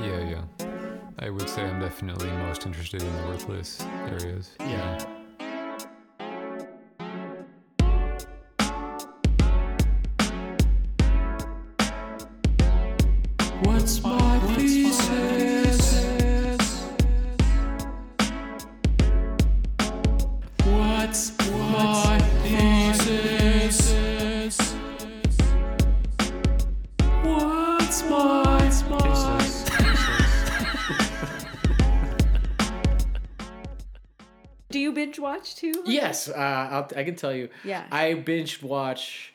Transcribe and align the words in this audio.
Yeah, 0.00 0.30
yeah. 0.30 0.44
I 1.18 1.30
would 1.30 1.48
say 1.48 1.62
I'm 1.62 1.80
definitely 1.80 2.30
most 2.30 2.64
interested 2.64 3.02
in 3.02 3.12
the 3.16 3.22
worthless 3.28 3.82
areas. 4.06 4.50
Yeah. 4.60 4.92
What's 4.92 5.17
I'll, 36.78 36.88
I 37.00 37.04
can 37.04 37.16
tell 37.16 37.34
you. 37.34 37.48
Yeah. 37.64 37.84
I 37.90 38.14
binge 38.14 38.62
watch 38.62 39.32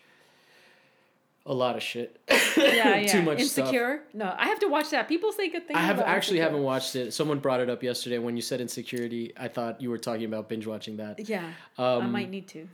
a 1.45 1.53
lot 1.53 1.75
of 1.75 1.83
shit. 1.83 2.19
Yeah, 2.29 2.37
yeah. 2.97 3.07
Too 3.07 3.21
much 3.21 3.41
stuff. 3.43 3.65
Insecure? 3.67 4.01
No, 4.13 4.33
I 4.37 4.45
have 4.47 4.59
to 4.59 4.67
watch 4.67 4.89
that. 4.91 5.07
People 5.09 5.31
say 5.33 5.49
good 5.49 5.67
things. 5.67 5.77
I 5.77 5.81
have 5.81 5.99
actually 5.99 6.37
Insecure. 6.37 6.43
haven't 6.43 6.63
watched 6.63 6.95
it. 6.95 7.13
Someone 7.13 7.39
brought 7.39 7.59
it 7.59 7.69
up 7.69 7.83
yesterday 7.83 8.17
when 8.17 8.35
you 8.37 8.41
said 8.41 8.61
insecurity. 8.61 9.33
I 9.37 9.49
thought 9.49 9.81
you 9.81 9.89
were 9.89 9.97
talking 9.97 10.25
about 10.25 10.47
binge 10.47 10.65
watching 10.65 10.97
that. 10.97 11.27
Yeah, 11.27 11.49
I 11.77 11.83
Um, 11.95 12.11
might 12.11 12.29
need 12.29 12.47
to. 12.49 12.67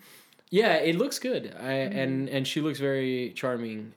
Yeah, 0.51 0.75
it 0.75 0.95
looks 0.95 1.17
good. 1.19 1.55
I 1.59 1.63
Mm-hmm. 1.63 1.97
and 1.99 2.29
and 2.29 2.47
she 2.47 2.61
looks 2.61 2.79
very 2.79 3.31
charming, 3.35 3.93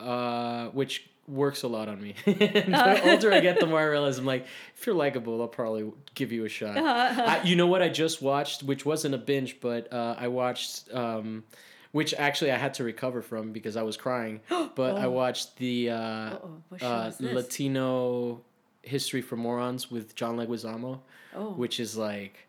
uh, 0.00 0.66
which 0.68 1.08
works 1.30 1.62
a 1.62 1.68
lot 1.68 1.88
on 1.88 2.00
me. 2.02 2.14
the 2.26 3.00
older 3.10 3.32
I 3.32 3.40
get, 3.40 3.60
the 3.60 3.66
more 3.66 3.80
I 3.80 3.84
realize 3.84 4.18
I'm 4.18 4.26
like, 4.26 4.46
if 4.76 4.86
you're 4.86 4.94
likable, 4.94 5.40
I'll 5.40 5.48
probably 5.48 5.90
give 6.14 6.32
you 6.32 6.44
a 6.44 6.48
shot. 6.48 6.76
I, 6.78 7.42
you 7.44 7.56
know 7.56 7.66
what 7.66 7.82
I 7.82 7.88
just 7.88 8.20
watched, 8.20 8.62
which 8.62 8.84
wasn't 8.84 9.14
a 9.14 9.18
binge, 9.18 9.60
but 9.60 9.92
uh, 9.92 10.16
I 10.18 10.28
watched. 10.28 10.92
Um, 10.92 11.44
which 11.92 12.14
actually 12.14 12.52
I 12.52 12.56
had 12.56 12.74
to 12.74 12.84
recover 12.84 13.20
from 13.20 13.50
because 13.52 13.76
I 13.76 13.82
was 13.82 13.96
crying. 13.96 14.40
But 14.76 14.96
I 14.96 15.08
watched 15.08 15.56
the 15.56 15.90
uh, 15.90 15.96
Uh-oh, 15.96 16.62
what 16.68 16.80
show 16.80 16.86
uh? 16.86 17.12
Latino 17.20 18.40
History 18.82 19.22
for 19.22 19.36
Morons 19.36 19.90
with 19.90 20.14
John 20.14 20.36
Leguizamo, 20.36 21.00
Oh, 21.34 21.50
which 21.50 21.80
is 21.80 21.96
like 21.96 22.46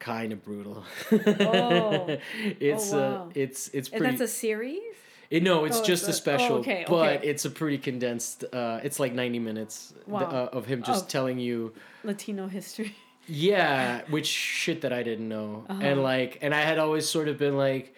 kind 0.00 0.32
of 0.34 0.44
brutal. 0.44 0.84
Oh. 1.10 2.18
it's 2.60 2.92
Oh, 2.92 2.98
uh, 2.98 3.00
wow. 3.00 3.30
it's 3.34 3.68
it's 3.68 3.88
and 3.88 3.98
pretty. 4.00 4.16
that's 4.18 4.30
a 4.30 4.34
series. 4.34 4.80
It, 5.36 5.42
no, 5.42 5.64
it's 5.66 5.80
Oh, 5.80 5.84
just 5.92 6.02
it's 6.08 6.08
a 6.08 6.16
a- 6.18 6.24
special, 6.24 6.56
oh, 6.56 6.60
okay, 6.64 6.84
but 6.88 7.16
okay. 7.16 7.28
it's 7.30 7.44
a 7.44 7.50
pretty 7.50 7.78
condensed. 7.88 8.44
Uh, 8.52 8.80
it's 8.86 8.98
like 9.04 9.12
ninety 9.22 9.38
minutes 9.48 9.92
th- 10.06 10.22
uh, 10.38 10.58
of 10.58 10.64
him 10.66 10.80
just 10.90 11.04
Oh. 11.06 11.08
telling 11.16 11.38
you, 11.48 11.72
Latino 12.04 12.46
history. 12.48 12.92
yeah, 13.26 14.02
which 14.10 14.26
shit 14.26 14.78
that 14.82 14.92
I 14.92 15.02
didn't 15.02 15.28
know, 15.28 15.64
Uh-huh. 15.68 15.80
and 15.88 16.02
like, 16.02 16.38
and 16.42 16.54
I 16.54 16.62
had 16.70 16.78
always 16.78 17.08
sort 17.08 17.28
of 17.28 17.36
been 17.38 17.56
like. 17.56 17.94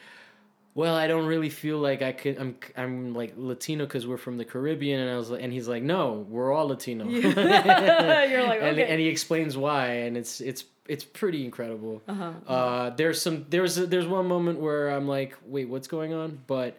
Well, 0.82 0.94
I 0.94 1.06
don't 1.06 1.24
really 1.24 1.48
feel 1.48 1.78
like 1.78 2.02
I 2.02 2.12
could. 2.12 2.36
I'm 2.38 2.52
I'm 2.76 3.14
like 3.14 3.32
Latino 3.38 3.86
because 3.86 4.06
we're 4.06 4.18
from 4.26 4.36
the 4.36 4.44
Caribbean, 4.44 5.00
and 5.00 5.10
I 5.10 5.16
was 5.16 5.30
like, 5.30 5.42
and 5.42 5.50
he's 5.50 5.66
like, 5.68 5.82
no, 5.82 6.26
we're 6.28 6.52
all 6.52 6.68
Latino. 6.68 7.08
You're 7.08 7.32
like 8.52 8.60
and, 8.60 8.78
okay. 8.78 8.86
and 8.90 9.00
he 9.00 9.08
explains 9.08 9.56
why 9.56 9.86
and 10.04 10.18
it's 10.18 10.40
it's 10.42 10.64
it's 10.86 11.02
pretty 11.02 11.44
incredible 11.46 12.02
Uh-huh. 12.06 12.32
uh 12.46 12.90
there's 12.90 13.20
some 13.22 13.46
there's 13.48 13.78
a, 13.78 13.86
there's 13.86 14.06
one 14.06 14.26
moment 14.28 14.60
where 14.60 14.90
i'm 14.90 15.08
like 15.08 15.34
wait 15.44 15.68
what's 15.68 15.88
going 15.88 16.12
on 16.12 16.38
but 16.46 16.76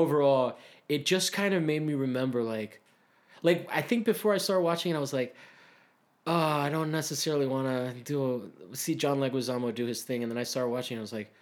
overall 0.00 0.56
it 0.88 1.06
just 1.06 1.32
kind 1.32 1.52
of 1.54 1.62
made 1.62 1.82
me 1.82 1.94
remember 1.94 2.42
like 2.42 2.80
like 3.42 3.68
i 3.72 3.80
think 3.80 4.04
before 4.04 4.32
i 4.34 4.38
started 4.38 4.62
watching 4.62 4.92
it 4.92 4.96
i 4.96 5.00
was 5.00 5.12
like 5.12 5.34
oh 6.26 6.32
i 6.66 6.68
don't 6.68 6.90
necessarily 6.92 7.46
want 7.46 7.66
to 7.66 7.80
do 8.04 8.50
see 8.72 8.94
john 8.94 9.18
leguizamo 9.18 9.74
do 9.74 9.86
his 9.86 10.02
thing. 10.02 10.22
And 10.22 10.30
then 10.30 10.38
i 10.38 10.44
started 10.44 10.70
watching 10.70 10.96
and 10.96 11.00
i 11.00 11.06
was 11.08 11.12
like 11.12 11.32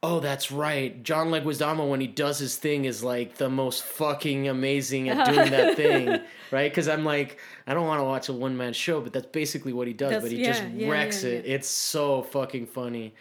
oh 0.00 0.20
that's 0.20 0.52
right. 0.52 1.02
John 1.02 1.26
leguizamo 1.34 1.90
when 1.90 2.00
he 2.00 2.06
does 2.06 2.38
his 2.38 2.54
thing 2.54 2.84
is 2.84 3.02
like 3.02 3.34
the 3.36 3.50
most 3.50 3.82
fucking 3.82 4.46
amazing 4.46 5.08
at 5.08 5.26
doing 5.26 5.50
that 5.50 5.74
thing. 5.76 6.20
Right? 6.52 6.70
Because 6.70 6.88
i'm 6.88 7.04
like 7.04 7.38
i 7.66 7.74
don't 7.74 7.86
want 7.86 8.00
to 8.00 8.04
watch 8.04 8.28
a 8.28 8.32
one-man 8.32 8.72
show 8.72 9.00
but 9.00 9.12
that's 9.12 9.26
basically 9.42 9.72
what 9.72 9.86
he 9.86 9.92
does 9.92 10.10
That's- 10.10 10.22
but 10.22 10.30
he 10.30 10.38
yeah, 10.44 10.52
just 10.52 10.64
yeah, 10.72 10.88
wrecks 10.88 11.24
yeah, 11.24 11.30
it 11.30 11.44
it's 11.54 11.68
so 11.68 12.22
fucking 12.22 12.66
funny. 12.78 13.12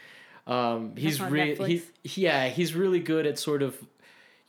Um 0.45 0.95
he's 0.95 1.19
really 1.19 1.81
he, 2.03 2.21
yeah 2.21 2.47
he's 2.57 2.71
really 2.75 2.99
good 3.13 3.25
at 3.25 3.37
sort 3.39 3.63
of 3.63 3.75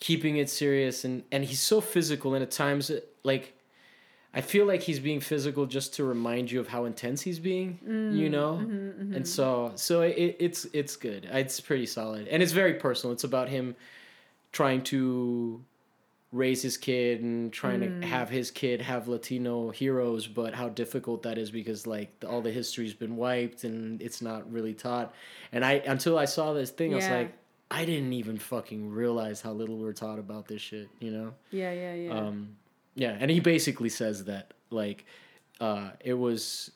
keeping 0.00 0.36
it 0.36 0.48
serious 0.48 1.04
and 1.04 1.22
and 1.32 1.44
he's 1.44 1.60
so 1.60 1.81
physical 1.81 2.34
and 2.34 2.42
at 2.42 2.50
times 2.50 2.91
like 3.25 3.54
I 4.34 4.42
feel 4.42 4.66
like 4.66 4.82
he's 4.82 5.00
being 5.00 5.20
physical 5.20 5.64
just 5.66 5.94
to 5.94 6.04
remind 6.04 6.50
you 6.50 6.60
of 6.60 6.69
how 6.69 6.84
intense 6.84 7.22
he's 7.22 7.38
being, 7.38 7.78
Mm, 7.84 8.14
you 8.14 8.28
know, 8.28 8.60
mm-hmm, 8.62 9.14
and 9.14 9.26
so 9.26 9.72
so 9.75 10.03
it, 10.03 10.36
it's 10.38 10.66
it's 10.75 10.97
good. 10.97 11.26
It's 11.32 11.60
pretty 11.60 11.86
solid, 11.86 12.28
and 12.28 12.42
it's 12.42 12.53
very 12.53 12.75
personal. 12.75 13.14
It's 13.14 13.25
about 13.25 13.48
him 13.48 13.75
trying 14.53 14.82
to 14.82 15.64
raise 16.30 16.60
his 16.60 16.76
kid 16.76 17.22
and 17.22 17.50
trying 17.50 17.80
Mm. 17.80 18.03
to 18.03 18.06
have 18.06 18.28
his 18.28 18.50
kid 18.50 18.82
have 18.82 19.09
Latino 19.09 19.70
heroes, 19.70 20.26
but 20.26 20.53
how 20.54 20.69
difficult 20.69 21.22
that 21.22 21.38
is 21.38 21.50
because 21.50 21.86
like 21.86 22.10
all 22.28 22.42
the 22.42 22.53
history's 22.53 22.92
been 22.94 23.16
wiped 23.16 23.65
and 23.65 24.00
it's 24.03 24.20
not 24.20 24.50
really 24.53 24.75
taught. 24.75 25.15
And 25.53 25.65
I 25.65 25.72
until 25.86 26.19
I 26.19 26.26
saw 26.26 26.53
this 26.53 26.70
thing, 26.70 26.92
I 26.92 26.97
was 26.97 27.09
like, 27.09 27.32
I 27.71 27.84
didn't 27.84 28.12
even 28.15 28.39
fucking 28.39 28.91
realize 28.91 29.41
how 29.41 29.53
little 29.53 29.77
we're 29.77 29.93
taught 29.93 30.19
about 30.19 30.49
this 30.49 30.62
shit, 30.62 30.89
you 31.01 31.11
know. 31.11 31.34
yeah, 31.51 31.73
yeah, 31.73 31.95
yeah. 31.95 32.11
Um, 32.12 32.56
yeah, 32.95 33.17
and 33.21 33.31
he 33.31 33.41
basically 33.41 33.91
says 33.91 34.25
that 34.25 34.55
like 34.71 35.05
uh, 35.61 35.91
it 36.01 36.15
was 36.15 36.71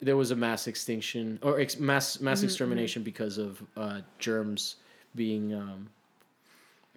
there 0.00 0.16
was 0.16 0.30
a 0.30 0.36
mass 0.36 0.66
extinction 0.66 1.38
or 1.42 1.58
ex- 1.60 1.78
mass 1.78 2.20
mass 2.20 2.42
extermination 2.42 3.02
because 3.02 3.38
of 3.38 3.62
uh, 3.76 4.00
germs 4.18 4.76
being 5.14 5.54
um, 5.54 5.88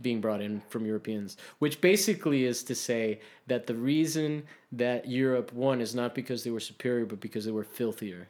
being 0.01 0.21
brought 0.21 0.41
in 0.41 0.61
from 0.69 0.85
Europeans, 0.85 1.37
which 1.59 1.81
basically 1.81 2.45
is 2.45 2.63
to 2.63 2.75
say 2.75 3.19
that 3.47 3.67
the 3.67 3.75
reason 3.75 4.43
that 4.71 5.07
Europe 5.07 5.51
won 5.53 5.81
is 5.81 5.95
not 5.95 6.13
because 6.13 6.43
they 6.43 6.51
were 6.51 6.59
superior, 6.59 7.05
but 7.05 7.19
because 7.19 7.45
they 7.45 7.51
were 7.51 7.63
filthier, 7.63 8.27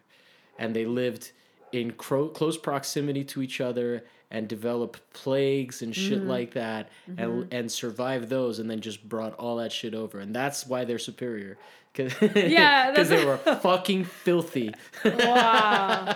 and 0.60 0.76
they 0.76 0.86
lived 0.86 1.32
in 1.72 1.92
cro- 1.92 2.30
close 2.30 2.58
proximity 2.58 3.24
to 3.24 3.42
each 3.42 3.60
other 3.60 4.04
and 4.34 4.48
developed 4.50 5.00
plagues 5.14 5.82
and 5.82 5.96
shit 5.96 6.24
like 6.24 6.54
that 6.54 6.90
and 7.18 7.48
and 7.54 7.72
survived 7.72 8.28
those 8.30 8.60
and 8.60 8.70
then 8.70 8.82
just 8.82 9.08
brought 9.08 9.34
all 9.36 9.56
that 9.58 9.72
shit 9.72 9.94
over 9.96 10.20
and 10.20 10.36
that's 10.36 10.66
why 10.68 10.84
they're 10.84 11.00
superior 11.00 11.58
Cause, 11.94 12.12
Yeah, 12.36 12.90
because 12.92 13.10
they 13.10 13.24
were 13.24 13.38
fucking 13.62 14.06
filthy 14.06 14.74
wow. 15.06 16.16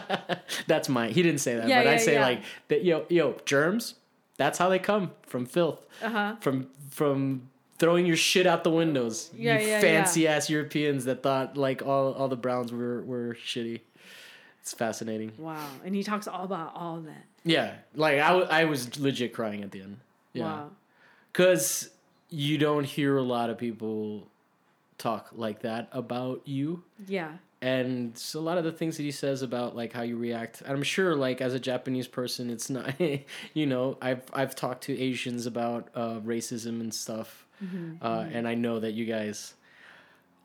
that's 0.66 0.90
my 0.90 1.08
he 1.10 1.22
didn't 1.22 1.40
say 1.42 1.56
that 1.56 1.68
Yeah, 1.68 1.84
but 1.84 1.88
i 1.94 1.98
say 1.98 2.14
yeah. 2.14 2.22
like 2.22 2.42
that 2.70 2.84
yo 2.84 3.06
yo 3.10 3.36
germs 3.46 3.96
that's 4.38 4.58
how 4.58 4.70
they 4.70 4.80
come 4.80 5.12
from 5.24 5.46
filth 5.46 5.86
Uh-huh. 6.02 6.36
from 6.42 6.68
from 6.90 7.50
throwing 7.80 8.06
your 8.08 8.16
shit 8.18 8.48
out 8.48 8.64
the 8.64 8.72
windows 8.72 9.30
Yeah, 9.36 9.60
you 9.60 9.68
yeah, 9.68 9.80
fancy 9.82 10.28
ass 10.28 10.50
europeans 10.50 11.06
that 11.06 11.22
thought 11.24 11.58
like 11.58 11.82
all 11.86 12.14
all 12.14 12.28
the 12.28 12.36
browns 12.36 12.72
were 12.72 13.04
were 13.04 13.36
shitty 13.36 13.82
it's 14.62 14.74
fascinating 14.74 15.32
Wow. 15.38 15.66
And 15.86 15.96
he 15.96 16.04
talks 16.04 16.28
all 16.28 16.44
about 16.44 16.74
all 16.76 17.00
that. 17.02 17.24
Yeah 17.50 17.74
like 17.96 18.20
i, 18.20 18.28
w- 18.30 18.48
I 18.50 18.66
was 18.66 19.00
legit 19.00 19.34
crying 19.34 19.64
at 19.64 19.72
the 19.72 19.82
end 19.82 19.98
yeah 20.34 20.44
Wow. 20.44 20.70
because 21.32 21.90
you 22.30 22.58
don't 22.58 22.84
hear 22.84 23.18
a 23.18 23.24
lot 23.24 23.50
of 23.50 23.58
people 23.58 24.28
talk 24.98 25.30
like 25.34 25.62
that 25.62 25.88
about 25.92 26.42
you 26.46 26.84
Yeah. 27.08 27.32
and 27.62 28.18
so 28.18 28.40
a 28.40 28.42
lot 28.42 28.58
of 28.58 28.64
the 28.64 28.72
things 28.72 28.98
that 28.98 29.04
he 29.04 29.12
says 29.12 29.42
about 29.44 29.76
like 29.76 29.94
how 29.94 30.02
you 30.02 30.18
react 30.18 30.64
i'm 30.68 30.84
sure 30.84 31.16
like 31.16 31.40
as 31.42 31.54
a 31.54 31.60
japanese 31.60 32.08
person 32.08 32.50
it's 32.50 32.70
not 32.70 32.94
you 33.54 33.66
know 33.66 33.98
i've 34.02 34.24
i've 34.34 34.56
talked 34.56 34.84
to 34.86 35.00
asians 35.00 35.46
about 35.46 35.90
uh, 35.96 36.20
racism 36.26 36.82
and 36.82 36.94
stuff 36.94 37.46
uh, 38.02 38.26
and 38.32 38.48
i 38.48 38.54
know 38.54 38.80
that 38.80 38.94
you 38.94 39.06
guys 39.06 39.54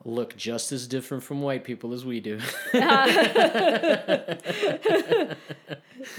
look 0.05 0.37
just 0.37 0.73
as 0.73 0.87
different 0.89 1.23
from 1.23 1.41
white 1.43 1.63
people 1.65 1.93
as 1.93 2.05
we 2.05 2.19
do 2.21 2.39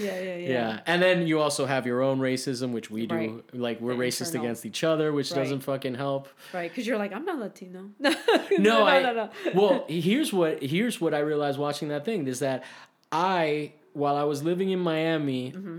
Yeah, 0.00 0.18
yeah, 0.18 0.36
yeah. 0.36 0.36
yeah 0.48 0.80
and 0.86 1.02
then 1.02 1.26
you 1.26 1.40
also 1.40 1.66
have 1.66 1.86
your 1.86 2.00
own 2.02 2.18
racism 2.18 2.72
which 2.72 2.90
we 2.90 3.06
do 3.06 3.14
Right. 3.14 3.32
like 3.52 3.80
we're 3.80 3.94
racist 3.94 4.28
internal. 4.28 4.46
against 4.46 4.66
each 4.66 4.82
other 4.82 5.12
which 5.12 5.30
Right. 5.30 5.42
doesn't 5.42 5.60
fucking 5.60 5.94
help 5.96 6.28
Right, 6.52 6.70
because 6.70 6.86
you're 6.86 6.96
like, 6.98 7.12
I'm 7.12 7.24
not 7.26 7.38
Latino. 7.38 7.90
no, 7.98 8.14
no, 8.58 8.86
I, 8.86 9.02
no, 9.02 9.12
no. 9.12 9.30
well, 9.54 9.84
here's 9.88 10.32
what 10.32 10.62
here's 10.62 11.00
what 11.00 11.12
I 11.14 11.18
realized 11.18 11.58
watching 11.58 11.88
that 11.88 12.04
thing 12.04 12.26
is 12.26 12.38
that 12.38 12.64
I, 13.12 13.72
while 13.92 14.16
I 14.16 14.24
was 14.24 14.42
living 14.42 14.70
in 14.70 14.80
Miami, 14.80 15.52
Mm-hmm. 15.52 15.78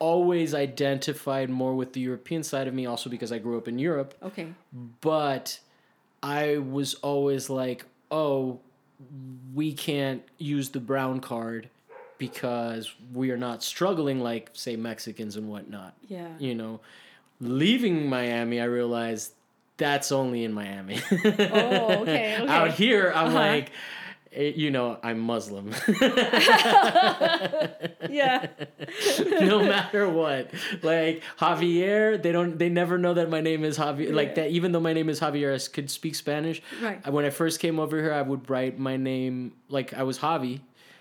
always 0.00 0.52
identified 0.54 1.48
more 1.48 1.74
with 1.74 1.92
the 1.92 2.00
European 2.00 2.42
side 2.42 2.66
of 2.68 2.74
me, 2.74 2.84
also 2.86 3.08
because 3.08 3.30
I 3.32 3.38
grew 3.38 3.56
up 3.56 3.68
in 3.68 3.78
Europe. 3.78 4.14
Okay. 4.22 4.48
But 5.00 5.60
I 6.24 6.58
was 6.58 6.94
always 6.94 7.50
like, 7.50 7.84
oh, 8.10 8.58
we 9.54 9.72
can't 9.74 10.22
use 10.38 10.70
the 10.70 10.80
brown 10.80 11.20
card 11.20 11.68
because 12.18 12.92
we 13.12 13.30
are 13.30 13.36
not 13.36 13.62
struggling 13.62 14.20
like, 14.20 14.48
say, 14.54 14.76
Mexicans 14.76 15.36
and 15.36 15.48
whatnot 15.48 15.94
Yeah. 16.08 16.28
you 16.38 16.54
know 16.54 16.80
leaving 17.40 18.08
miami 18.08 18.60
i 18.60 18.64
realized 18.64 19.32
that's 19.76 20.12
only 20.12 20.44
in 20.44 20.52
Miami. 20.52 21.00
Oh, 21.10 21.16
okay, 21.16 22.00
okay. 22.40 22.46
Out 22.46 22.70
here, 22.74 23.10
I'm 23.12 23.26
Uh-huh. 23.26 23.34
like, 23.34 23.72
eh, 24.34 24.52
you 24.54 24.70
know, 24.70 24.98
I'm 25.02 25.20
Muslim. 25.20 25.72
Yeah. 28.10 28.46
no 29.40 29.60
matter 29.64 30.08
what. 30.08 30.50
Like 30.82 31.22
Javier, 31.38 32.22
they 32.22 32.32
don't 32.32 32.58
they 32.58 32.68
never 32.68 32.98
know 32.98 33.14
that 33.14 33.28
my 33.30 33.40
name 33.40 33.64
is 33.64 33.78
Javier. 33.78 34.12
Like 34.14 34.34
that 34.36 34.50
even 34.50 34.72
though 34.72 34.80
my 34.80 34.92
name 34.92 35.08
is 35.08 35.20
Javier, 35.20 35.54
I 35.54 35.72
could 35.72 35.90
speak 35.90 36.14
Spanish. 36.14 36.62
Right. 36.82 37.04
When 37.10 37.24
I 37.24 37.30
first 37.30 37.60
came 37.60 37.78
over 37.80 37.96
here, 38.00 38.12
I 38.12 38.22
would 38.22 38.48
write 38.50 38.78
my 38.78 38.96
name 38.96 39.54
like 39.68 39.94
I 39.94 40.02
was 40.02 40.18
Javi. 40.18 40.60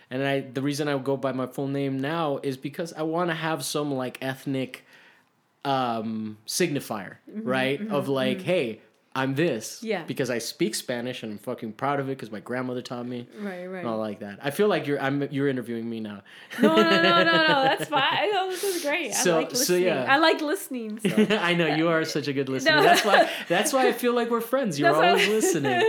And 0.09 0.23
I 0.25 0.41
the 0.41 0.61
reason 0.61 0.87
I 0.87 0.95
would 0.95 1.03
go 1.03 1.17
by 1.17 1.31
my 1.33 1.45
full 1.47 1.67
name 1.67 1.99
now 1.99 2.39
is 2.43 2.57
because 2.57 2.93
I 2.93 3.03
want 3.03 3.29
to 3.29 3.35
have 3.35 3.63
some 3.63 3.93
like 3.93 4.17
ethnic 4.21 4.85
um 5.65 6.37
signifier, 6.47 7.17
Mm-hmm, 7.29 7.47
right? 7.47 7.87
Of 7.89 8.07
like, 8.09 8.41
hey, 8.41 8.81
I'm 9.15 9.35
this. 9.35 9.83
Yeah. 9.83 10.03
Because 10.05 10.31
I 10.31 10.39
speak 10.39 10.73
Spanish 10.73 11.21
and 11.21 11.31
I'm 11.31 11.37
fucking 11.37 11.73
proud 11.73 11.99
of 11.99 12.07
it 12.07 12.17
because 12.17 12.31
my 12.31 12.39
grandmother 12.39 12.81
taught 12.81 13.05
me. 13.05 13.27
Right, 13.39 13.67
right. 13.67 13.85
all 13.85 13.99
like 13.99 14.19
that. 14.21 14.39
I 14.41 14.49
feel 14.49 14.67
like 14.67 14.87
you're 14.87 14.99
I'm 14.99 15.27
you're 15.31 15.47
interviewing 15.47 15.87
me 15.87 15.99
now. 15.99 16.23
No, 16.59 16.75
no, 16.75 16.81
no, 16.83 17.23
no, 17.23 17.23
no. 17.23 17.63
That's 17.63 17.85
fine. 17.89 18.01
I 18.01 18.27
know 18.27 18.49
this 18.49 18.63
is 18.63 18.81
great. 18.83 19.13
So- 19.13 19.35
I 19.35 19.37
like 19.41 19.51
so, 19.51 19.57
listening. 19.59 19.83
yeah. 19.83 20.05
I 20.09 20.17
like 20.17 20.41
listening. 20.41 20.99
So. 20.99 21.27
I 21.41 21.53
know 21.53 21.67
you 21.67 21.89
are 21.89 22.03
such 22.05 22.27
a 22.27 22.33
good 22.33 22.49
listener. 22.49 22.77
No. 22.77 22.83
That's 22.83 23.05
why. 23.05 23.29
That's 23.47 23.71
why 23.71 23.87
I 23.87 23.91
feel 23.91 24.13
like 24.13 24.31
we're 24.31 24.41
friends. 24.41 24.79
You're 24.79 24.91
That's 24.93 25.27
always 25.27 25.27
listening. 25.27 25.81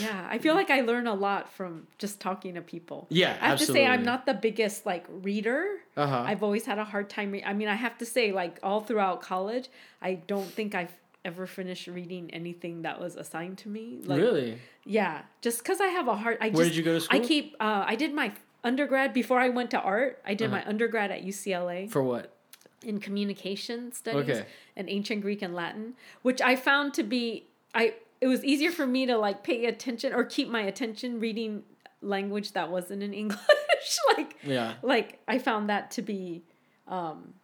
Yeah, 0.00 0.26
I 0.28 0.38
feel 0.38 0.54
like 0.54 0.70
I 0.70 0.80
learn 0.80 1.06
a 1.06 1.14
lot 1.14 1.52
from 1.52 1.86
just 1.98 2.20
talking 2.20 2.54
to 2.54 2.60
people. 2.60 3.06
Yeah, 3.10 3.36
I 3.40 3.48
have 3.48 3.58
to 3.58 3.66
say 3.66 3.86
I'm 3.86 4.02
not 4.02 4.26
the 4.26 4.34
biggest 4.34 4.86
like 4.86 5.04
reader. 5.08 5.78
Uh 5.98 6.06
huh. 6.06 6.24
I've 6.26 6.42
always 6.42 6.64
had 6.64 6.78
a 6.78 6.84
hard 6.84 7.10
time. 7.10 7.32
Re- 7.32 7.44
I 7.44 7.52
mean, 7.52 7.68
I 7.68 7.74
have 7.74 7.98
to 7.98 8.06
say, 8.06 8.32
like 8.32 8.58
all 8.62 8.80
throughout 8.80 9.20
college, 9.20 9.68
I 10.00 10.14
don't 10.14 10.46
think 10.58 10.74
I've 10.74 10.92
ever 11.24 11.46
finished 11.46 11.88
reading 11.88 12.30
anything 12.32 12.82
that 12.82 13.00
was 13.00 13.16
assigned 13.16 13.58
to 13.58 13.68
me. 13.68 13.98
Like, 14.04 14.20
really? 14.20 14.58
Yeah, 14.84 15.22
just 15.42 15.58
because 15.58 15.80
I 15.80 15.88
have 15.88 16.06
a 16.08 16.14
hard. 16.16 16.38
I 16.40 16.50
Where 16.50 16.64
just, 16.64 16.70
did 16.70 16.76
you 16.76 16.82
go 16.84 16.94
to 16.94 17.00
school? 17.00 17.20
I 17.20 17.24
keep. 17.24 17.56
Uh, 17.60 17.84
I 17.86 17.96
did 17.96 18.14
my 18.14 18.32
undergrad 18.64 19.12
before 19.12 19.38
I 19.40 19.48
went 19.48 19.70
to 19.72 19.80
art. 19.80 20.22
I 20.24 20.34
did 20.34 20.46
Uh-huh. 20.46 20.56
my 20.58 20.68
undergrad 20.68 21.10
at 21.10 21.24
UCLA 21.24 21.90
For 21.90 22.02
what? 22.02 22.32
in 22.84 23.00
communication 23.00 23.90
studies 23.92 24.30
Okay. 24.30 24.44
and 24.76 24.88
ancient 24.88 25.20
Greek 25.22 25.42
and 25.42 25.52
Latin, 25.52 25.94
which 26.22 26.40
I 26.40 26.54
found 26.54 26.94
to 26.94 27.02
be 27.02 27.48
I 27.74 27.94
it 28.20 28.28
was 28.28 28.44
easier 28.44 28.70
for 28.70 28.86
me 28.86 29.04
to 29.06 29.16
like 29.18 29.42
pay 29.42 29.64
attention 29.66 30.12
or 30.12 30.22
keep 30.24 30.48
my 30.48 30.60
attention 30.62 31.18
reading 31.20 31.64
language 32.00 32.52
that 32.52 32.70
wasn't 32.70 33.02
in 33.02 33.12
English. 33.22 33.38
like 34.16 34.36
Yeah. 34.42 34.74
like 34.82 35.18
I 35.28 35.38
found 35.38 35.68
that 35.70 35.90
to 35.92 36.02
be 36.02 36.42
um 36.86 37.34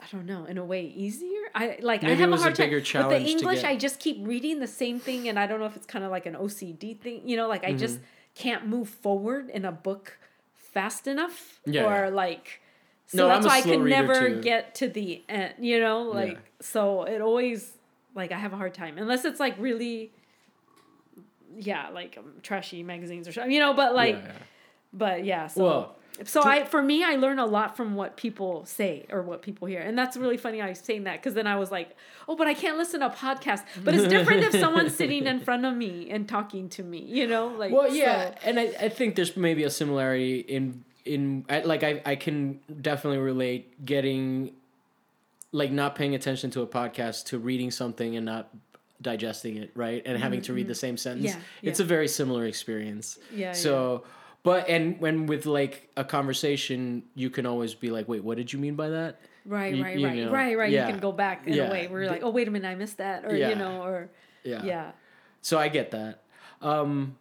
I 0.00 0.06
don't 0.10 0.26
know, 0.26 0.46
in 0.46 0.58
a 0.58 0.64
way 0.64 0.86
easier. 0.86 1.42
I 1.54 1.78
like 1.80 2.02
I 2.02 2.08
Maybe 2.08 2.14
it 2.14 2.18
have 2.22 2.30
was 2.30 2.40
a 2.40 2.42
a 2.42 2.46
hard 2.46 2.56
time 2.56 2.66
bigger 2.70 2.78
with 2.78 3.08
the 3.10 3.20
English. 3.30 3.62
I 3.62 3.76
just 3.76 4.00
keep 4.00 4.18
reading 4.26 4.58
the 4.58 4.66
same 4.66 4.98
thing, 4.98 5.28
and 5.28 5.38
I 5.38 5.46
don't 5.46 5.60
know 5.60 5.66
if 5.66 5.76
it's 5.76 5.86
kind 5.86 6.04
of 6.04 6.10
like 6.10 6.26
an 6.26 6.34
OCD 6.34 6.98
thing. 6.98 7.22
You 7.28 7.36
know, 7.36 7.46
like 7.48 7.62
I 7.64 7.72
just 7.72 7.96
Mm-hmm. 7.96 8.04
can't 8.34 8.66
move 8.66 8.88
forward 8.88 9.48
in 9.50 9.64
a 9.64 9.70
book 9.70 10.18
fast 10.54 11.06
enough, 11.06 11.60
Yeah, 11.66 11.84
or 11.84 12.06
yeah. 12.06 12.08
like 12.08 12.62
so 13.06 13.18
No, 13.18 13.28
that's 13.28 13.44
I'm 13.44 13.44
a 13.44 13.48
why 13.48 13.58
I 13.58 13.62
can 13.62 13.88
never 13.88 14.28
too. 14.30 14.40
get 14.40 14.74
to 14.76 14.88
the 14.88 15.22
end. 15.28 15.54
You 15.60 15.78
know, 15.78 16.02
like 16.02 16.32
Yeah. 16.32 16.38
so 16.60 17.04
it 17.04 17.20
always 17.20 17.72
like 18.16 18.32
I 18.32 18.38
have 18.38 18.52
a 18.52 18.56
hard 18.56 18.74
time 18.74 18.98
unless 18.98 19.24
it's 19.24 19.38
like 19.38 19.54
really. 19.58 20.12
Yeah, 21.58 21.88
like 21.90 22.16
um, 22.18 22.32
trashy 22.42 22.82
magazines 22.82 23.28
or 23.28 23.32
something, 23.32 23.52
you 23.52 23.60
know. 23.60 23.74
But 23.74 23.94
like, 23.94 24.16
yeah, 24.16 24.24
yeah. 24.24 24.32
but 24.92 25.24
yeah. 25.24 25.46
So, 25.48 25.64
Well, 25.64 25.96
so 26.24 26.42
I 26.42 26.64
for 26.64 26.82
me, 26.82 27.02
I 27.02 27.16
learn 27.16 27.38
a 27.38 27.46
lot 27.46 27.76
from 27.76 27.94
what 27.94 28.16
people 28.16 28.64
say 28.66 29.06
or 29.10 29.22
what 29.22 29.42
people 29.42 29.66
hear, 29.68 29.80
and 29.80 29.96
that's 29.98 30.16
really 30.16 30.36
funny. 30.36 30.60
I 30.60 30.68
was 30.68 30.78
saying 30.78 31.04
that 31.04 31.20
because 31.20 31.34
then 31.34 31.46
I 31.46 31.56
was 31.56 31.70
like, 31.70 31.96
oh, 32.28 32.36
but 32.36 32.46
I 32.46 32.54
can't 32.54 32.76
listen 32.76 33.00
to 33.00 33.08
podcasts. 33.08 33.64
But 33.82 33.94
it's 33.94 34.08
different 34.08 34.44
if 34.44 34.60
someone's 34.60 34.94
sitting 35.02 35.26
in 35.26 35.40
front 35.40 35.64
of 35.64 35.74
me 35.74 36.10
and 36.10 36.28
talking 36.28 36.68
to 36.70 36.82
me. 36.82 37.00
You 37.00 37.26
know, 37.26 37.48
like 37.48 37.72
Well, 37.72 37.92
yeah, 37.92 38.30
so- 38.30 38.34
and 38.44 38.60
I, 38.60 38.72
I 38.80 38.88
think 38.88 39.16
there's 39.16 39.36
maybe 39.36 39.64
a 39.64 39.70
similarity 39.70 40.40
in 40.40 40.84
in 41.04 41.44
I, 41.48 41.60
like 41.60 41.82
I 41.82 42.02
I 42.04 42.16
can 42.16 42.60
definitely 42.80 43.18
relate 43.18 43.84
getting 43.84 44.52
like 45.50 45.70
not 45.70 45.94
paying 45.94 46.14
attention 46.14 46.50
to 46.50 46.62
a 46.62 46.66
podcast 46.66 47.26
to 47.26 47.38
reading 47.38 47.70
something 47.70 48.16
and 48.16 48.26
not 48.26 48.48
digesting 49.02 49.56
it 49.56 49.70
right 49.74 50.02
and 50.06 50.16
having 50.22 50.40
to 50.42 50.52
read 50.52 50.68
the 50.68 50.74
same 50.74 50.96
sentence 50.96 51.30
Mm-hmm, 51.32 51.40
Yeah, 51.62 51.70
it's 51.70 51.80
yeah. 51.80 51.84
a 51.84 51.88
very 51.88 52.08
similar 52.08 52.46
experience 52.46 53.18
Yeah, 53.34 53.52
so 53.52 54.04
but 54.42 54.68
and 54.68 54.98
when 55.00 55.26
with 55.26 55.44
like 55.46 55.90
a 55.96 56.04
conversation 56.04 57.02
you 57.14 57.28
can 57.30 57.44
always 57.46 57.74
be 57.74 57.90
like 57.90 58.08
wait 58.08 58.22
what 58.24 58.36
did 58.36 58.52
you 58.52 58.58
mean 58.58 58.74
by 58.76 58.88
that 58.90 59.20
right, 59.44 59.74
you- 59.74 59.82
right, 59.82 59.98
you 59.98 60.06
right, 60.06 60.16
know, 60.18 60.30
right, 60.30 60.56
right. 60.56 60.70
yeah. 60.70 60.86
You 60.86 60.92
can 60.92 61.00
go 61.00 61.12
back 61.12 61.46
in 61.46 61.54
Yeah. 61.54 61.68
a 61.68 61.70
way 61.70 61.88
where 61.88 62.02
you're 62.02 62.10
like, 62.10 62.22
oh, 62.22 62.30
wait 62.30 62.46
a 62.46 62.50
minute, 62.50 62.68
I 62.68 62.74
missed 62.76 62.98
that, 62.98 63.24
or 63.24 63.34
Yeah. 63.34 63.50
you 63.50 63.56
know, 63.56 63.82
or 63.82 64.08
yeah 64.44 64.64
yeah. 64.64 64.92
So 65.42 65.58
I 65.58 65.68
get 65.68 65.90
that. 65.90 66.22
Um 66.60 67.16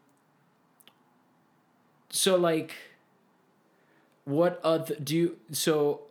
so 2.10 2.36
like 2.38 2.74
what 4.26 4.60
other 4.64 4.96
do 4.96 5.16
you 5.16 5.38
so 5.52 6.02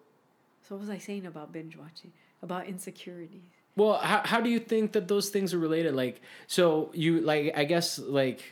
So 0.67 0.75
what 0.75 0.81
was 0.81 0.91
I 0.91 0.99
saying 0.99 1.27
about 1.27 1.53
binge 1.53 1.77
watching? 1.77 2.13
About 2.43 2.67
insecurities. 2.67 3.53
Well 3.81 3.99
how 3.99 4.21
how 4.25 4.41
do 4.41 4.51
you 4.51 4.61
think 4.61 4.93
that 4.93 5.09
those 5.09 5.31
things 5.31 5.55
are 5.55 5.59
related? 5.59 5.95
Like 5.95 6.21
so 6.47 6.91
you 6.93 7.21
like 7.21 7.57
I 7.57 7.65
guess 7.65 7.99
like 7.99 8.43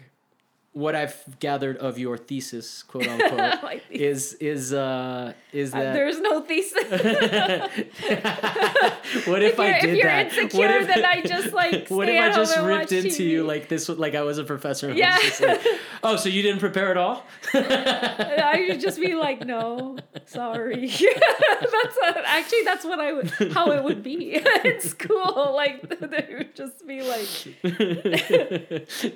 what 0.79 0.95
I've 0.95 1.19
gathered 1.41 1.77
of 1.79 1.99
your 1.99 2.17
thesis 2.17 2.85
quote 2.85 3.09
unquote 3.13 3.63
My 3.65 3.81
is 3.91 4.35
is 4.35 4.73
uh 4.73 5.33
is 5.53 5.75
Uh, 5.75 5.79
that 5.81 5.93
there's 5.93 6.21
no 6.21 6.41
thesis. 6.41 6.85
what 9.27 9.43
if, 9.43 9.55
if 9.55 9.61
I 9.61 9.81
did 9.81 9.91
if 9.91 9.97
you're 9.97 10.07
that? 10.07 10.27
insecure, 10.27 10.59
what 10.61 10.71
if, 10.71 10.87
then 10.87 11.05
I 11.05 11.21
just 11.23 11.53
like 11.53 11.89
What 11.89 12.09
if 12.09 12.23
I 12.23 12.31
just 12.33 12.57
ripped 12.59 12.93
into 12.93 13.25
you 13.25 13.43
like 13.43 13.69
this 13.69 13.89
like 13.89 14.15
I 14.15 14.23
was 14.23 14.39
a 14.39 14.45
professor? 14.45 14.93
Yeah. 14.93 15.19
like, 15.41 15.67
oh, 16.05 16.17
so 16.17 16.29
you 16.29 16.43
didn't 16.43 16.61
prepare 16.61 16.91
at 16.93 16.97
all? 16.97 17.25
I 17.55 18.67
would 18.69 18.81
just 18.81 19.01
be 19.01 19.15
like, 19.15 19.45
no, 19.45 19.97
sorry. 20.27 20.87
that's 20.87 21.97
a, 22.07 22.29
actually 22.29 22.63
that's 22.65 22.85
what 22.85 23.01
I 23.01 23.13
would 23.15 23.31
how 23.53 23.73
it 23.73 23.83
would 23.83 24.03
be 24.03 24.37
in 24.65 24.81
school. 24.81 25.55
Like 25.55 25.89
they 25.99 26.35
would 26.37 26.55
just 26.55 26.87
be 26.87 27.03
like, 27.03 27.29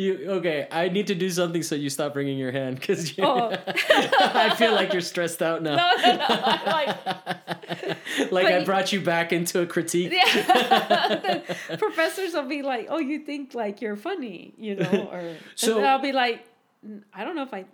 you 0.00 0.10
okay? 0.38 0.66
I 0.72 0.88
need 0.88 1.06
to 1.06 1.14
do 1.14 1.30
something 1.30 1.51
so 1.60 1.74
you 1.74 1.90
stop 1.90 2.16
wringing 2.16 2.38
your 2.38 2.52
hand 2.52 2.80
because 2.80 3.12
Oh. 3.18 3.54
I 3.90 4.54
feel 4.56 4.72
like 4.72 4.92
you're 4.94 5.02
stressed 5.02 5.42
out 5.42 5.62
now. 5.62 5.76
no, 5.76 5.90
no, 6.02 6.16
no. 6.16 6.26
I'm 6.28 6.66
like, 6.66 8.32
like 8.32 8.46
I 8.46 8.64
brought 8.64 8.92
you 8.92 9.00
back 9.02 9.32
into 9.32 9.60
a 9.60 9.66
critique. 9.66 10.12
yeah. 10.12 11.40
Professors 11.78 12.32
will 12.32 12.48
be 12.48 12.62
like, 12.62 12.86
oh, 12.88 12.98
you 12.98 13.18
think 13.18 13.54
like 13.54 13.82
you're 13.82 13.96
funny, 13.96 14.54
you 14.56 14.76
know, 14.76 15.08
or 15.12 15.36
So- 15.56 15.82
I'll 15.84 15.98
be 16.00 16.12
like, 16.12 16.46
"Mm, 16.86 17.02
I 17.12 17.24
don't 17.24 17.36
know 17.36 17.42
if 17.42 17.52
I. 17.52 17.66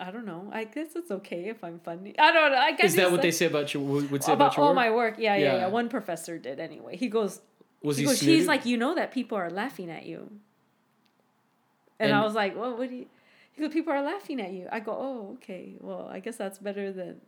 I 0.00 0.12
don't 0.12 0.26
know. 0.26 0.48
I 0.52 0.62
guess 0.62 0.94
it's 0.94 1.10
okay 1.10 1.48
if 1.48 1.64
I'm 1.64 1.80
funny. 1.80 2.14
I 2.16 2.30
don't 2.32 2.52
know. 2.52 2.58
I 2.58 2.70
guess 2.70 2.90
Is 2.90 2.94
that 2.96 3.10
what 3.10 3.20
they 3.20 3.32
say 3.32 3.46
about 3.46 3.74
you? 3.74 3.80
Would 3.80 4.12
would 4.12 4.22
say 4.22 4.32
about 4.32 4.52
about 4.52 4.56
your 4.56 4.64
all 4.66 4.70
work? 4.70 4.76
my 4.76 4.90
work? 4.92 5.14
Yeah, 5.18 5.34
yeah, 5.34 5.44
Yeah. 5.44 5.56
yeah, 5.62 5.66
One 5.66 5.88
professor 5.88 6.38
did 6.38 6.60
anyway. 6.60 6.96
He 6.96 7.08
goes, 7.08 7.40
Was 7.82 7.96
he 7.96 8.04
he? 8.04 8.06
goes, 8.08 8.20
he's 8.20 8.46
like, 8.46 8.64
you 8.64 8.76
know 8.76 8.94
that 8.94 9.10
people 9.10 9.36
are 9.36 9.50
laughing 9.50 9.90
at 9.90 10.06
you. 10.06 10.30
And, 11.98 12.12
And- 12.12 12.14
I 12.14 12.22
was 12.24 12.34
like, 12.34 12.56
well, 12.56 12.76
what 12.76 12.88
do 12.88 12.94
you? 12.94 13.06
Goes, 13.58 13.72
people 13.72 13.92
are 13.92 14.02
laughing 14.02 14.40
at 14.40 14.52
you. 14.52 14.68
I 14.70 14.80
go, 14.80 14.92
oh, 14.92 15.32
okay. 15.34 15.74
Well, 15.80 16.08
I 16.10 16.20
guess 16.20 16.36
that's 16.36 16.58
better 16.58 16.92
than 16.92 17.20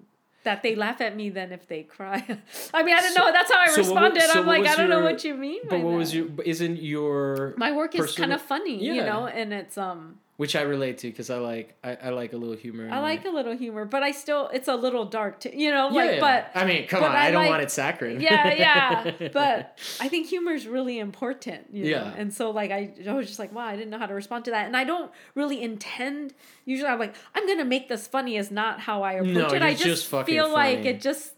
that 0.44 0.62
they 0.62 0.74
laugh 0.74 1.00
at 1.02 1.14
me 1.16 1.28
than 1.28 1.52
if 1.52 1.66
they 1.68 1.82
cry. 1.82 2.16
I 2.74 2.82
mean, 2.82 2.96
I 2.96 3.00
don't 3.02 3.12
So- 3.14 3.24
know. 3.24 3.32
That's 3.32 3.52
how 3.52 3.60
I 3.60 3.66
so 3.68 3.76
responded. 3.78 4.22
so 4.22 4.40
I'm 4.40 4.46
like, 4.46 4.66
I 4.66 4.74
don't 4.76 4.88
know 4.88 5.02
what 5.02 5.22
you 5.24 5.34
mean. 5.34 5.60
But 5.68 5.80
what 5.80 5.94
was 5.94 6.14
your? 6.14 6.28
Isn't 6.44 6.76
your 6.80 7.54
My 7.58 7.72
work 7.72 7.94
is 7.94 8.00
personal- 8.00 8.28
kind 8.30 8.32
of 8.32 8.42
funny, 8.42 8.82
you 8.84 9.02
know, 9.04 9.26
and 9.26 9.52
it's 9.52 9.76
um. 9.76 10.18
Which 10.40 10.56
I 10.56 10.62
relate 10.62 10.96
to 11.02 11.06
because 11.10 11.28
I 11.28 11.36
like 11.36 11.74
I, 11.84 11.90
I 12.06 12.08
like 12.20 12.32
a 12.32 12.38
little 12.38 12.56
humor. 12.56 12.88
I 12.90 12.98
like 13.00 13.26
a 13.26 13.28
little 13.28 13.54
humor, 13.54 13.84
but 13.84 14.02
I 14.02 14.12
still 14.12 14.48
it's 14.56 14.68
a 14.68 14.74
little 14.74 15.04
dark 15.04 15.38
too, 15.42 15.50
you 15.54 15.70
know. 15.70 15.90
Yeah, 15.90 15.96
Like, 16.02 16.10
yeah. 16.12 16.20
but 16.28 16.40
I 16.58 16.64
mean, 16.64 16.86
come 16.88 17.04
on, 17.04 17.10
I 17.14 17.26
I, 17.26 17.30
don't 17.30 17.42
like- 17.42 17.50
want 17.50 17.62
it 17.62 17.70
saccharine. 17.70 18.20
yeah, 18.22 18.54
yeah. 18.54 19.28
But 19.40 19.78
I 20.00 20.08
think 20.08 20.28
humor 20.28 20.52
is 20.60 20.66
really 20.66 20.98
important, 20.98 21.60
you 21.74 21.82
know. 21.84 21.90
Yeah. 21.90 22.14
And 22.20 22.32
so 22.32 22.44
like 22.60 22.70
I, 22.70 22.90
I 23.06 23.12
was 23.12 23.26
just 23.26 23.38
like, 23.38 23.52
wow, 23.52 23.66
I 23.66 23.76
didn't 23.76 23.90
know 23.90 23.98
how 23.98 24.06
to 24.06 24.14
respond 24.14 24.46
to 24.46 24.50
that. 24.52 24.64
And 24.66 24.74
I 24.82 24.84
don't 24.84 25.10
really 25.34 25.60
intend 25.62 26.32
usually 26.64 26.88
I'm 26.88 26.98
like, 26.98 27.14
I'm 27.34 27.46
gonna 27.46 27.66
make 27.76 27.88
this 27.90 28.06
funny 28.06 28.38
is 28.38 28.50
not 28.50 28.80
how 28.80 29.02
I 29.02 29.12
approach 29.20 29.34
No, 29.50 29.56
it. 29.56 29.60
I 29.62 29.72
just, 29.74 30.10
just 30.10 30.26
feel 30.26 30.50
like 30.50 30.86
it 30.86 31.02
just 31.02 31.34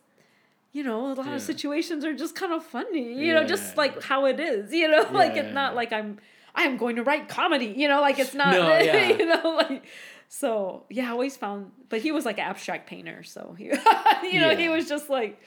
you 0.73 0.83
know, 0.85 1.13
a 1.13 1.15
lot 1.15 1.27
Yeah. 1.27 1.35
of 1.35 1.43
situations 1.43 2.05
are 2.05 2.15
just 2.15 2.35
kind 2.37 2.53
of 2.53 2.65
funny. 2.65 3.07
You 3.25 3.35
know, 3.35 3.45
just 3.45 3.67
Yeah. 3.75 3.83
like 3.83 4.03
how 4.05 4.27
it 4.27 4.39
is, 4.39 4.73
you 4.73 4.87
know, 4.89 5.03
like 5.23 5.33
Yeah, 5.35 5.41
it's 5.43 5.49
yeah, 5.49 5.61
not 5.63 5.75
like 5.75 5.93
I'm 5.93 6.19
I 6.55 6.65
am 6.65 6.77
going 6.77 6.97
to 6.97 7.03
write 7.03 7.29
comedy, 7.29 7.73
you 7.77 7.89
know, 7.89 8.01
like 8.01 8.19
it's 8.19 8.35
not 8.35 8.53
No, 8.53 8.69
yeah. 8.79 9.09
you 9.11 9.27
know, 9.27 9.51
like 9.69 9.85
so 10.29 10.85
yeah, 10.91 11.09
I 11.09 11.11
always 11.11 11.37
found 11.37 11.73
but 11.89 12.01
he 12.01 12.13
was 12.13 12.25
like 12.25 12.39
an 12.39 12.45
abstract 12.45 12.89
painter, 12.89 13.23
so 13.23 13.55
he 13.59 13.65
you 14.33 14.41
know, 14.41 14.55
he 14.57 14.69
was 14.69 14.89
just 14.89 15.09
like 15.11 15.41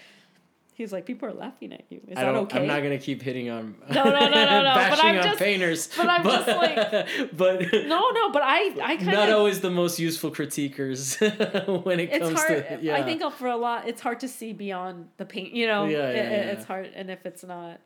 He's 0.77 0.91
like, 0.91 1.05
people 1.05 1.29
are 1.29 1.33
laughing 1.33 1.71
at 1.71 1.85
you. 1.89 2.01
Is 2.05 2.17
I 2.17 2.25
that 2.25 2.31
don't, 2.33 2.43
okay? 2.47 2.59
I'm 2.59 2.67
not 2.67 2.83
gonna 2.83 2.97
keep 2.97 3.21
hitting 3.21 3.49
on 3.49 3.75
No, 3.89 4.03
no, 4.03 4.11
no, 4.11 4.27
no, 4.29 4.61
no, 4.61 4.73
but 4.73 4.89
bashing 4.89 5.05
I'm 5.05 5.17
on 5.19 5.23
just- 5.23 5.39
painters. 5.39 5.87
but 5.95 6.09
I'm 6.09 6.21
just 6.23 6.47
like, 6.47 7.07
but 7.37 7.61
No, 7.87 8.09
no, 8.09 8.29
but 8.31 8.41
I, 8.43 8.75
I 8.83 8.97
kind 8.97 9.07
of 9.07 9.13
not 9.13 9.29
always 9.31 9.61
the 9.61 9.69
most 9.69 9.99
useful 9.99 10.31
critiquers 10.31 11.17
when 11.85 12.01
it 12.01 12.11
comes 12.19 12.37
hard. 12.37 12.67
to 12.67 12.79
yeah. 12.81 12.97
I 12.97 13.03
think 13.03 13.23
for 13.35 13.47
a 13.47 13.55
lot, 13.55 13.87
it's 13.87 14.01
hard 14.01 14.19
to 14.19 14.27
see 14.27 14.51
beyond 14.51 15.07
the 15.15 15.23
paint. 15.25 15.53
You 15.53 15.67
know, 15.67 15.85
Yeah, 15.85 15.97
yeah, 15.97 16.07
it- 16.09 16.13
yeah. 16.45 16.51
it's 16.51 16.65
hard, 16.65 16.91
and 16.93 17.09
if 17.09 17.25
it's 17.25 17.45
not, 17.45 17.79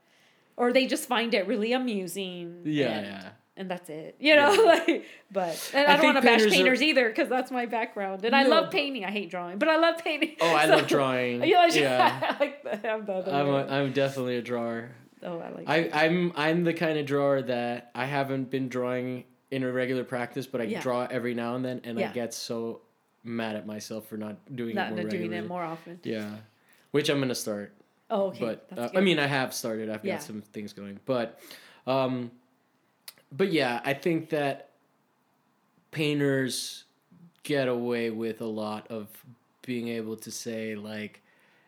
or 0.59 0.71
they 0.73 0.85
just 0.85 1.07
find 1.07 1.33
it 1.33 1.47
really 1.47 1.73
amusing. 1.73 2.61
Yeah, 2.65 2.87
and, 2.89 3.05
yeah. 3.07 3.29
And 3.57 3.69
that's 3.71 3.89
it, 3.89 4.15
you 4.19 4.35
know. 4.35 4.53
Yeah. 4.53 4.59
Like, 4.87 5.05
but 5.31 5.71
and 5.73 5.87
I 5.87 5.93
I, 5.93 5.95
don't 5.97 6.05
want 6.13 6.17
to 6.17 6.21
bash 6.21 6.49
painters 6.49 6.79
are- 6.79 6.83
either 6.83 7.09
because 7.09 7.27
that's 7.29 7.49
my 7.51 7.65
background, 7.65 8.23
and 8.25 8.35
I 8.35 8.43
love 8.43 8.69
painting. 8.71 9.03
I 9.05 9.11
hate 9.11 9.29
drawing, 9.31 9.57
but 9.57 9.67
I 9.69 9.77
love 9.77 9.97
painting. 10.03 10.35
Oh, 10.41 10.53
I 10.55 10.65
So- 10.67 10.75
love 10.75 10.87
drawing. 10.87 11.43
You 11.43 11.55
like, 11.55 11.75
yeah. 11.75 12.35
I 12.35 12.39
like 12.43 12.63
the, 12.63 12.89
I'm 12.89 13.05
the 13.05 13.13
other 13.13 13.31
I'm, 13.33 13.47
a, 13.49 13.65
I'm 13.67 13.91
definitely 13.93 14.37
a 14.37 14.41
drawer. 14.41 14.89
oh, 15.23 15.39
I 15.39 15.49
like. 15.49 15.65
I, 15.67 16.05
I'm 16.05 16.31
I'm 16.35 16.63
the 16.63 16.73
kind 16.73 16.97
of 16.99 17.05
drawer 17.05 17.41
that 17.41 17.91
I 17.95 18.05
haven't 18.05 18.49
been 18.51 18.69
drawing 18.69 19.25
in 19.51 19.63
a 19.63 19.71
regular 19.71 20.03
practice, 20.03 20.45
but 20.47 20.61
I 20.61 20.65
Yeah. 20.65 20.81
draw 20.81 21.07
every 21.09 21.33
now 21.33 21.55
and 21.55 21.65
then, 21.65 21.81
and 21.83 21.99
I 21.99 22.11
get 22.13 22.33
so 22.33 22.81
mad 23.23 23.55
at 23.57 23.65
myself 23.67 24.07
for 24.07 24.15
not 24.15 24.37
doing 24.55 24.75
not 24.75 24.87
it 24.87 24.95
more 24.95 25.03
doing 25.09 25.23
regularly. 25.23 25.45
it 25.45 25.49
more 25.49 25.63
often. 25.63 25.99
Yeah, 26.03 26.35
which 26.91 27.09
I'm 27.09 27.19
gonna 27.19 27.35
start. 27.35 27.73
Oh, 28.11 28.27
okay. 28.27 28.39
but 28.39 28.77
uh, 28.77 28.89
I 28.95 29.01
mean, 29.01 29.19
I 29.19 29.27
have 29.27 29.53
started. 29.53 29.89
I've 29.89 30.03
Yeah. 30.03 30.15
got 30.15 30.23
some 30.23 30.41
things 30.41 30.73
going, 30.73 30.99
but, 31.05 31.39
um, 31.85 32.31
but 33.31 33.51
yeah, 33.51 33.81
I 33.85 33.93
think 33.93 34.29
that 34.29 34.69
painters 35.91 36.83
get 37.43 37.67
away 37.67 38.09
with 38.09 38.41
a 38.41 38.45
lot 38.45 38.87
of 38.89 39.07
being 39.61 39.87
able 39.89 40.15
to 40.17 40.31
say 40.31 40.75
like, 40.75 41.21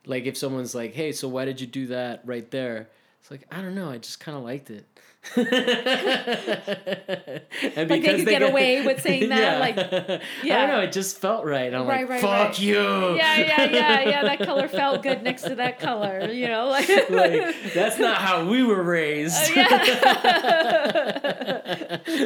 like 0.05 0.25
if 0.25 0.35
someone's 0.37 0.73
like, 0.73 0.93
"Hey, 0.93 1.11
so 1.11 1.27
why 1.27 1.45
did 1.45 1.61
you 1.61 1.67
do 1.67 1.87
that 1.87 2.21
right 2.25 2.49
there?" 2.51 2.89
It's 3.21 3.29
like 3.29 3.45
I 3.51 3.61
don't 3.61 3.75
know. 3.75 3.89
I 3.91 3.97
just 3.99 4.19
kind 4.19 4.37
of 4.37 4.43
liked 4.43 4.69
it. 4.71 4.85
and 5.35 5.45
Like 7.75 7.87
they 7.87 7.99
could 8.01 8.25
get 8.25 8.41
away 8.41 8.83
with 8.85 9.01
saying 9.03 9.29
that, 9.35 9.59
like, 9.59 9.77
I 9.77 10.19
don't 10.47 10.67
know. 10.67 10.81
It 10.81 10.91
just 10.91 11.19
felt 11.19 11.45
right. 11.45 11.71
I'm 11.73 11.85
Right, 11.87 12.01
like, 12.01 12.09
right, 12.09 12.21
fuck 12.21 12.47
right. 12.49 12.59
you. 12.59 13.15
yeah, 13.15 13.37
yeah, 13.37 13.63
yeah, 13.65 14.01
yeah. 14.01 14.23
That 14.23 14.39
color 14.39 14.67
felt 14.67 15.03
good 15.03 15.21
next 15.23 15.43
to 15.43 15.53
that 15.55 15.79
color. 15.79 16.31
You 16.31 16.47
know, 16.47 16.67
like, 16.67 16.89
like 17.09 17.55
that's 17.73 17.99
not 17.99 18.17
how 18.17 18.49
we 18.49 18.63
were 18.63 18.81
raised. 18.81 19.51
Oh, 19.51 19.53
yeah. 19.55 19.91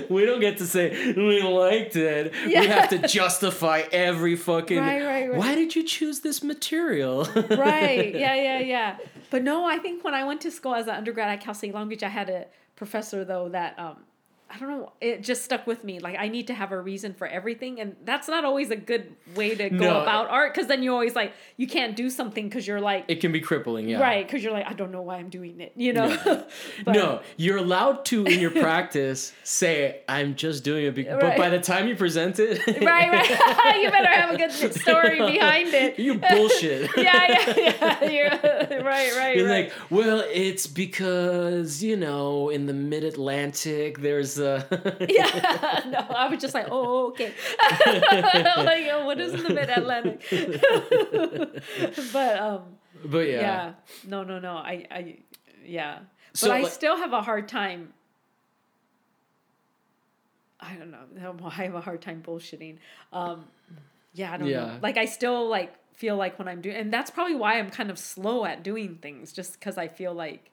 we 0.09 0.25
don't 0.25 0.39
get 0.39 0.57
to 0.59 0.65
say 0.65 1.13
we 1.13 1.41
liked 1.41 1.95
it. 1.97 2.33
Yeah. 2.47 2.61
We 2.61 2.67
have 2.67 2.89
to 2.89 2.99
justify 3.07 3.83
every 3.91 4.35
fucking. 4.35 4.77
Right, 4.79 5.03
right, 5.03 5.29
right. 5.29 5.37
Why 5.37 5.55
did 5.55 5.75
you 5.75 5.83
choose 5.83 6.21
this 6.21 6.43
material? 6.43 7.25
right. 7.35 8.13
Yeah, 8.15 8.35
yeah, 8.35 8.59
yeah. 8.59 8.97
But 9.31 9.43
no, 9.43 9.65
I 9.65 9.77
think 9.79 10.03
when 10.03 10.13
I 10.13 10.23
went 10.23 10.41
to 10.41 10.51
school 10.51 10.75
as 10.75 10.87
an 10.87 10.95
undergrad 10.95 11.29
at 11.29 11.41
Cal 11.41 11.53
State 11.53 11.73
Long 11.73 11.89
Beach, 11.89 12.03
I 12.03 12.09
had 12.09 12.29
a 12.29 12.45
professor 12.75 13.25
though 13.25 13.49
that 13.49 13.77
um 13.79 14.03
I 14.47 14.59
don't 14.59 14.69
know, 14.69 14.91
it 15.01 15.23
just 15.23 15.43
stuck 15.43 15.65
with 15.65 15.83
me. 15.83 15.99
Like 15.99 16.15
I 16.19 16.27
need 16.27 16.47
to 16.47 16.53
have 16.53 16.71
a 16.71 16.79
reason 16.79 17.13
for 17.13 17.25
everything, 17.27 17.79
and 17.81 17.95
that's 18.05 18.27
not 18.27 18.45
always 18.45 18.69
a 18.71 18.75
good 18.75 19.15
way 19.35 19.55
to 19.55 19.69
go 19.69 19.77
No. 19.77 20.01
about 20.01 20.29
art 20.29 20.53
because 20.53 20.67
then 20.67 20.83
you 20.83 20.93
always 20.93 21.15
like 21.15 21.33
you 21.57 21.67
can't 21.67 21.95
do 21.95 22.09
something 22.09 22.47
because 22.47 22.67
you're 22.67 22.79
like 22.79 23.05
it 23.07 23.21
can 23.21 23.31
be 23.31 23.41
crippling. 23.41 23.89
Yeah. 23.89 23.99
right 23.99 24.25
because 24.25 24.43
you're 24.43 24.53
like 24.53 24.67
I 24.67 24.73
don't 24.73 24.91
know 24.91 25.01
why 25.01 25.15
I'm 25.17 25.29
doing 25.29 25.59
it, 25.61 25.73
you 25.75 25.93
know. 25.93 26.15
But- 26.85 26.93
no, 26.93 27.21
you're 27.37 27.57
allowed 27.57 28.05
to 28.05 28.23
in 28.25 28.39
your 28.39 28.51
practice 28.51 29.33
say 29.43 30.01
I'm 30.07 30.35
just 30.35 30.63
doing 30.63 30.85
it, 30.85 30.95
be-" 30.95 31.03
but 31.03 31.37
by 31.37 31.49
the 31.49 31.59
time 31.59 31.87
you 31.87 31.95
present 31.95 32.37
it, 32.39 32.65
right, 32.81 33.09
right. 33.11 33.79
you 33.81 33.89
better 33.89 34.07
have 34.09 34.29
a 34.33 34.37
good 34.37 34.51
story 34.73 35.17
behind 35.19 35.73
it. 35.73 35.97
you 35.99 36.15
bullshit. 36.19 36.89
yeah, 36.97 37.25
yeah, 37.27 37.53
yeah. 37.57 38.09
You're, 38.09 38.83
right, 38.83 39.15
right, 39.15 39.35
You're 39.37 39.47
right. 39.49 39.65
like, 39.65 39.73
well, 39.89 40.23
it's 40.31 40.67
because 40.67 41.81
you 41.83 41.97
know, 41.97 42.49
in 42.49 42.67
the 42.67 42.73
Mid 42.73 43.03
Atlantic, 43.03 43.97
there's 44.35 44.63
a 44.69 45.07
Yeah, 45.09 45.81
no, 45.89 45.99
I 46.15 46.27
was 46.29 46.41
just 46.41 46.53
like, 46.53 46.67
oh, 46.69 47.07
okay. 47.09 47.31
like, 47.85 48.87
oh, 48.91 49.03
what 49.05 49.19
is 49.19 49.33
in 49.33 49.43
the 49.43 49.53
mid 49.53 49.69
Atlantic? 49.69 50.21
but 52.13 52.39
um, 52.39 52.61
But 53.03 53.27
yeah. 53.27 53.39
yeah, 53.41 53.73
no, 54.07 54.23
no, 54.23 54.39
no. 54.39 54.55
I, 54.57 54.85
I, 54.91 55.17
yeah. 55.65 55.99
But 56.31 56.37
So, 56.37 56.51
I 56.51 56.61
like- 56.61 56.71
still 56.71 56.97
have 56.97 57.13
a 57.13 57.21
hard 57.21 57.47
time. 57.47 57.93
I 60.59 60.73
don't 60.75 60.91
know. 60.91 61.37
I 61.45 61.63
have 61.63 61.75
a 61.75 61.81
hard 61.81 62.01
time 62.01 62.23
bullshitting. 62.25 62.77
Um, 63.13 63.45
yeah, 64.13 64.33
I 64.33 64.37
don't 64.37 64.47
know. 64.47 64.53
Yeah. 64.53 64.77
Like 64.81 64.97
I 64.97 65.05
still 65.05 65.47
like 65.47 65.73
feel 65.93 66.15
like 66.17 66.39
when 66.39 66.47
I'm 66.47 66.61
doing, 66.61 66.75
and 66.75 66.91
that's 66.91 67.11
probably 67.11 67.35
why 67.35 67.59
I'm 67.59 67.69
kind 67.69 67.91
of 67.91 67.99
slow 67.99 68.45
at 68.45 68.63
doing 68.63 68.95
things, 69.01 69.31
just 69.31 69.59
because 69.59 69.77
I 69.77 69.87
feel 69.87 70.13
like 70.13 70.49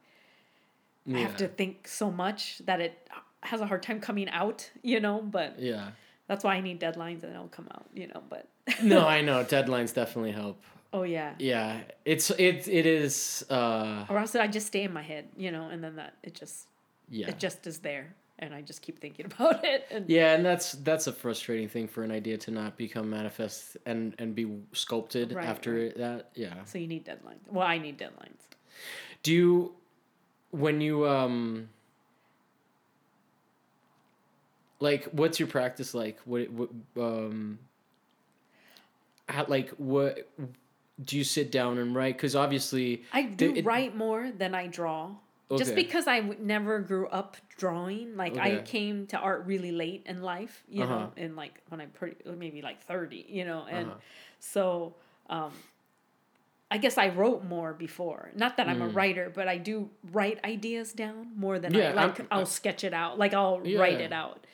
I 1.13 1.19
have 1.19 1.37
to 1.39 1.49
think 1.49 1.89
so 1.89 2.11
much 2.11 2.61
that 2.67 2.81
it 2.81 3.09
has 3.43 3.61
a 3.61 3.67
hard 3.67 3.83
time 3.83 4.01
coming 4.01 4.29
out, 4.29 4.71
you 4.83 5.01
know. 5.01 5.21
But 5.23 5.59
yeah. 5.59 5.91
that's 6.29 6.45
why 6.45 6.55
I 6.55 6.61
need 6.61 6.81
deadlines 6.81 7.23
and 7.23 7.33
it'll 7.35 7.49
come 7.49 7.69
out, 7.75 7.87
you 7.95 8.07
know. 8.09 8.23
But 8.29 8.49
No, 8.83 9.07
I 9.07 9.21
know 9.21 9.45
deadlines 9.45 9.93
definitely 9.95 10.33
help. 10.33 10.63
oh 10.93 11.03
yeah, 11.05 11.35
Yeah, 11.39 11.81
it's 12.05 12.31
it 12.31 12.69
it 12.69 12.87
is. 12.87 13.45
uh 13.51 14.07
or 14.09 14.19
else 14.19 14.35
I 14.37 14.47
just 14.47 14.67
stay 14.69 14.83
in 14.85 14.93
my 14.93 15.03
head, 15.03 15.27
you 15.37 15.51
know, 15.51 15.69
and 15.69 15.83
then 15.83 15.97
that 15.97 16.15
it 16.23 16.35
just 16.35 16.67
Yeah, 17.09 17.29
it 17.29 17.39
just 17.39 17.67
is 17.67 17.79
there, 17.81 18.15
and 18.39 18.55
I 18.55 18.61
just 18.63 18.81
keep 18.83 18.99
thinking 19.01 19.27
about 19.33 19.65
it. 19.65 19.87
And 19.91 20.09
yeah, 20.09 20.35
and 20.35 20.45
that's 20.45 20.73
that's 20.73 21.07
a 21.09 21.13
frustrating 21.13 21.69
thing 21.69 21.89
for 21.89 22.03
an 22.05 22.11
idea 22.13 22.37
to 22.39 22.51
not 22.51 22.77
become 22.77 23.11
manifest 23.11 23.77
and 23.87 24.15
and 24.19 24.35
be 24.35 24.47
sculpted 24.73 25.33
Right, 25.33 25.47
after 25.49 25.75
right. 25.75 25.97
that. 25.99 26.31
Yeah. 26.35 26.65
so 26.65 26.79
you 26.79 26.87
need 26.87 27.05
deadlines. 27.05 27.41
Well, 27.49 27.67
I 27.67 27.79
need 27.79 27.99
deadlines. 27.99 28.41
Do 29.23 29.33
you 29.33 29.73
when 30.51 30.81
you 30.81 31.09
um 31.09 31.69
like 34.83 35.05
what's 35.13 35.39
your 35.39 35.49
practice 35.49 35.95
like? 35.95 36.19
What 36.25 36.51
what 36.51 36.69
um 36.99 37.59
how, 39.29 39.47
like 39.47 39.71
what 39.79 40.29
do 41.03 41.17
you 41.17 41.25
sit 41.25 41.51
down 41.53 41.79
and 41.79 41.95
write? 41.95 42.17
Because 42.17 42.35
obviously 42.37 43.05
I 43.13 43.23
do 43.23 43.55
it- 43.55 43.65
write 43.65 43.97
more 43.97 44.31
than 44.37 44.55
I 44.55 44.67
draw. 44.67 45.15
Just 45.59 45.75
because 45.75 46.07
I 46.07 46.21
w- 46.21 46.39
never 46.41 46.81
grew 46.81 47.07
up 47.09 47.37
drawing, 47.59 48.17
like 48.17 48.39
I 48.39 48.63
came 48.63 49.07
to 49.09 49.19
art 49.19 49.45
really 49.45 49.71
late 49.71 50.03
in 50.07 50.23
life, 50.23 50.65
you 50.67 50.83
Uh-huh. 50.83 50.95
know, 50.99 51.13
in 51.17 51.37
like 51.37 51.53
when 51.69 51.79
I'm 51.83 51.91
pretty 51.91 52.17
maybe 52.25 52.63
like 52.63 52.81
thirty, 52.83 53.27
you 53.29 53.45
know, 53.45 53.67
and 53.69 53.89
Uh-huh. 53.91 53.99
so 54.41 54.95
um, 55.29 55.53
I 56.71 56.79
guess 56.79 56.97
I 56.97 57.09
wrote 57.11 57.45
more 57.45 57.75
before. 57.75 58.31
Not 58.35 58.57
that 58.57 58.67
I'm 58.67 58.81
a 58.81 58.89
Mm. 58.89 58.95
writer, 58.97 59.31
but 59.39 59.47
I 59.47 59.59
do 59.59 59.91
write 60.11 60.43
ideas 60.43 60.95
down 60.95 61.33
more 61.37 61.59
than 61.59 61.75
Yeah, 61.75 61.91
I 61.91 61.93
like. 61.93 62.19
I'm- 62.21 62.29
I'll 62.31 62.47
sketch 62.47 62.83
it 62.83 62.95
out, 62.95 63.19
like 63.19 63.35
I'll 63.35 63.61
Yeah, 63.63 63.79
write 63.79 64.01
it 64.01 64.13
out. 64.13 64.47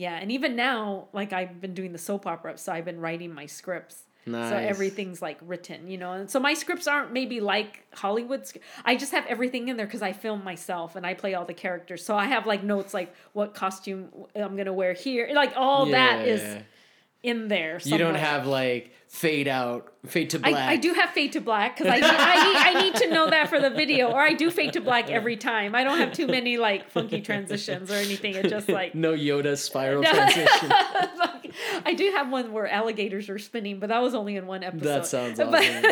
Yeah, 0.00 0.14
and 0.14 0.32
even 0.32 0.56
now, 0.56 1.08
like 1.12 1.34
I've 1.34 1.60
been 1.60 1.74
doing 1.74 1.92
the 1.92 1.98
soap 1.98 2.26
opera, 2.26 2.56
so 2.56 2.72
I've 2.72 2.86
been 2.86 3.00
writing 3.00 3.34
my 3.34 3.44
scripts. 3.44 4.04
Nice. 4.24 4.48
So 4.48 4.56
everything's 4.56 5.20
like 5.20 5.36
written, 5.42 5.88
you 5.88 5.98
know. 5.98 6.12
And 6.12 6.30
so 6.30 6.40
my 6.40 6.54
scripts 6.54 6.86
aren't 6.86 7.12
maybe 7.12 7.40
like 7.40 7.84
Hollywood. 7.94 8.46
sc- 8.46 8.60
I 8.82 8.96
just 8.96 9.12
have 9.12 9.26
everything 9.26 9.68
in 9.68 9.76
there 9.76 9.84
because 9.84 10.00
I 10.00 10.12
film 10.14 10.42
myself 10.42 10.96
and 10.96 11.04
I 11.04 11.12
play 11.12 11.34
all 11.34 11.44
the 11.44 11.52
characters. 11.52 12.02
So 12.02 12.16
I 12.16 12.24
have 12.24 12.46
like 12.46 12.62
notes 12.64 12.94
like 12.94 13.14
what 13.34 13.52
costume 13.52 14.08
I'm 14.34 14.56
gonna 14.56 14.72
wear 14.72 14.94
here, 14.94 15.28
like 15.34 15.52
all 15.54 15.84
that 15.86 16.26
is 16.26 16.40
Yeah. 16.40 16.62
In 17.22 17.48
there. 17.48 17.80
You 17.84 17.98
don't 17.98 18.14
have 18.14 18.46
like 18.46 18.92
fade 19.08 19.48
out, 19.48 19.92
fade 20.06 20.30
to 20.30 20.38
black. 20.38 20.54
I, 20.54 20.72
I 20.72 20.76
do 20.76 20.92
have 20.94 21.10
fade 21.10 21.32
to 21.32 21.40
black 21.40 21.76
because 21.76 21.92
I 21.92 21.96
need, 22.00 22.04
I, 22.06 22.44
need, 22.44 22.56
I 22.78 22.82
need 22.82 22.94
to 22.96 23.10
know 23.10 23.28
that 23.28 23.48
for 23.48 23.58
the 23.60 23.70
video, 23.70 24.10
or 24.10 24.20
I 24.20 24.32
do 24.34 24.50
fade 24.50 24.72
to 24.74 24.80
black 24.80 25.10
every 25.10 25.36
time. 25.36 25.74
I 25.74 25.82
don't 25.84 25.98
have 25.98 26.12
too 26.12 26.26
many 26.26 26.56
like 26.56 26.88
funky 26.90 27.20
transitions 27.20 27.90
or 27.90 27.94
anything. 27.94 28.34
It's 28.36 28.48
just 28.48 28.68
like 28.68 28.94
no 28.94 29.12
Yoda 29.12 29.56
spiral 29.58 30.02
transition. 30.04 30.68
like, 30.68 31.52
I 31.84 31.94
do 31.94 32.10
have 32.16 32.30
one 32.30 32.52
where 32.52 32.68
alligators 32.68 33.28
are 33.28 33.38
spinning, 33.38 33.80
but 33.80 33.88
that 33.88 34.00
was 34.00 34.14
only 34.14 34.36
in 34.36 34.46
one 34.46 34.62
episode. 34.62 34.84
That 34.84 35.06
sounds 35.06 35.40
awesome. 35.40 35.82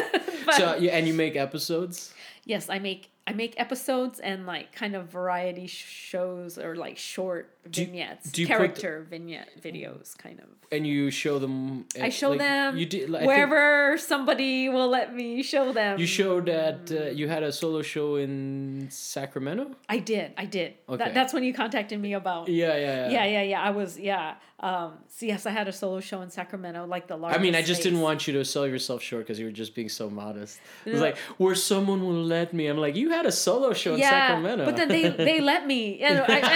but- 0.47 0.55
so 0.55 0.73
and 0.75 1.07
you 1.07 1.13
make 1.13 1.37
episodes. 1.37 2.15
yes, 2.45 2.71
I 2.71 2.79
make 2.79 3.11
I 3.29 3.33
make 3.33 3.53
episodes 3.61 4.19
and 4.21 4.47
like 4.47 4.67
kind 4.73 4.95
of 4.97 5.03
variety 5.21 5.67
shows 5.67 6.59
or 6.59 6.75
like 6.77 6.97
short 6.99 7.45
Do 7.71 7.85
vignettes, 7.85 8.31
do 8.33 8.43
put 8.47 8.49
the- 8.49 8.55
character 8.57 9.07
vignette 9.11 9.51
videos, 9.63 10.17
kind 10.17 10.39
of. 10.41 10.47
and 10.73 10.87
you 10.87 11.11
show 11.11 11.39
them. 11.39 11.85
I 12.01 12.09
show 12.21 12.31
like, 12.31 12.39
them 12.47 12.77
You 12.81 12.87
did 12.87 13.11
like, 13.11 13.27
wherever 13.27 13.99
somebody 13.99 14.69
will 14.69 14.89
let 14.99 15.15
me 15.15 15.43
show 15.43 15.73
them. 15.73 15.99
you 15.99 16.07
showed 16.07 16.49
at 16.49 16.91
uh, 16.91 16.97
you 17.19 17.29
had 17.29 17.43
a 17.43 17.53
solo 17.53 17.83
show 17.83 18.17
in 18.17 18.89
Sacramento. 18.91 19.65
I 19.89 19.99
did. 19.99 20.33
I 20.37 20.47
did. 20.47 20.75
Okay. 20.89 20.97
That, 21.05 21.15
that's 21.15 21.33
when 21.35 21.45
you 21.45 21.53
contacted 21.53 22.01
me 22.01 22.13
about. 22.15 22.49
Yeah, 22.49 22.77
yeah, 22.77 23.11
Yeah, 23.11 23.25
yeah, 23.27 23.43
yeah. 23.43 23.63
I 23.63 23.71
was, 23.71 23.99
yeah. 23.99 24.35
Um, 24.61 24.95
so 25.07 25.25
yes, 25.27 25.47
I 25.47 25.51
had 25.51 25.69
a 25.69 25.73
solo 25.73 26.01
show 26.01 26.21
in 26.23 26.31
Sacramento, 26.31 26.85
like 26.87 27.07
the 27.07 27.17
large 27.17 27.35
I 27.37 27.39
mean, 27.39 27.55
I 27.55 27.63
just 27.63 27.81
didn't 27.85 28.01
want 28.01 28.27
you 28.27 28.33
to 28.35 28.45
sell 28.45 28.67
yourself 28.67 29.01
short 29.03 29.23
because 29.25 29.39
you 29.39 29.47
were 29.47 29.53
just 29.53 29.73
being 29.79 29.89
so 29.89 30.11
modest. 30.11 30.59
It 30.85 30.91
was 30.93 31.01
No. 31.01 31.07
like, 31.07 31.17
where 31.43 31.55
someone 31.55 32.01
will 32.05 32.25
let 32.25 32.53
me. 32.53 32.67
I'm 32.67 32.77
like, 32.79 32.97
you 32.97 33.11
had 33.19 33.27
a 33.27 33.33
solo 33.33 33.73
show 33.73 33.95
in 33.95 33.99
yeah, 33.99 34.11
Sacramento. 34.11 34.65
but 34.65 34.77
then 34.77 34.87
they 34.89 35.09
they 35.09 35.41
let 35.53 35.67
me, 35.67 35.99
and 36.01 36.21
I, 36.21 36.37
and 36.37 36.45
I 36.45 36.49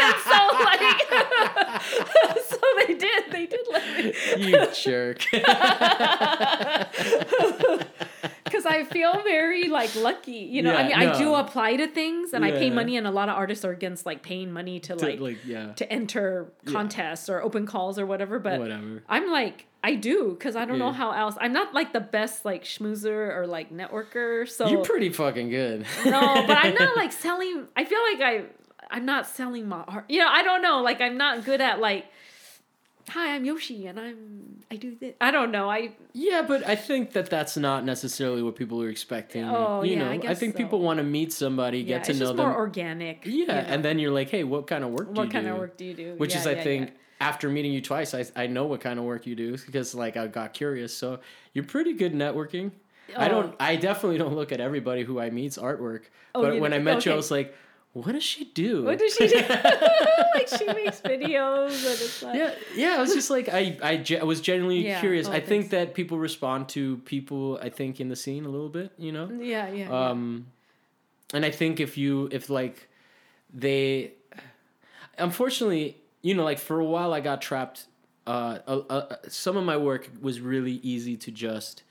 had 0.00 0.16
so 0.30 0.38
like, 0.64 1.00
so 2.44 2.58
they 2.86 2.94
did, 2.94 3.24
they 3.30 3.46
did 3.46 3.66
let 3.70 3.96
me, 3.96 4.12
you 4.50 4.66
jerk. 4.74 5.24
because 8.64 8.86
I 8.88 8.92
feel 8.92 9.12
very 9.22 9.68
like 9.68 9.94
lucky. 9.96 10.32
You 10.32 10.62
know, 10.62 10.74
I 10.74 10.88
Yeah, 10.88 10.98
mean, 10.98 11.08
I 11.08 11.18
do 11.18 11.34
apply 11.34 11.76
to 11.76 11.86
things 11.86 12.32
and 12.32 12.44
I 12.44 12.50
pay 12.52 12.70
money, 12.70 12.96
and 12.96 13.06
a 13.06 13.10
lot 13.10 13.28
of 13.28 13.36
artists 13.36 13.64
are 13.64 13.70
against 13.72 14.06
like 14.06 14.22
paying 14.22 14.52
money 14.52 14.80
to, 14.80 14.96
To, 14.96 15.06
like, 15.06 15.20
like, 15.20 15.38
yeah. 15.46 15.72
to 15.74 15.92
enter 15.92 16.52
contests 16.66 17.28
or 17.28 17.42
open 17.42 17.66
calls 17.66 17.98
or 17.98 18.06
whatever. 18.06 18.38
But 18.38 18.60
Whatever. 18.60 19.02
I'm 19.08 19.30
like, 19.30 19.66
I 19.82 19.94
do 19.96 20.30
because 20.30 20.56
I 20.56 20.64
don't 20.64 20.78
know 20.78 20.92
how 20.92 21.12
else. 21.12 21.36
I'm 21.40 21.52
not 21.52 21.74
like 21.74 21.92
the 21.92 22.00
best 22.00 22.44
like 22.44 22.64
schmoozer 22.64 23.36
or 23.36 23.46
like 23.46 23.70
networker. 23.72 24.48
So 24.48 24.66
You're 24.68 24.82
pretty 24.84 25.10
fucking 25.10 25.50
good. 25.50 25.86
no, 26.04 26.44
but 26.46 26.56
I'm 26.56 26.74
not 26.74 26.96
like 27.02 27.12
selling. 27.12 27.66
I 27.76 27.84
feel 27.84 28.00
like 28.12 28.20
I, 28.22 28.44
I'm 28.90 29.04
not 29.04 29.26
selling 29.26 29.68
my 29.68 29.82
art. 29.86 30.04
You 30.08 30.20
know, 30.20 30.28
I 30.28 30.42
don't 30.42 30.62
know. 30.62 30.80
Like 30.82 31.00
I'm 31.02 31.16
not 31.18 31.44
good 31.44 31.60
at 31.60 31.80
like, 31.80 32.06
hi, 33.08 33.34
I'm 33.34 33.44
Yoshi, 33.44 33.86
and 33.86 33.98
I'm 34.00 34.62
I 34.70 34.76
do 34.76 34.96
this. 34.98 35.14
I 35.20 35.30
don't 35.30 35.50
know. 35.50 35.70
I 35.70 35.90
Yeah, 36.12 36.42
but 36.46 36.66
I 36.66 36.74
think 36.76 37.12
that 37.12 37.30
that's 37.30 37.56
not 37.56 37.84
necessarily 37.84 38.42
what 38.42 38.56
people 38.56 38.82
are 38.82 38.88
expecting. 38.88 39.44
Oh, 39.44 39.82
you 39.82 39.92
yeah, 39.96 39.98
know, 40.04 40.10
I 40.10 40.30
I, 40.32 40.34
think 40.34 40.54
so. 40.54 40.58
people 40.62 40.80
want 40.80 40.98
to 40.98 41.04
meet 41.04 41.32
somebody, 41.32 41.78
yeah, 41.80 41.96
get 41.98 42.04
to 42.04 42.10
it's 42.12 42.20
know 42.20 42.26
just 42.26 42.36
them. 42.36 42.46
more 42.46 42.56
organic. 42.56 43.24
yeah, 43.26 43.32
you 43.32 43.46
know? 43.46 43.54
and 43.54 43.84
then 43.84 43.98
you're 43.98 44.12
like, 44.12 44.30
hey, 44.30 44.44
what 44.44 44.66
kind 44.66 44.84
of 44.84 44.90
work 44.90 45.08
do 45.12 45.18
what 45.18 45.24
you 45.26 45.30
kind 45.30 45.46
do? 45.46 45.52
of 45.52 45.58
work 45.58 45.76
do 45.76 45.84
you 45.84 45.94
do? 45.94 46.14
Which 46.16 46.32
Yeah, 46.34 46.40
is, 46.40 46.46
I 46.46 46.54
think, 46.56 46.92
after 47.20 47.48
meeting 47.48 47.72
you 47.72 47.80
twice, 47.80 48.14
I 48.14 48.24
I 48.36 48.46
know 48.46 48.66
what 48.66 48.80
kind 48.80 48.98
of 48.98 49.04
work 49.04 49.26
you 49.26 49.34
do 49.36 49.52
because 49.56 49.94
like 49.94 50.16
I 50.16 50.26
got 50.26 50.52
curious. 50.54 50.96
So 50.96 51.20
you're 51.52 51.64
pretty 51.64 51.92
good 51.92 52.12
networking. 52.14 52.72
I 53.16 53.28
don't. 53.28 53.52
Oh. 53.52 53.56
I 53.60 53.76
definitely 53.76 54.18
don't 54.18 54.34
look 54.34 54.50
at 54.50 54.60
everybody 54.60 55.02
who 55.04 55.20
I 55.20 55.30
meet's 55.30 55.58
artwork. 55.58 56.04
Oh, 56.34 56.42
but 56.42 56.58
when 56.58 56.72
I 56.72 56.76
don't- 56.76 56.84
met 56.84 57.06
you, 57.06 57.12
I 57.12 57.16
was 57.16 57.30
like, 57.30 57.54
what 57.94 58.12
does 58.12 58.22
she 58.24 58.44
do? 58.44 58.84
What 58.84 58.98
does 58.98 59.14
she 59.14 59.28
do? 59.28 59.36
like 60.34 60.48
she 60.48 60.66
makes 60.66 61.00
videos 61.00 61.72
and 61.86 62.00
it's 62.00 62.22
like 62.22 62.34
yeah, 62.36 62.54
yeah. 62.74 62.96
I 62.98 63.00
was 63.00 63.14
just 63.14 63.30
like, 63.30 63.48
I, 63.48 63.78
I, 63.82 63.96
ge- 63.98 64.18
I 64.20 64.24
was 64.24 64.40
genuinely 64.40 64.84
Yeah. 64.84 64.98
curious. 65.00 65.28
I 65.28 65.38
think 65.40 65.70
thanks. 65.70 65.70
that 65.70 65.94
people 65.94 66.18
respond 66.18 66.68
to 66.70 66.96
people. 66.98 67.58
I 67.62 67.68
think 67.70 68.00
in 68.00 68.08
the 68.08 68.16
scene 68.16 68.44
a 68.44 68.48
little 68.48 68.68
bit, 68.68 68.92
you 68.98 69.12
know. 69.12 69.30
yeah, 69.30 69.68
yeah. 69.68 69.88
yeah. 69.88 70.08
Um, 70.10 70.46
and 71.32 71.44
I 71.44 71.50
think 71.52 71.78
if 71.80 71.96
you, 71.96 72.28
if 72.32 72.50
like, 72.50 72.88
they, 73.52 74.12
unfortunately, 75.16 75.96
you 76.22 76.34
know, 76.34 76.44
like 76.44 76.58
for 76.58 76.80
a 76.80 76.84
while 76.84 77.12
I 77.12 77.20
got 77.20 77.40
trapped. 77.40 77.86
Uh, 78.26 78.58
uh, 78.66 78.80
uh, 78.88 79.16
some 79.28 79.54
of 79.58 79.64
my 79.64 79.76
work 79.76 80.08
was 80.20 80.40
really 80.40 80.80
easy 80.82 81.14
to 81.14 81.30
just 81.30 81.82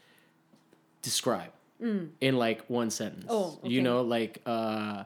describe 1.04 1.52
in 1.80 2.38
like 2.38 2.64
one 2.68 2.90
sentence. 2.90 3.26
Mm. 3.26 3.30
Oh, 3.30 3.60
you 3.62 3.82
know, 3.82 4.02
like 4.02 4.42
uh, 4.46 5.04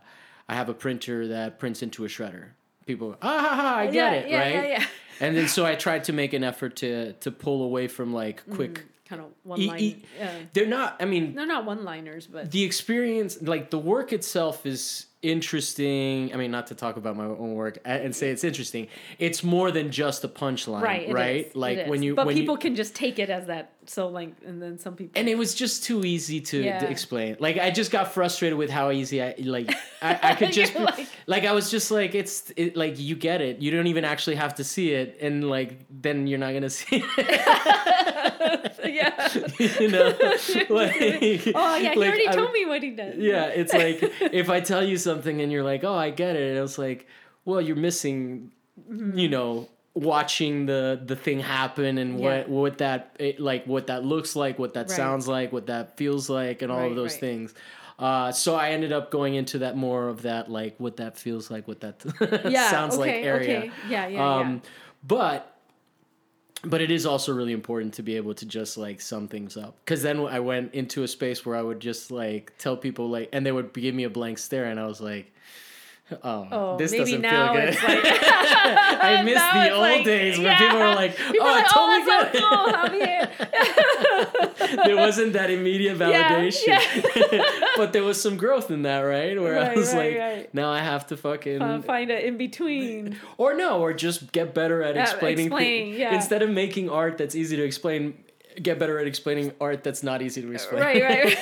I 0.49 0.55
have 0.55 0.69
a 0.69 0.73
printer 0.73 1.27
that 1.27 1.59
prints 1.59 1.81
into 1.83 2.05
a 2.05 2.07
shredder. 2.07 2.49
People, 2.85 3.11
go, 3.11 3.17
ah, 3.21 3.39
ha, 3.41 3.55
ha, 3.55 3.75
I 3.79 3.85
get 3.87 3.93
Yeah, 3.95 4.11
it, 4.13 4.29
yeah, 4.29 4.39
right? 4.39 4.53
yeah, 4.53 4.65
yeah. 4.79 4.85
And 5.19 5.35
then 5.35 5.47
so 5.47 5.65
I 5.65 5.75
tried 5.75 6.05
to 6.05 6.13
make 6.13 6.33
an 6.33 6.43
effort 6.43 6.75
to 6.77 7.13
to 7.13 7.31
pull 7.31 7.63
away 7.63 7.87
from 7.87 8.13
like 8.13 8.47
quick. 8.51 8.85
Kind 9.07 9.21
of 9.21 9.27
one 9.43 9.65
line. 9.65 10.03
yeah. 10.19 10.31
They're 10.53 10.65
not. 10.67 10.97
I 10.99 11.05
mean, 11.05 11.33
They're 11.35 11.45
not 11.45 11.65
one 11.65 11.83
liners, 11.83 12.27
but 12.27 12.51
the 12.51 12.63
experience 12.63 13.41
like 13.41 13.69
the 13.69 13.79
work 13.79 14.13
itself 14.13 14.65
is 14.65 15.05
interesting 15.23 16.31
i 16.31 16.37
mean 16.37 16.51
not 16.51 16.67
to 16.67 16.75
talk 16.75 16.95
about 16.95 17.17
my 17.17 17.25
own 17.25 17.55
work 17.55 17.79
and 17.85 18.15
say 18.15 18.29
it's 18.29 18.43
interesting 18.43 18.87
it's 19.17 19.43
more 19.43 19.71
than 19.71 19.89
just 19.89 20.23
a 20.23 20.27
punchline 20.27 20.81
right, 20.81 21.11
right 21.11 21.47
is, 21.47 21.55
like 21.55 21.87
when 21.87 22.03
you 22.03 22.13
But 22.13 22.27
when 22.27 22.35
people 22.35 22.53
you, 22.55 22.59
can 22.59 22.75
just 22.75 22.93
take 22.95 23.17
it 23.17 23.29
as 23.31 23.47
that. 23.47 23.73
So 23.87 24.09
like, 24.09 24.33
and 24.45 24.61
then 24.61 24.77
some 24.77 24.95
people. 24.95 25.19
and 25.19 25.27
it 25.27 25.35
was 25.37 25.55
just 25.55 25.83
too 25.83 26.03
easy 26.05 26.39
to, 26.41 26.61
Yeah. 26.61 26.79
to 26.79 26.89
explain 26.89 27.35
like 27.39 27.57
i 27.57 27.71
just 27.71 27.89
got 27.91 28.13
frustrated 28.13 28.57
with 28.59 28.69
how 28.69 28.91
easy 28.91 29.23
i 29.23 29.33
like 29.39 29.71
i, 30.03 30.19
I 30.21 30.35
could 30.35 30.51
just 30.61 30.75
like, 30.75 31.07
like- 31.27 31.45
i 31.45 31.51
was 31.51 31.71
just 31.71 31.89
like 31.89 32.13
it's 32.13 32.51
it, 32.55 32.77
like 32.77 32.99
you 32.99 33.15
get 33.15 33.41
it 33.41 33.59
you 33.59 33.71
don't 33.71 33.87
even 33.87 34.05
actually 34.05 34.35
have 34.35 34.53
to 34.55 34.63
see 34.63 34.91
it 34.93 35.17
and 35.19 35.49
like 35.49 35.79
then 35.89 36.27
you're 36.27 36.39
not 36.45 36.53
gonna 36.53 36.69
see 36.69 37.03
it 37.17 38.15
yeah. 38.85 39.29
you 39.79 39.87
know 39.89 40.07
like 40.69 40.95
Oh 40.99 41.75
yeah, 41.77 41.93
he 41.93 41.95
like, 41.95 41.97
already 41.97 42.27
I- 42.27 42.35
told 42.35 42.51
me 42.51 42.65
what 42.65 42.83
he 42.83 42.91
does. 42.91 43.15
yeah, 43.17 43.45
it's 43.47 43.73
like 43.73 43.99
if 44.33 44.49
I 44.49 44.59
tell 44.59 44.83
you 44.83 44.97
something 44.97 45.41
and 45.41 45.51
you're 45.51 45.63
like, 45.63 45.83
"Oh, 45.83 45.93
I 45.95 46.09
get 46.09 46.35
it," 46.35 46.55
and 46.55 46.63
it's 46.63 46.77
like, 46.77 47.07
"Well, 47.45 47.61
you're 47.61 47.75
missing," 47.75 48.51
Mm-hmm. 48.91 49.17
you 49.17 49.27
know, 49.29 49.67
watching 49.95 50.67
the 50.67 51.01
the 51.03 51.15
thing 51.15 51.39
happen 51.39 51.97
and 51.97 52.19
what 52.19 52.47
Yeah. 52.47 52.53
what 52.53 52.77
that 52.77 53.15
it, 53.19 53.39
like 53.39 53.65
what 53.65 53.87
that 53.87 54.05
looks 54.05 54.35
like, 54.35 54.59
what 54.59 54.75
that 54.75 54.87
Right. 54.89 54.95
sounds 54.95 55.27
like, 55.27 55.51
what 55.51 55.65
that 55.65 55.97
feels 55.97 56.29
like, 56.29 56.61
and 56.61 56.71
all 56.71 56.79
Right, 56.81 56.91
of 56.91 56.95
those 56.95 57.13
right. 57.13 57.19
things. 57.19 57.53
Uh, 57.97 58.31
so 58.31 58.53
I 58.53 58.69
ended 58.69 58.91
up 58.91 59.09
going 59.09 59.33
into 59.33 59.57
that 59.59 59.75
more 59.75 60.07
of 60.09 60.21
that 60.21 60.51
like 60.51 60.75
what 60.77 60.97
that 60.97 61.17
feels 61.17 61.49
like, 61.49 61.67
what 61.67 61.79
that 61.79 61.95
Yeah. 62.47 62.69
sounds 62.69 62.95
like 62.97 63.11
area. 63.11 63.57
Okay. 63.57 63.71
Yeah. 63.89 64.07
Yeah. 64.07 64.35
Um, 64.35 64.61
but 65.03 65.56
but 66.69 66.81
it 66.81 66.91
is 66.91 67.05
also 67.05 67.33
really 67.33 67.53
important 67.53 67.93
to 67.95 68.03
be 68.03 68.15
able 68.17 68.33
to 68.33 68.45
just 68.45 68.77
like 68.77 69.01
sum 69.01 69.27
things 69.27 69.57
up. 69.57 69.75
Because 69.85 70.01
then 70.03 70.19
i 70.19 70.39
went 70.39 70.73
into 70.73 71.03
a 71.03 71.07
space 71.07 71.45
where 71.45 71.55
i 71.55 71.61
would 71.61 71.79
just 71.79 72.11
like 72.11 72.53
tell 72.57 72.77
people 72.77 73.09
like 73.09 73.29
and 73.31 73.45
they 73.45 73.51
would 73.51 73.73
give 73.73 73.95
me 73.95 74.03
a 74.03 74.09
blank 74.09 74.37
stare 74.37 74.65
and 74.65 74.79
i 74.79 74.85
was 74.85 75.01
like 75.01 75.31
oh, 76.23 76.47
Oh, 76.51 76.77
this 76.77 76.91
maybe 76.91 77.03
doesn't 77.03 77.21
now 77.21 77.53
feel 77.53 77.61
good 77.61 77.69
it's 77.73 77.83
like- 77.83 77.99
i 79.03 79.21
miss 79.23 79.35
the 79.41 79.69
old 79.71 79.81
like- 79.81 80.05
days 80.05 80.37
where 80.37 80.47
yeah. 80.47 80.57
people 80.57 80.79
were 80.79 80.95
like 80.95 81.15
People 81.17 81.47
oh 81.47 81.51
like, 81.51 81.67
totally 81.67 82.01
oh, 82.01 82.05
good 82.05 82.27
so 82.33 82.39
cool. 84.67 84.77
There 84.85 84.95
wasn't 84.97 85.33
that 85.33 85.49
immediate 85.49 85.97
Yeah, 85.97 86.39
validation 86.39 86.77
but 87.77 87.93
there 87.93 88.03
was 88.03 88.21
some 88.21 88.37
growth 88.37 88.69
in 88.71 88.81
that 88.83 88.99
right 89.01 89.39
where 89.39 89.59
i 89.59 89.73
was 89.75 89.93
right, 89.93 90.11
like 90.13 90.19
right. 90.19 90.53
now 90.53 90.69
i 90.71 90.79
have 90.79 91.07
to 91.07 91.17
fucking 91.17 91.61
Uh, 91.61 91.81
find 91.81 92.09
it 92.11 92.23
in 92.25 92.37
between. 92.37 93.17
or 93.37 93.53
no, 93.55 93.79
or 93.79 93.93
just 93.93 94.31
get 94.31 94.53
better 94.53 94.81
at 94.83 94.95
Yeah, 94.95 95.03
explaining. 95.03 95.47
explain, 95.47 95.93
yeah. 95.93 96.15
Instead 96.15 96.41
of 96.41 96.49
making 96.49 96.89
art 96.89 97.17
that's 97.17 97.35
easy 97.35 97.55
to 97.57 97.63
explain, 97.63 98.13
get 98.61 98.77
better 98.79 98.99
at 98.99 99.07
explaining 99.07 99.51
art 99.61 99.83
that's 99.83 100.03
not 100.03 100.21
easy 100.21 100.41
to 100.41 100.51
explain. 100.51 100.81
Right. 100.81 101.03
Right. 101.03 101.37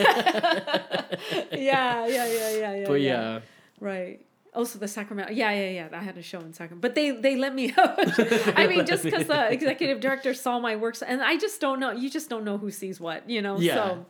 yeah. 1.51 2.05
Yeah. 2.07 2.07
Yeah. 2.07 2.27
Yeah. 2.27 2.75
Yeah. 2.75 2.87
But 2.87 3.01
yeah, 3.01 3.39
Right. 3.79 4.19
Also, 4.55 4.79
the 4.79 4.87
Sacramento. 4.87 5.33
Yeah, 5.33 5.51
yeah, 5.51 5.69
yeah. 5.69 5.99
I 5.99 6.03
had 6.03 6.17
a 6.17 6.21
show 6.21 6.39
in 6.39 6.53
Sacramento, 6.53 6.81
but 6.81 6.95
they 6.95 7.11
they 7.11 7.35
let 7.35 7.53
me. 7.53 7.73
I 7.77 8.67
mean, 8.67 8.85
just 8.85 9.03
because 9.07 9.27
the 9.27 9.51
executive 9.51 9.99
director 9.99 10.33
saw 10.33 10.59
my 10.59 10.75
works, 10.75 11.01
and 11.01 11.21
I 11.21 11.37
just 11.37 11.59
don't 11.61 11.79
know. 11.79 11.91
You 11.91 12.09
just 12.09 12.29
don't 12.29 12.43
know 12.45 12.57
who 12.57 12.71
sees 12.71 12.99
what, 12.99 13.29
you 13.29 13.41
know. 13.41 13.59
Yeah. 13.59 13.75
So 13.75 14.05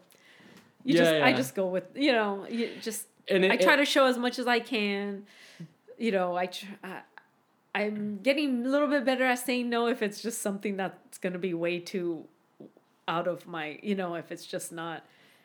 you 0.83 0.95
Yeah, 0.95 1.01
just, 1.03 1.13
I 1.23 1.33
just 1.33 1.55
go 1.55 1.67
with, 1.67 1.85
you 1.95 2.11
know, 2.11 2.45
you 2.49 2.69
just. 2.81 3.07
And 3.27 3.43
it- 3.43 3.51
I 3.51 3.57
try 3.57 3.73
it- 3.73 3.77
to 3.77 3.85
show 3.85 4.05
as 4.05 4.17
much 4.17 4.37
as 4.39 4.47
I 4.47 4.59
can. 4.59 5.25
You 5.97 6.11
know, 6.11 6.35
I. 6.35 6.45
Tr- 6.47 6.65
I 6.83 7.01
I'm 7.73 8.19
getting 8.23 8.65
a 8.65 8.69
little 8.69 8.87
bit 8.87 9.03
better 9.03 9.25
at 9.25 9.39
saying 9.39 9.69
no 9.69 9.87
if 9.87 10.01
it's 10.01 10.21
just 10.21 10.41
something 10.41 10.77
that's 10.77 11.17
going 11.17 11.33
to 11.33 11.39
be 11.39 11.53
way 11.53 11.79
too 11.79 12.25
out 13.05 13.27
of 13.27 13.47
my, 13.47 13.79
you 13.83 13.95
know, 13.95 14.15
if 14.15 14.31
it's 14.31 14.45
just 14.45 14.71
not 14.71 15.03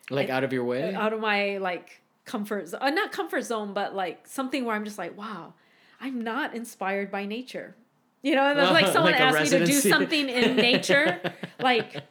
like 0.09 0.29
out 0.29 0.45
of 0.45 0.53
your 0.53 0.63
way. 0.63 0.95
out 0.95 1.11
of 1.11 1.19
my 1.19 1.57
like 1.57 2.01
comfort 2.25 2.67
zone, 2.69 2.79
uh, 2.81 2.89
not 2.89 3.11
comfort 3.11 3.41
zone, 3.43 3.73
but 3.73 3.95
like 3.95 4.27
something 4.27 4.65
where 4.65 4.75
I'm 4.75 4.85
just 4.85 4.97
like, 4.97 5.17
wow, 5.17 5.53
I'm 5.99 6.21
not 6.21 6.55
inspired 6.55 7.11
by 7.11 7.25
nature. 7.25 7.75
You 8.23 8.35
know, 8.35 8.43
and 8.49 8.59
then 8.59 8.71
like 8.73 8.87
someone 8.93 9.13
Like 9.13 9.21
asked 9.21 9.51
me 9.51 9.59
to 9.59 9.65
do 9.65 9.73
something 9.73 10.29
in 10.29 10.55
nature, 10.55 11.19
like 11.59 12.03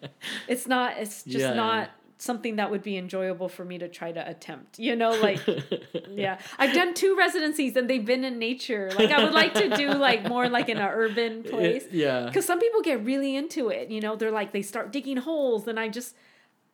it's 0.49 0.67
not, 0.67 0.99
it's 0.99 1.23
just 1.23 1.39
Yeah. 1.39 1.55
not 1.55 1.91
something 2.19 2.57
that 2.57 2.71
would 2.71 2.83
be 2.83 2.99
enjoyable 2.99 3.49
for 3.49 3.65
me 3.65 3.79
to 3.79 3.89
try 3.89 4.13
to 4.13 4.29
attempt. 4.29 4.79
You 4.79 4.95
know, 4.97 5.11
like 5.13 5.41
yeah, 6.11 6.39
I've 6.59 6.75
done 6.75 6.93
two 6.95 7.17
residencies 7.17 7.77
and 7.77 7.89
they've 7.89 8.05
been 8.05 8.25
in 8.25 8.39
nature. 8.39 8.91
Like 8.99 9.11
I 9.11 9.23
would 9.25 9.33
like 9.33 9.55
to 9.55 9.75
do 9.77 9.89
like 9.95 10.25
more 10.29 10.49
like 10.49 10.69
in 10.69 10.77
an 10.79 10.83
urban 10.93 11.45
place. 11.45 11.85
yeah. 11.93 12.27
Because 12.27 12.45
some 12.45 12.59
people 12.59 12.83
get 12.83 13.05
really 13.05 13.37
into 13.37 13.69
it. 13.71 13.91
You 13.91 14.01
know, 14.01 14.17
they're 14.17 14.31
like, 14.33 14.53
they 14.53 14.63
start 14.63 14.93
digging 14.93 15.17
holes, 15.19 15.67
and 15.69 15.79
I 15.81 15.89
just, 15.89 16.15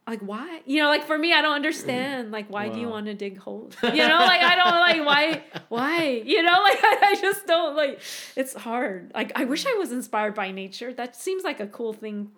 like, 0.06 0.20
why? 0.20 0.60
You 0.66 0.82
know, 0.82 0.88
like 0.88 1.04
for 1.04 1.18
me, 1.18 1.32
I 1.32 1.42
don't 1.42 1.54
understand. 1.54 2.30
Like, 2.30 2.48
why 2.48 2.68
do 2.68 2.78
you 2.78 2.88
want 2.88 3.06
to 3.06 3.14
dig 3.14 3.38
holes? 3.38 3.74
You 3.82 3.90
know, 4.08 4.18
like, 4.18 4.42
I 4.42 4.54
don't, 4.54 4.80
like, 4.80 5.06
why? 5.06 5.42
Why? 5.68 6.22
You 6.24 6.42
know, 6.42 6.60
like, 6.62 6.78
I, 6.82 6.98
I 7.12 7.14
just 7.20 7.46
don't, 7.46 7.74
like, 7.76 8.00
it's 8.36 8.54
hard. 8.54 9.10
Like, 9.14 9.32
I 9.34 9.44
wish 9.44 9.66
I 9.66 9.74
was 9.74 9.90
inspired 9.92 10.34
by 10.34 10.50
nature. 10.52 10.92
That 10.94 11.16
seems 11.16 11.42
like 11.44 11.60
a 11.60 11.66
cool 11.66 11.92
thing 11.92 12.30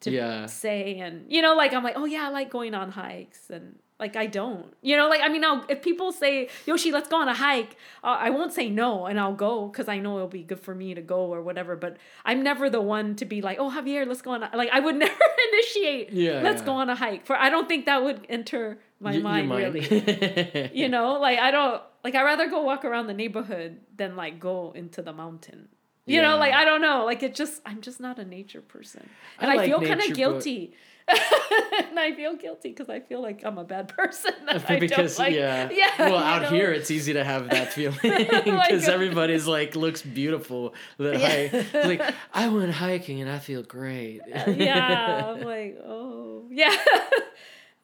to 0.00 0.10
Yeah. 0.10 0.46
say. 0.46 0.98
And, 0.98 1.24
you 1.32 1.40
know, 1.42 1.54
like, 1.54 1.72
I'm 1.72 1.82
like, 1.84 1.96
oh, 1.96 2.04
yeah, 2.04 2.26
I 2.26 2.30
like 2.30 2.50
going 2.50 2.74
on 2.74 2.90
hikes. 2.90 3.48
And, 3.50 3.78
like, 4.04 4.16
I 4.24 4.26
don't. 4.26 4.66
You 4.88 4.94
know, 4.98 5.08
like, 5.08 5.22
I 5.26 5.28
mean, 5.34 5.44
I'll, 5.48 5.64
if 5.68 5.80
people 5.88 6.10
say, 6.22 6.48
Yoshi, 6.66 6.90
let's 6.96 7.08
go 7.08 7.16
on 7.24 7.28
a 7.28 7.34
hike, 7.34 7.72
uh, 8.02 8.16
I 8.26 8.30
won't 8.36 8.52
say 8.52 8.66
no 8.68 9.06
and 9.08 9.16
I'll 9.22 9.38
go 9.48 9.52
because 9.68 9.88
I 9.94 9.98
know 10.04 10.16
it'll 10.16 10.28
be 10.40 10.42
good 10.50 10.60
for 10.60 10.74
me 10.74 10.88
to 10.94 11.00
go 11.14 11.20
or 11.34 11.40
whatever. 11.48 11.76
But 11.76 11.92
I'm 12.24 12.42
never 12.42 12.68
the 12.68 12.80
one 12.96 13.14
to 13.20 13.24
be 13.24 13.38
like, 13.48 13.58
oh, 13.60 13.70
Javier, 13.76 14.06
let's 14.06 14.22
go 14.22 14.32
on. 14.32 14.42
A, 14.42 14.50
like, 14.62 14.70
I 14.72 14.80
would 14.80 14.96
never 15.06 15.24
initiate, 15.52 16.12
Yeah, 16.12 16.40
let's 16.42 16.60
yeah. 16.62 16.66
go 16.66 16.72
on 16.72 16.90
a 16.90 16.96
hike. 16.96 17.24
For 17.26 17.36
I 17.36 17.48
don't 17.48 17.68
think 17.68 17.86
that 17.86 18.02
would 18.02 18.26
enter 18.28 18.78
my 19.00 19.10
Y- 19.10 19.16
your 19.16 19.22
mind, 19.22 19.50
really. 19.52 20.70
you 20.80 20.88
know, 20.88 21.12
like, 21.26 21.38
I 21.38 21.50
don't, 21.50 21.80
like, 22.04 22.14
I'd 22.16 22.24
rather 22.24 22.48
go 22.50 22.62
walk 22.62 22.84
around 22.84 23.06
the 23.06 23.14
neighborhood 23.14 23.78
than 23.96 24.16
like 24.16 24.40
go 24.40 24.72
into 24.74 25.00
the 25.02 25.12
mountain. 25.12 25.68
You 26.04 26.20
know, 26.20 26.36
like 26.36 26.52
I 26.52 26.64
don't 26.64 26.82
know, 26.82 27.04
like 27.04 27.22
it 27.22 27.32
just 27.32 27.62
I'm 27.64 27.80
just 27.80 28.00
not 28.00 28.18
a 28.18 28.24
nature 28.24 28.60
person, 28.60 29.08
and 29.38 29.48
I 29.48 29.62
I, 29.62 29.66
feel 29.68 29.78
kind 29.80 30.00
of 30.00 30.08
but- 30.08 30.16
guilty. 30.16 30.74
and 31.88 31.98
I 31.98 32.12
feel 32.14 32.34
guilty 32.36 32.70
because 32.70 32.88
I 32.88 33.00
feel 33.00 33.20
like 33.20 33.42
I'm 33.44 33.58
a 33.58 33.64
bad 33.64 33.88
person. 33.96 34.32
I 34.48 34.78
because 34.78 35.16
don't 35.16 35.26
like, 35.26 35.34
yeah, 35.34 35.68
yeah. 35.72 35.90
well, 35.98 36.16
out 36.18 36.42
know? 36.42 36.48
here 36.50 36.72
it's 36.72 36.90
easy 36.90 37.12
to 37.14 37.24
have 37.24 37.50
that 37.50 37.72
feeling 37.72 37.98
oh 38.04 38.42
because 38.44 38.88
everybody's 38.88 39.46
like 39.46 39.74
looks 39.76 40.02
beautiful. 40.02 40.74
That 40.98 41.18
Yeah. 41.20 41.48
hike, 41.48 41.84
like 41.84 42.14
I 42.32 42.48
went 42.48 42.72
hiking 42.72 43.20
and 43.20 43.28
I 43.30 43.38
feel 43.38 43.62
great. 43.62 44.20
Uh, 44.32 44.50
yeah, 44.50 45.26
I'm 45.34 45.42
like, 45.42 45.78
oh, 45.84 46.44
yeah. 46.50 46.74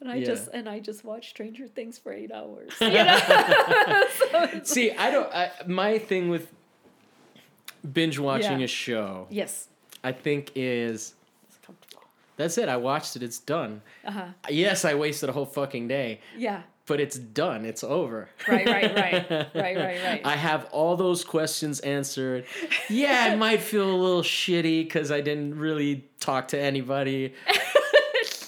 And 0.00 0.08
I 0.08 0.16
Yeah. 0.16 0.26
just 0.26 0.48
and 0.54 0.68
I 0.68 0.78
just 0.78 1.02
watched 1.04 1.30
Stranger 1.30 1.66
Things 1.66 1.98
for 1.98 2.12
eight 2.12 2.30
hours. 2.30 2.72
You 2.80 2.90
know? 2.90 4.04
So 4.30 4.60
See, 4.62 4.92
I 4.92 5.10
don't. 5.10 5.32
I, 5.34 5.50
my 5.66 5.98
thing 5.98 6.28
with 6.28 6.52
binge 7.92 8.18
watching 8.18 8.60
Yeah. 8.60 8.64
a 8.64 8.68
show, 8.68 9.26
yes, 9.30 9.68
I 10.04 10.12
think 10.12 10.52
is. 10.54 11.14
That's 12.38 12.56
it. 12.56 12.70
I 12.70 12.78
watched 12.78 13.14
it. 13.16 13.22
It's 13.22 13.38
done. 13.38 13.82
Uh 14.06 14.10
huh. 14.12 14.26
Yes, 14.48 14.86
I 14.86 14.94
wasted 14.94 15.28
a 15.28 15.32
whole 15.32 15.44
fucking 15.44 15.88
day, 15.88 16.20
Yeah. 16.36 16.62
but 16.86 17.00
it's 17.00 17.18
done. 17.18 17.66
It's 17.66 17.84
over. 17.84 18.30
Right, 18.48 18.66
right, 18.66 18.94
right. 18.96 19.30
Right, 19.30 19.54
right, 19.76 19.76
right. 20.02 20.20
I 20.24 20.36
have 20.36 20.64
all 20.72 20.96
those 20.96 21.22
questions 21.24 21.80
answered. 21.80 22.46
Yeah, 22.88 23.32
it 23.34 23.36
might 23.36 23.60
feel 23.60 23.90
a 23.90 23.98
little 24.06 24.22
shitty 24.22 24.84
because 24.84 25.10
I 25.12 25.20
didn't 25.20 25.58
really 25.58 26.06
talk 26.20 26.48
to 26.48 26.58
anybody. 26.58 27.34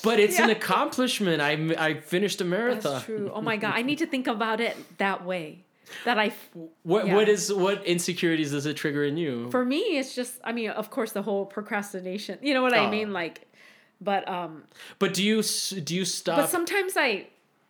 But 0.02 0.18
it's 0.18 0.38
an 0.38 0.48
accomplishment. 0.48 1.42
I, 1.42 1.52
I 1.78 2.00
finished 2.00 2.40
a 2.40 2.44
marathon. 2.44 2.92
That's 2.94 3.04
true. 3.04 3.30
Oh 3.34 3.42
my 3.42 3.58
god, 3.58 3.74
I 3.74 3.82
need 3.82 3.98
to 3.98 4.06
think 4.06 4.28
about 4.28 4.58
it 4.60 4.74
that 4.96 5.26
way. 5.26 5.64
That 6.06 6.18
I, 6.18 6.26
f- 6.28 6.50
What 6.84 7.06
Yeah. 7.06 7.16
what 7.16 7.28
is 7.28 7.52
what 7.52 7.84
insecurities 7.84 8.52
does 8.52 8.64
it 8.64 8.78
trigger 8.78 9.04
in 9.04 9.18
you? 9.18 9.50
for 9.50 9.62
me, 9.62 9.98
it's 9.98 10.14
just. 10.14 10.40
I 10.42 10.52
mean, 10.52 10.70
of 10.70 10.88
course, 10.88 11.12
the 11.12 11.20
whole 11.20 11.44
procrastination. 11.44 12.38
You 12.40 12.54
know 12.54 12.62
what 12.62 12.72
I 12.72 12.86
Oh. 12.86 12.90
mean? 12.90 13.12
Like, 13.12 13.46
but 14.00 14.28
um, 14.28 14.64
but 14.98 15.14
do 15.14 15.22
you 15.22 15.42
do 15.42 15.94
you 15.94 16.04
stop? 16.04 16.36
but 16.36 16.48
sometimes 16.50 16.94
I. 16.96 17.26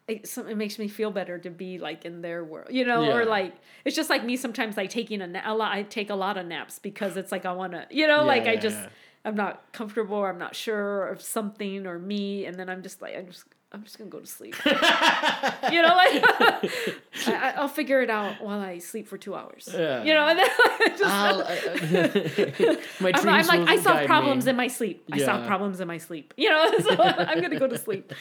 It, 0.08 0.26
some, 0.26 0.48
it 0.48 0.56
makes 0.56 0.76
me 0.76 0.88
feel 0.88 1.12
better 1.12 1.38
to 1.38 1.50
be 1.50 1.78
like 1.78 2.04
in 2.04 2.20
their 2.20 2.42
world, 2.42 2.66
you 2.72 2.84
know, 2.84 3.12
or 3.12 3.24
like 3.24 3.54
it's 3.84 3.94
just 3.94 4.10
like 4.10 4.24
me. 4.24 4.36
Sometimes 4.36 4.76
like 4.76 4.90
taking 4.90 5.22
a, 5.22 5.26
na- 5.28 5.42
a 5.44 5.54
lot. 5.54 5.70
I 5.72 5.84
take 5.84 6.10
a 6.10 6.16
lot 6.16 6.36
of 6.36 6.46
naps 6.46 6.80
because 6.80 7.16
it's 7.16 7.30
like 7.30 7.46
I 7.46 7.52
want 7.52 7.72
to, 7.74 7.86
you 7.90 8.08
know, 8.08 8.16
Yeah, 8.22 8.22
like 8.22 8.48
I 8.48 8.56
just 8.56 8.76
yeah. 8.76 8.88
I'm 9.24 9.36
not 9.36 9.70
comfortable. 9.72 10.16
or 10.16 10.28
I'm 10.28 10.38
not 10.38 10.56
sure 10.56 11.06
of 11.06 11.22
something 11.22 11.86
or 11.86 12.00
me, 12.00 12.44
and 12.44 12.56
then 12.56 12.68
I'm 12.68 12.82
just 12.82 13.00
like 13.00 13.16
I'm 13.16 13.26
just 13.28 13.44
I'm 13.72 13.84
just 13.84 13.98
gonna 13.98 14.10
go 14.10 14.18
to 14.18 14.26
sleep. 14.26 14.56
you 14.66 14.72
know, 14.72 15.94
like 15.94 16.24
I, 16.24 17.00
I- 17.28 17.54
I'll 17.56 17.68
figure 17.68 18.02
it 18.02 18.10
out 18.10 18.42
while 18.42 18.58
I 18.58 18.78
sleep 18.78 19.06
for 19.06 19.16
two 19.16 19.34
hours. 19.36 19.68
Yeah. 19.72 20.02
You 20.02 20.12
know, 20.14 20.26
and 20.26 20.38
then 20.40 20.48
just. 20.98 21.02
Uh, 21.04 22.76
my 23.00 23.12
I'm, 23.14 23.28
I'm 23.28 23.46
like 23.46 23.68
I 23.68 23.76
solve 23.80 24.06
problems 24.06 24.46
me. 24.46 24.50
in 24.50 24.56
my 24.56 24.66
sleep. 24.68 25.04
Yeah. 25.06 25.16
I 25.16 25.18
solve 25.20 25.46
problems 25.46 25.80
in 25.80 25.86
my 25.88 25.98
sleep. 25.98 26.34
You 26.36 26.50
know, 26.50 26.72
so 26.80 26.96
I'm 27.00 27.40
gonna 27.40 27.58
go 27.58 27.68
to 27.68 27.78
sleep. 27.78 28.12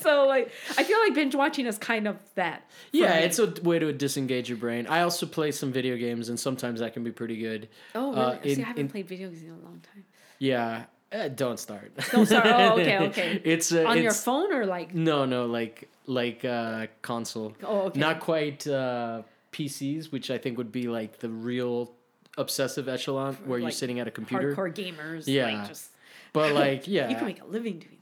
so 0.00 0.26
like 0.26 0.50
I 0.76 0.84
feel 0.84 0.98
like 1.00 1.14
binge 1.14 1.34
watching 1.34 1.66
is 1.66 1.78
kind 1.78 2.08
of 2.08 2.16
that. 2.34 2.68
Yeah, 2.92 3.18
it's 3.18 3.38
a 3.38 3.46
way 3.62 3.78
to 3.78 3.92
disengage 3.92 4.48
your 4.48 4.58
brain. 4.58 4.86
I 4.88 5.02
also 5.02 5.26
play 5.26 5.52
some 5.52 5.70
video 5.72 5.96
games, 5.96 6.28
and 6.28 6.38
sometimes 6.40 6.80
that 6.80 6.92
can 6.92 7.04
be 7.04 7.12
pretty 7.12 7.36
good. 7.38 7.68
oh 7.94 8.10
really? 8.10 8.20
uh, 8.20 8.42
See, 8.42 8.52
in- 8.54 8.64
I 8.64 8.66
haven't 8.66 8.80
in- 8.80 8.88
played 8.90 9.06
video 9.08 9.28
games 9.28 9.42
in 9.42 9.50
a 9.50 9.58
long 9.58 9.80
time. 9.94 10.04
Yeah, 10.38 10.84
uh, 11.12 11.28
don't 11.28 11.58
start. 11.58 11.92
Don't 12.12 12.26
start. 12.26 12.46
Oh, 12.46 12.78
okay, 12.80 12.98
okay. 13.08 13.40
it's 13.44 13.72
uh, 13.72 13.84
On 13.84 14.00
your 14.00 14.12
phone 14.12 14.52
or 14.52 14.66
like 14.66 14.94
No, 14.94 15.24
no, 15.24 15.46
like 15.46 15.88
like 16.06 16.44
uh, 16.44 16.86
console. 17.02 17.54
oh 17.64 17.82
okay. 17.82 17.98
Not 18.00 18.20
quite 18.20 18.66
uh, 18.66 19.22
PCs, 19.52 20.12
which 20.12 20.30
I 20.30 20.38
think 20.38 20.58
would 20.58 20.72
be 20.72 20.88
like 20.88 21.18
the 21.18 21.28
real 21.28 21.92
obsessive 22.38 22.88
echelon 22.88 23.34
where 23.44 23.58
you're 23.58 23.70
sitting 23.70 24.00
at 24.00 24.06
a 24.08 24.10
computer. 24.10 24.54
hardcore 24.54 24.72
gamers. 24.74 25.24
Yeah. 25.26 25.46
like 25.58 25.68
just 25.68 25.90
But 26.32 26.52
like, 26.52 26.86
yeah, 26.86 27.08
you 27.10 27.16
can 27.16 27.26
make 27.26 27.42
a 27.42 27.46
living 27.46 27.78
doing 27.80 27.90
that. 27.90 27.99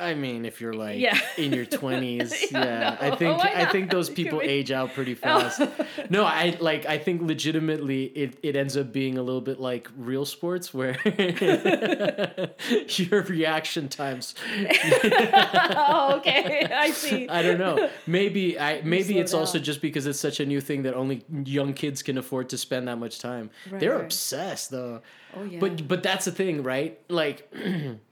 I 0.00 0.14
mean, 0.14 0.44
if 0.44 0.60
you're 0.60 0.72
like 0.72 0.98
Yeah. 0.98 1.18
in 1.36 1.52
your 1.52 1.64
twenties, 1.80 2.32
Yeah, 2.52 2.64
yeah, 2.64 2.96
I 3.00 3.14
think 3.16 3.38
why 3.38 3.52
I 3.54 3.64
think 3.66 3.90
those 3.90 4.08
people 4.10 4.38
make- 4.38 4.48
age 4.48 4.72
out 4.72 4.94
pretty 4.94 5.14
fast. 5.26 5.60
no, 6.08 6.24
I 6.24 6.56
like 6.60 6.86
I 6.86 6.98
think 6.98 7.22
legitimately 7.22 8.04
it, 8.06 8.38
it 8.42 8.56
ends 8.56 8.76
up 8.76 8.92
being 8.92 9.18
a 9.18 9.22
little 9.22 9.40
bit 9.40 9.60
like 9.60 9.88
real 9.96 10.24
sports 10.24 10.72
where 10.74 10.96
your 12.96 13.22
reaction 13.22 13.88
times. 13.88 14.34
oh, 15.76 16.14
okay. 16.18 16.68
I 16.72 16.90
see. 16.90 17.28
I 17.28 17.42
don't 17.42 17.58
know. 17.58 17.88
Maybe 18.06 18.58
I 18.58 18.80
maybe 18.82 19.18
it's 19.18 19.34
also 19.34 19.58
just 19.58 19.80
because 19.80 20.06
it's 20.06 20.18
such 20.20 20.40
a 20.40 20.46
new 20.46 20.60
thing 20.60 20.82
that 20.82 20.94
only 20.94 21.24
young 21.44 21.74
kids 21.74 22.02
can 22.02 22.18
afford 22.18 22.48
to 22.50 22.58
spend 22.58 22.88
that 22.88 22.96
much 22.98 23.18
time. 23.18 23.50
Right, 23.70 23.80
They're 23.80 23.96
right. 23.96 24.04
obsessed 24.04 24.70
though. 24.70 25.02
Oh 25.36 25.44
yeah. 25.44 25.58
But 25.60 25.86
but 25.86 26.02
that's 26.02 26.24
the 26.24 26.32
thing, 26.32 26.62
right? 26.62 26.98
Like 27.08 27.52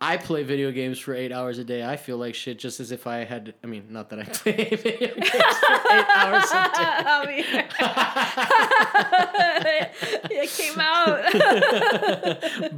I 0.00 0.16
play 0.16 0.44
video 0.44 0.70
games 0.70 1.00
for 1.00 1.12
eight 1.12 1.32
hours 1.32 1.58
a 1.58 1.64
day. 1.64 1.84
I 1.84 1.96
feel 1.96 2.18
like 2.18 2.36
shit 2.36 2.56
just 2.60 2.78
as 2.78 2.92
if 2.92 3.08
I 3.08 3.24
had 3.24 3.54
I 3.64 3.66
mean, 3.66 3.86
not 3.90 4.10
that 4.10 4.20
I 4.20 4.24
play 4.24 4.52
video 4.76 5.12
games 5.14 5.28
for 5.30 5.90
eight 5.90 6.06
hours 6.14 6.44
a 6.52 6.54
day. 6.54 6.94
Oh, 7.10 7.24
mean, 7.26 7.44
it 10.30 10.50
came 10.50 10.78
out. 10.78 11.32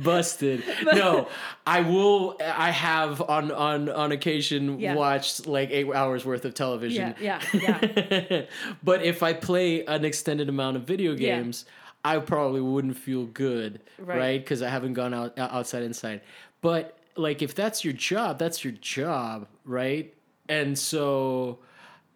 Busted. 0.02 0.62
No, 0.94 1.28
I 1.66 1.80
will 1.82 2.36
I 2.40 2.70
have 2.70 3.20
on 3.20 3.50
on 3.52 3.88
on 3.88 4.12
occasion 4.12 4.78
Yeah. 4.80 4.94
watched 4.94 5.46
like 5.46 5.70
eight 5.70 5.88
hours 5.92 6.24
worth 6.24 6.44
of 6.44 6.54
television. 6.54 7.14
yeah, 7.20 7.40
yeah, 7.52 7.78
yeah. 8.30 8.42
but 8.82 9.02
if 9.02 9.22
I 9.22 9.32
play 9.34 9.84
an 9.84 10.04
extended 10.04 10.48
amount 10.48 10.76
of 10.76 10.84
video 10.84 11.12
Yeah. 11.12 11.36
games, 11.36 11.66
I 12.04 12.18
probably 12.18 12.60
wouldn't 12.62 12.96
feel 12.96 13.26
good, 13.26 13.80
Right. 13.98 14.18
right? 14.18 14.40
Because 14.40 14.62
I 14.62 14.68
haven't 14.70 14.94
gone 14.94 15.12
out 15.12 15.38
outside 15.38 15.82
inside. 15.82 16.22
But 16.62 16.96
like, 17.16 17.42
if 17.42 17.54
that's 17.54 17.84
your 17.84 17.94
job, 17.94 18.38
that's 18.38 18.64
your 18.64 18.72
job, 18.74 19.46
right? 19.64 20.14
And 20.48 20.78
so, 20.78 21.58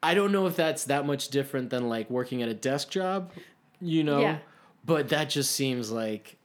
I 0.05 0.13
don't 0.13 0.33
know 0.33 0.47
if 0.47 0.55
that's 0.55 0.85
that 0.85 1.07
much 1.07 1.29
different 1.29 1.71
than 1.71 1.89
like 1.89 2.11
working 2.11 2.43
at 2.43 2.49
a 2.51 2.55
desk 2.55 2.91
job, 2.91 3.33
you 3.81 4.05
know. 4.05 4.21
Yeah. 4.21 4.39
But 4.85 5.09
that 5.09 5.31
just 5.31 5.53
seems 5.53 5.91
like 5.91 6.37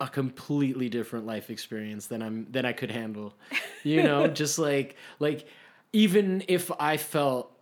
a 0.00 0.08
completely 0.08 0.88
different 0.88 1.24
life 1.24 1.48
experience 1.48 2.08
than 2.08 2.22
I'm 2.22 2.48
than 2.50 2.66
I 2.66 2.72
could 2.72 2.90
handle. 2.90 3.34
You 3.84 4.02
know, 4.02 4.26
just 4.42 4.58
like 4.58 4.96
like 5.20 5.46
even 5.92 6.42
if 6.48 6.72
I 6.80 6.96
felt 6.96 7.52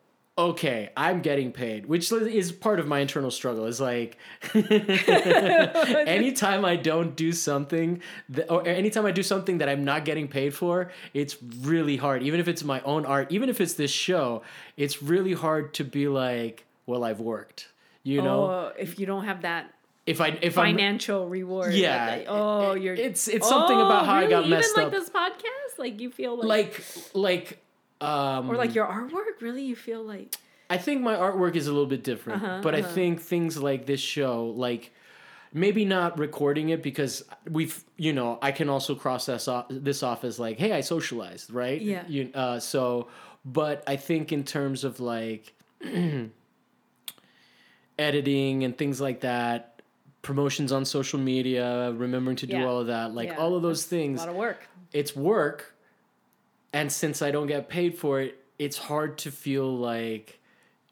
okay, 0.48 0.90
I'm 0.96 1.22
getting 1.22 1.52
paid, 1.52 1.86
which 1.86 2.10
is 2.12 2.52
part 2.52 2.80
of 2.80 2.86
my 2.86 3.00
internal 3.00 3.30
struggle. 3.30 3.66
Is 3.66 3.80
like 3.80 4.18
anytime 4.54 6.64
I 6.64 6.76
don't 6.76 7.16
do 7.16 7.32
something 7.32 8.02
that, 8.30 8.50
or 8.50 8.66
anytime 8.66 9.06
I 9.06 9.12
do 9.12 9.22
something 9.22 9.58
that 9.58 9.68
I'm 9.68 9.84
not 9.84 10.04
getting 10.04 10.28
paid 10.28 10.54
for, 10.54 10.90
it's 11.14 11.36
really 11.60 11.96
hard. 11.96 12.22
Even 12.22 12.40
if 12.40 12.48
it's 12.48 12.64
my 12.64 12.80
own 12.82 13.06
art, 13.06 13.30
even 13.30 13.48
if 13.48 13.60
it's 13.60 13.74
this 13.74 13.90
show, 13.90 14.42
it's 14.76 15.02
really 15.02 15.34
hard 15.34 15.74
to 15.74 15.84
be 15.84 16.08
like, 16.08 16.64
well, 16.86 17.04
I've 17.04 17.20
worked. 17.20 17.68
You 18.02 18.22
know, 18.22 18.44
Oh, 18.44 18.72
if 18.78 18.98
you 18.98 19.06
don't 19.06 19.24
have 19.24 19.42
that 19.42 19.72
if 20.06 20.20
I 20.20 20.28
if 20.40 20.58
I'm 20.58 20.74
financial 20.76 21.28
reward. 21.28 21.74
Yeah, 21.74 22.06
like, 22.06 22.26
oh, 22.28 22.74
you're. 22.74 22.94
it's- 22.94 23.28
it's 23.28 23.48
something 23.48 23.76
about 23.76 24.02
oh, 24.02 24.06
how 24.06 24.14
I 24.14 24.28
got 24.28 24.48
messed 24.48 24.72
Even 24.76 24.86
up. 24.86 24.92
like 24.92 25.00
this 25.00 25.10
podcast, 25.10 25.78
like 25.78 26.00
you 26.00 26.10
feel 26.10 26.36
like, 26.36 26.46
like 26.46 26.84
like 27.14 27.58
um 28.00 28.50
or 28.50 28.56
like 28.56 28.74
your 28.74 28.86
artwork. 28.86 29.40
Really, 29.40 29.62
you 29.64 29.76
feel 29.76 30.02
like. 30.02 30.34
I 30.68 30.78
think 30.78 31.02
my 31.02 31.16
artwork 31.16 31.56
is 31.56 31.66
a 31.66 31.72
little 31.72 31.86
bit 31.86 32.04
different, 32.04 32.42
Uh-huh, 32.44 32.60
but 32.62 32.74
I 32.76 32.80
uh-huh. 32.80 32.92
think 32.92 33.20
things 33.20 33.58
like 33.58 33.86
this 33.86 34.00
show, 34.00 34.46
like 34.56 34.92
maybe 35.52 35.84
not 35.84 36.16
recording 36.16 36.68
it 36.68 36.80
because 36.80 37.24
we've, 37.50 37.82
you 37.96 38.12
know, 38.12 38.38
I 38.40 38.52
can 38.52 38.68
also 38.68 38.94
cross 38.94 39.26
this 39.26 39.48
off, 39.48 39.66
this 39.68 40.04
off 40.04 40.22
as 40.22 40.38
like, 40.38 40.58
hey, 40.60 40.70
I 40.72 40.80
socialized, 40.80 41.50
right? 41.50 41.80
Yeah. 41.82 42.04
You, 42.06 42.30
uh, 42.34 42.60
so, 42.60 43.08
but 43.44 43.82
I 43.88 43.96
think 43.96 44.30
in 44.32 44.44
terms 44.44 44.84
of 44.84 45.00
like 45.00 45.52
editing 47.98 48.64
and 48.64 48.76
things 48.76 49.00
like 49.00 49.20
that, 49.20 49.82
promotions 50.22 50.70
on 50.72 50.84
social 50.84 51.18
media, 51.18 51.92
remembering 51.96 52.36
to 52.36 52.46
do 52.46 52.56
Yeah. 52.58 52.66
all 52.66 52.78
of 52.80 52.86
that, 52.88 53.14
like 53.14 53.30
yeah, 53.30 53.36
all 53.38 53.56
of 53.56 53.62
those 53.62 53.82
that's 53.82 53.90
things, 53.90 54.20
A 54.22 54.26
lot 54.26 54.30
of 54.30 54.36
work. 54.36 54.68
it's 54.92 55.16
work 55.16 55.74
and 56.72 56.90
since 56.90 57.22
i 57.22 57.30
don't 57.30 57.46
get 57.46 57.68
paid 57.68 57.96
for 57.98 58.20
it 58.20 58.38
it's 58.58 58.76
hard 58.76 59.18
to 59.18 59.30
feel 59.30 59.76
like 59.76 60.38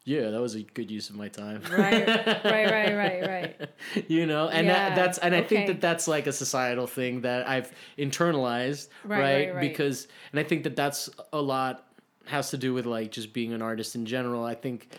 yeah 0.05 0.29
that 0.31 0.41
was 0.41 0.55
a 0.55 0.63
good 0.63 0.89
use 0.89 1.09
of 1.11 1.15
my 1.15 1.27
time. 1.27 1.61
Right, 1.71 2.07
right, 2.07 2.43
right, 2.43 2.95
right, 2.95 3.27
right. 3.27 3.69
you 4.07 4.25
know 4.25 4.49
and 4.49 4.65
Yeah, 4.65 4.89
that, 4.89 4.95
that's 4.95 5.17
and 5.19 5.35
i 5.35 5.41
think 5.43 5.67
that 5.67 5.81
that's 5.81 6.07
like 6.07 6.25
a 6.27 6.33
societal 6.33 6.87
thing 6.87 7.21
that 7.21 7.47
i've 7.47 7.71
internalized 7.97 8.87
Right, 9.03 9.19
right, 9.19 9.21
right, 9.21 9.55
right. 9.55 9.61
because 9.61 10.07
and 10.31 10.39
i 10.39 10.43
think 10.43 10.63
that 10.63 10.75
that's 10.75 11.09
a 11.31 11.41
lot 11.41 11.85
has 12.25 12.49
to 12.51 12.57
do 12.57 12.73
with 12.73 12.85
like 12.85 13.11
just 13.11 13.33
being 13.33 13.53
an 13.53 13.61
artist 13.61 13.95
in 13.95 14.05
general. 14.05 14.43
I 14.43 14.53
think 14.53 14.95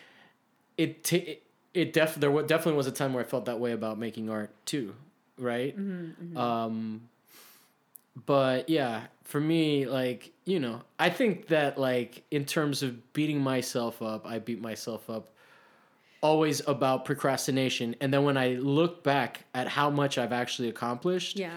it 0.76 1.04
t- 1.04 1.38
it, 1.74 1.92
def 1.92 2.16
there 2.16 2.30
definitely 2.42 2.76
was 2.76 2.88
a 2.88 2.92
time 2.92 3.12
where 3.14 3.22
i 3.22 3.26
felt 3.26 3.44
that 3.44 3.60
way 3.60 3.70
about 3.72 3.98
making 3.98 4.28
art 4.30 4.50
too 4.66 4.94
right? 5.38 5.76
Mm-hmm, 5.78 6.36
um 6.36 7.02
but 8.26 8.68
yeah 8.68 9.02
for 9.24 9.40
me 9.40 9.86
like 9.86 10.32
you 10.44 10.58
know 10.58 10.80
i 10.98 11.08
think 11.08 11.46
that 11.48 11.78
like 11.78 12.22
in 12.30 12.44
terms 12.44 12.82
of 12.82 13.12
beating 13.12 13.40
myself 13.40 14.02
up 14.02 14.26
i 14.26 14.38
beat 14.38 14.60
myself 14.60 15.08
up 15.08 15.32
always 16.20 16.60
about 16.66 17.04
procrastination 17.04 17.94
and 18.00 18.12
then 18.12 18.24
when 18.24 18.36
i 18.36 18.48
look 18.54 19.02
back 19.04 19.44
at 19.54 19.68
how 19.68 19.88
much 19.88 20.18
i've 20.18 20.32
actually 20.32 20.68
accomplished 20.68 21.38
Yeah, 21.38 21.52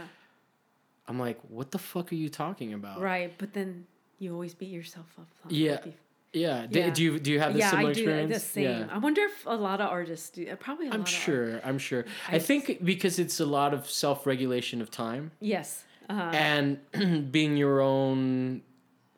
i'm 1.08 1.20
like 1.20 1.40
what 1.50 1.72
the 1.72 1.80
fuck 1.80 2.12
are 2.12 2.16
you 2.16 2.30
talking 2.30 2.74
about 2.74 3.02
right. 3.02 3.34
But 3.38 3.54
then 3.54 3.86
you 4.20 4.32
always 4.34 4.54
beat 4.54 4.70
yourself 4.70 5.08
up. 5.20 5.28
Yeah, 5.50 5.80
you- 5.86 5.94
yeah, 6.34 6.66
Yeah. 6.70 6.90
do 6.92 7.04
you 7.04 7.20
do 7.20 7.32
you 7.32 7.40
have 7.40 7.54
the 7.54 7.60
yeah, 7.60 7.72
similar 7.72 7.90
I 7.90 7.94
do 7.94 8.00
experience 8.02 8.34
the 8.36 8.40
same. 8.40 8.64
yeah 8.64 8.88
I 8.90 8.98
wonder 9.00 9.22
if 9.22 9.46
a 9.46 9.56
lot 9.56 9.82
of 9.82 9.90
artists 9.90 10.30
do. 10.30 10.48
uh, 10.50 10.56
Probably 10.56 10.88
a 10.88 10.92
i'm 10.92 11.00
lot 11.02 11.10
Of 11.10 11.14
art- 11.14 11.22
sure 11.24 11.62
i'm 11.66 11.78
sure 11.80 12.06
i 12.30 12.36
I- 12.36 12.40
think 12.40 12.86
because 12.86 13.20
it's 13.20 13.40
a 13.42 13.46
lot 13.46 13.74
of 13.74 13.90
self-regulation 13.90 14.82
of 14.82 14.90
time 14.92 15.32
Yes. 15.42 15.84
Uh, 16.10 16.32
and 16.34 17.32
being 17.32 17.58
your 17.58 17.82
own 17.82 18.62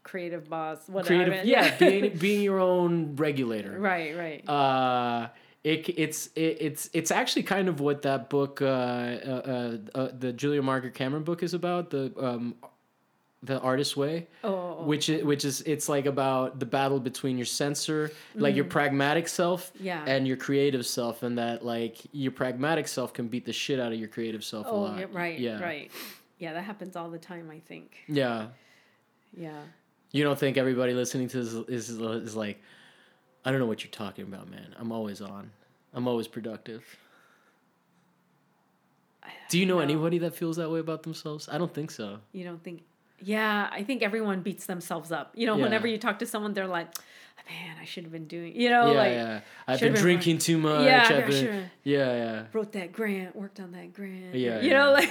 creative 0.03 0.47
boss, 0.49 0.87
whatever. 0.87 1.25
creative 1.25 1.45
yeah, 1.45 1.75
being 1.79 2.17
being 2.17 2.41
your 2.41 2.59
own 2.59 3.15
regulator 3.15 3.77
right, 3.79 4.15
right. 4.15 4.49
uh 4.49 5.29
it, 5.65 5.89
it's 5.97 6.27
it, 6.35 6.57
it's 6.61 6.89
it's 6.93 7.09
actually 7.09 7.41
kind 7.41 7.67
of 7.67 7.79
what 7.79 8.03
that 8.03 8.29
book 8.29 8.61
uh, 8.61 8.65
uh, 8.65 9.77
uh, 9.95 9.97
uh 9.97 10.09
the 10.17 10.31
Julia 10.31 10.61
Margaret 10.61 10.93
Cameron 10.93 11.23
book 11.23 11.41
is 11.41 11.55
about 11.55 11.89
the 11.89 12.13
um 12.19 12.55
the 13.41 13.59
artist 13.59 13.97
way 13.97 14.27
oh, 14.43 14.83
which 14.83 15.09
is 15.09 15.23
which 15.23 15.43
is 15.43 15.61
it's 15.61 15.89
like 15.89 16.05
about 16.05 16.59
the 16.59 16.65
battle 16.67 16.99
between 16.99 17.37
your 17.37 17.45
censor 17.45 18.11
like 18.35 18.55
your 18.55 18.65
pragmatic 18.65 19.27
self. 19.27 19.71
Yeah. 19.79 20.03
and 20.05 20.27
your 20.27 20.37
creative 20.37 20.85
self 20.85 21.23
and 21.23 21.37
that 21.39 21.65
like 21.65 21.97
your 22.11 22.31
pragmatic 22.31 22.87
self 22.87 23.13
can 23.13 23.27
beat 23.27 23.45
the 23.45 23.53
shit 23.53 23.79
out 23.79 23.91
of 23.91 23.99
your 23.99 24.07
creative 24.07 24.43
self 24.43 24.67
a 24.67 24.69
oh, 24.69 24.79
lot 24.81 25.13
right, 25.13 25.39
yeah 25.39 25.59
right. 25.59 25.91
Yeah, 26.37 26.53
that 26.53 26.63
happens 26.63 26.95
all 26.95 27.09
the 27.09 27.19
time. 27.19 27.49
I 27.51 27.59
think. 27.59 27.97
yeah 28.07 28.47
Yeah. 29.35 29.61
you 30.11 30.23
don't 30.23 30.37
think 30.39 30.57
everybody 30.57 30.93
listening 30.93 31.27
to 31.29 31.37
this 31.43 31.53
is, 31.53 31.89
is, 31.89 31.99
is 32.29 32.35
like 32.35 32.61
i 33.43 33.51
don't 33.51 33.59
know 33.59 33.65
what 33.65 33.83
you're 33.83 33.91
talking 33.91 34.23
about 34.25 34.49
man 34.49 34.73
i'm 34.79 34.91
always 34.91 35.19
on 35.21 35.51
i'm 35.93 36.07
always 36.07 36.27
productive 36.27 36.83
do 39.49 39.59
you 39.59 39.65
know 39.65 39.75
know. 39.75 39.81
anybody 39.81 40.17
that 40.19 40.33
feels 40.35 40.55
that 40.57 40.69
way 40.69 40.79
about 40.79 41.03
themselves 41.03 41.47
i 41.51 41.57
don't 41.57 41.73
think 41.73 41.91
so 41.91 42.19
You 42.33 42.43
don't 42.45 42.63
think? 42.63 42.83
Yeah, 43.21 43.69
I 43.71 43.81
think 43.83 44.03
everyone 44.03 44.41
beats 44.41 44.65
themselves 44.65 45.09
up. 45.09 45.31
You 45.35 45.45
know, 45.47 45.55
Yeah. 45.55 45.63
whenever 45.63 45.87
you 45.87 45.97
talk 45.97 46.19
to 46.19 46.25
someone, 46.25 46.53
they're 46.53 46.67
like, 46.67 46.89
"Man, 47.49 47.75
I 47.79 47.85
should 47.85 48.03
have 48.03 48.11
been 48.11 48.27
doing." 48.27 48.59
You 48.59 48.69
know, 48.69 48.91
yeah 48.91 48.97
like 48.97 49.11
yeah 49.11 49.39
i've 49.67 49.79
been 49.79 49.93
been 49.93 50.01
drinking 50.01 50.37
too 50.39 50.57
much 50.57 50.85
Yeah, 50.85 51.07
I've 51.09 51.27
been, 51.27 51.69
yeah 51.83 52.15
yeah 52.15 52.43
wrote 52.53 52.71
that 52.73 52.91
grant, 52.91 53.35
worked 53.35 53.59
on 53.59 53.71
that 53.73 53.93
grant. 53.93 54.33
Yeah, 54.33 54.61
you 54.61 54.69
yeah. 54.71 54.77
know, 54.79 54.91
like 54.93 55.09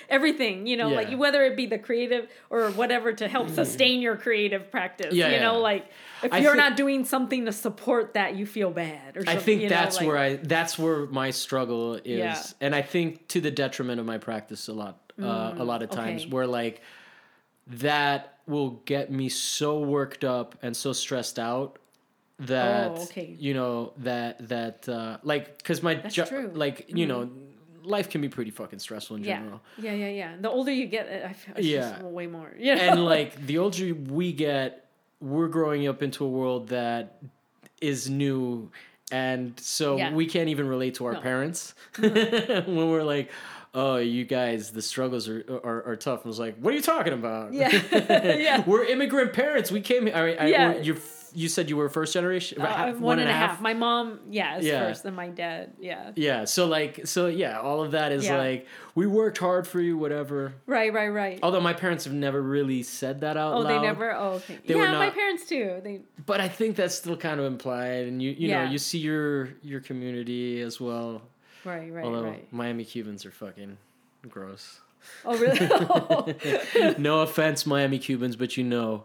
everything. 0.08 0.66
You 0.66 0.76
know, 0.76 0.88
Yeah. 0.90 0.96
like 0.96 1.12
whether 1.18 1.42
it 1.44 1.56
be 1.56 1.66
the 1.66 1.78
creative 1.78 2.28
or 2.50 2.70
whatever 2.70 3.12
to 3.12 3.28
help 3.28 3.50
sustain 3.50 4.00
your 4.00 4.16
creative 4.16 4.70
practice. 4.70 5.14
Yeah, 5.14 5.30
you 5.30 5.40
know, 5.40 5.58
like 5.58 5.86
if 6.22 6.32
I 6.32 6.38
you're 6.38 6.52
thi- 6.52 6.58
not 6.58 6.76
doing 6.76 7.04
something 7.04 7.44
to 7.44 7.52
support 7.52 8.14
that, 8.14 8.34
you 8.36 8.46
feel 8.46 8.70
bad. 8.70 9.16
Or 9.16 9.24
I 9.26 9.36
think 9.36 9.62
you 9.62 9.68
know, 9.68 9.74
that's 9.76 9.98
like- 9.98 10.06
where 10.06 10.18
I 10.18 10.36
that's 10.36 10.78
where 10.78 11.06
my 11.06 11.30
struggle 11.30 12.00
is, 12.04 12.54
and 12.60 12.74
I 12.74 12.82
think 12.82 13.28
to 13.28 13.40
the 13.40 13.50
detriment 13.50 14.00
of 14.00 14.06
my 14.06 14.18
practice 14.18 14.68
a 14.68 14.72
lot, 14.72 15.00
uh, 15.22 15.54
a 15.56 15.64
lot 15.64 15.82
of 15.82 15.90
times, 15.90 16.22
okay. 16.22 16.30
where 16.30 16.46
like 16.46 16.80
that 17.66 18.38
will 18.46 18.70
get 18.84 19.10
me 19.10 19.28
so 19.28 19.80
worked 19.80 20.24
up 20.24 20.56
and 20.62 20.76
so 20.76 20.92
stressed 20.92 21.38
out 21.38 21.78
that 22.38 22.90
Oh, 22.90 23.02
okay. 23.04 23.36
you 23.38 23.54
know 23.54 23.92
that 23.98 24.48
that 24.48 24.88
uh, 24.88 25.18
like 25.22 25.56
because 25.58 25.82
my 25.82 25.94
That's 25.94 26.14
jo- 26.14 26.24
true. 26.26 26.48
Mm-hmm. 26.48 26.58
like 26.58 26.84
you 26.88 27.06
know 27.06 27.30
life 27.82 28.08
can 28.10 28.20
be 28.20 28.28
pretty 28.28 28.50
fucking 28.50 28.78
stressful 28.80 29.16
in 29.16 29.24
Yeah, 29.24 29.38
general. 29.38 29.60
yeah, 29.78 29.92
yeah, 29.92 30.08
yeah. 30.08 30.36
The 30.40 30.48
older 30.50 30.72
you 30.72 30.86
get, 30.86 31.06
I 31.24 31.32
feel 31.34 31.54
Yeah. 31.62 31.90
just 31.92 32.02
way 32.02 32.26
more. 32.26 32.50
You 32.58 32.74
know? 32.74 32.80
and 32.80 33.04
like 33.04 33.46
the 33.46 33.58
older 33.58 33.94
we 33.94 34.32
get, 34.32 34.86
we're 35.20 35.48
growing 35.48 35.86
up 35.86 36.02
into 36.02 36.24
a 36.24 36.28
world 36.28 36.68
that 36.68 37.18
is 37.82 38.08
new, 38.08 38.70
and 39.12 39.52
so 39.60 39.98
Yeah. 39.98 40.14
we 40.14 40.24
can't 40.26 40.48
even 40.48 40.66
relate 40.66 40.94
to 40.94 41.04
our 41.04 41.12
No. 41.12 41.20
parents 41.20 41.74
when 41.98 42.88
we're 42.90 43.02
like, 43.02 43.30
"Oh, 43.74 43.96
you 43.96 44.24
guys, 44.24 44.70
the 44.70 44.82
struggles 44.82 45.28
are 45.28 45.44
are, 45.64 45.84
are 45.88 45.96
tough." 45.96 46.20
I 46.24 46.28
was 46.28 46.38
like, 46.38 46.56
"What 46.58 46.72
are 46.72 46.76
you 46.76 46.82
talking 46.82 47.12
about?" 47.12 47.52
Yeah. 47.52 47.68
Yeah. 48.36 48.62
we're 48.66 48.84
immigrant 48.84 49.32
parents. 49.32 49.70
We 49.70 49.80
came. 49.80 50.06
here. 50.06 50.14
I, 50.16 50.34
I, 50.34 50.46
Yeah. 50.46 50.76
you 50.78 50.96
you 51.36 51.48
said 51.48 51.68
you 51.68 51.76
were 51.76 51.88
first 51.88 52.12
generation. 52.12 52.60
Uh, 52.62 52.66
Ha- 52.66 52.92
one 52.92 53.18
and 53.18 53.28
a 53.28 53.32
half. 53.32 53.60
My 53.60 53.74
mom, 53.74 54.20
yeah, 54.30 54.58
is 54.58 54.64
Yeah. 54.66 54.86
first, 54.86 55.02
then 55.02 55.16
my 55.16 55.26
dad, 55.26 55.72
yeah. 55.80 56.12
Yeah. 56.14 56.44
So 56.44 56.66
like, 56.66 57.08
so 57.08 57.26
yeah, 57.26 57.58
all 57.58 57.82
of 57.82 57.90
that 57.90 58.12
is 58.12 58.24
Yeah. 58.24 58.38
like, 58.38 58.68
we 58.94 59.08
worked 59.08 59.38
hard 59.38 59.66
for 59.66 59.80
you, 59.80 59.98
whatever. 59.98 60.54
Right, 60.66 60.92
right, 60.92 61.08
right. 61.08 61.40
Although 61.42 61.60
my 61.60 61.72
parents 61.72 62.04
have 62.04 62.14
never 62.14 62.40
really 62.40 62.84
said 62.84 63.22
that 63.22 63.36
out 63.36 63.54
Oh, 63.54 63.58
loud. 63.58 63.68
they 63.68 63.84
never. 63.84 64.14
Oh, 64.14 64.34
okay. 64.34 64.60
They 64.64 64.76
yeah, 64.76 64.92
my 64.96 65.10
parents 65.10 65.48
too. 65.48 65.80
They. 65.82 66.02
but 66.24 66.40
I 66.40 66.46
think 66.46 66.76
that's 66.76 66.94
still 66.94 67.16
kind 67.16 67.40
of 67.40 67.46
implied, 67.46 68.06
and 68.06 68.22
you 68.22 68.30
you 68.30 68.48
Yeah. 68.50 68.66
know 68.66 68.70
you 68.70 68.78
see 68.78 68.98
your 68.98 69.48
your 69.62 69.80
community 69.80 70.60
as 70.60 70.80
well. 70.80 71.20
Right, 71.64 71.92
right, 71.92 72.04
Although 72.04 72.24
right. 72.24 72.52
Miami 72.52 72.84
Cubans 72.84 73.24
are 73.24 73.30
fucking 73.30 73.78
gross. 74.28 74.80
Oh, 75.24 75.36
really? 75.36 76.94
no 76.98 77.20
offense, 77.20 77.66
Miami 77.66 77.98
Cubans, 77.98 78.36
but 78.36 78.56
you 78.56 78.64
know 78.64 79.04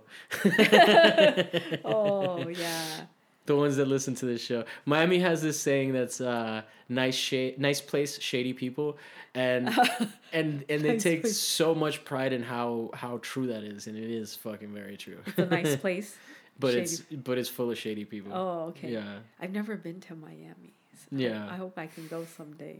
oh, 1.83 2.47
yeah. 2.47 3.01
the 3.45 3.55
ones 3.55 3.75
that 3.77 3.85
listen 3.87 4.15
to 4.15 4.25
this 4.25 4.41
show. 4.41 4.63
Miami 4.85 5.19
has 5.19 5.41
this 5.41 5.59
saying 5.59 5.93
that's 5.93 6.21
uh, 6.21 6.61
nice 6.87 7.15
shade, 7.15 7.59
nice 7.59 7.81
place, 7.81 8.19
shady 8.21 8.53
people, 8.53 8.97
and 9.35 9.67
and 10.33 10.63
and 10.69 10.81
they 10.81 10.93
Nice 10.93 11.03
take 11.03 11.21
place. 11.21 11.37
so 11.39 11.75
much 11.75 12.05
pride 12.05 12.33
in 12.33 12.43
how 12.43 12.91
how 12.93 13.19
true 13.21 13.47
that 13.47 13.63
is, 13.63 13.87
and 13.87 13.97
it 13.97 14.09
is 14.09 14.35
fucking 14.35 14.73
very 14.73 14.97
true. 14.97 15.17
It's 15.25 15.37
a 15.37 15.45
nice 15.45 15.75
place. 15.85 16.15
but 16.59 16.71
shady- 16.71 16.81
it's 16.83 16.99
but 17.01 17.37
it's 17.37 17.49
full 17.49 17.71
of 17.71 17.77
shady 17.77 18.05
people. 18.05 18.31
Oh, 18.33 18.67
okay. 18.69 18.91
Yeah. 18.91 19.19
I've 19.39 19.51
never 19.51 19.75
been 19.75 19.99
to 20.01 20.15
Miami. 20.15 20.75
Yeah. 21.11 21.47
I 21.49 21.55
hope 21.55 21.77
I 21.77 21.87
can 21.87 22.07
go 22.07 22.25
someday. 22.37 22.79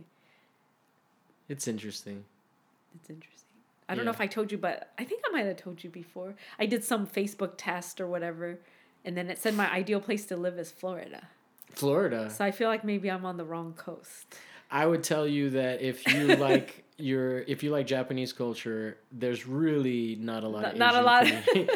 It's 1.47 1.67
interesting. 1.67 2.25
It's 2.95 3.09
interesting. 3.09 3.35
I 3.87 3.95
don't 3.95 4.05
know 4.05 4.11
if 4.11 4.21
I 4.21 4.27
told 4.27 4.51
you, 4.51 4.59
but 4.59 4.91
I 4.99 5.03
think 5.03 5.23
I 5.27 5.31
might 5.31 5.47
have 5.47 5.57
told 5.57 5.83
you 5.83 5.89
before. 5.89 6.35
I 6.59 6.67
did 6.67 6.83
some 6.83 7.07
Facebook 7.07 7.53
test 7.57 7.99
or 7.99 8.05
whatever, 8.05 8.59
and 9.03 9.17
then 9.17 9.31
it 9.31 9.39
said 9.39 9.55
my 9.55 9.71
ideal 9.71 9.99
place 9.99 10.27
to 10.27 10.37
live 10.37 10.59
is 10.59 10.71
Florida. 10.71 11.27
Florida. 11.71 12.29
So 12.29 12.45
I 12.45 12.51
feel 12.51 12.69
like 12.69 12.83
maybe 12.83 13.09
I'm 13.09 13.25
on 13.25 13.37
the 13.37 13.45
wrong 13.45 13.73
coast. 13.73 14.35
I 14.69 14.85
would 14.85 15.03
tell 15.03 15.27
you 15.27 15.49
that 15.51 15.81
if 15.81 16.07
you 16.13 16.35
like 16.35 16.83
your 16.99 17.39
if 17.41 17.63
you 17.63 17.71
like 17.71 17.87
Japanese 17.87 18.33
culture, 18.33 18.97
there's 19.11 19.47
really 19.47 20.15
not 20.19 20.43
a 20.43 20.47
lot. 20.47 20.61
Not- 20.61 20.73
of 20.73 20.77
not 20.79 20.95
a 20.95 21.01
lot. 21.01 21.25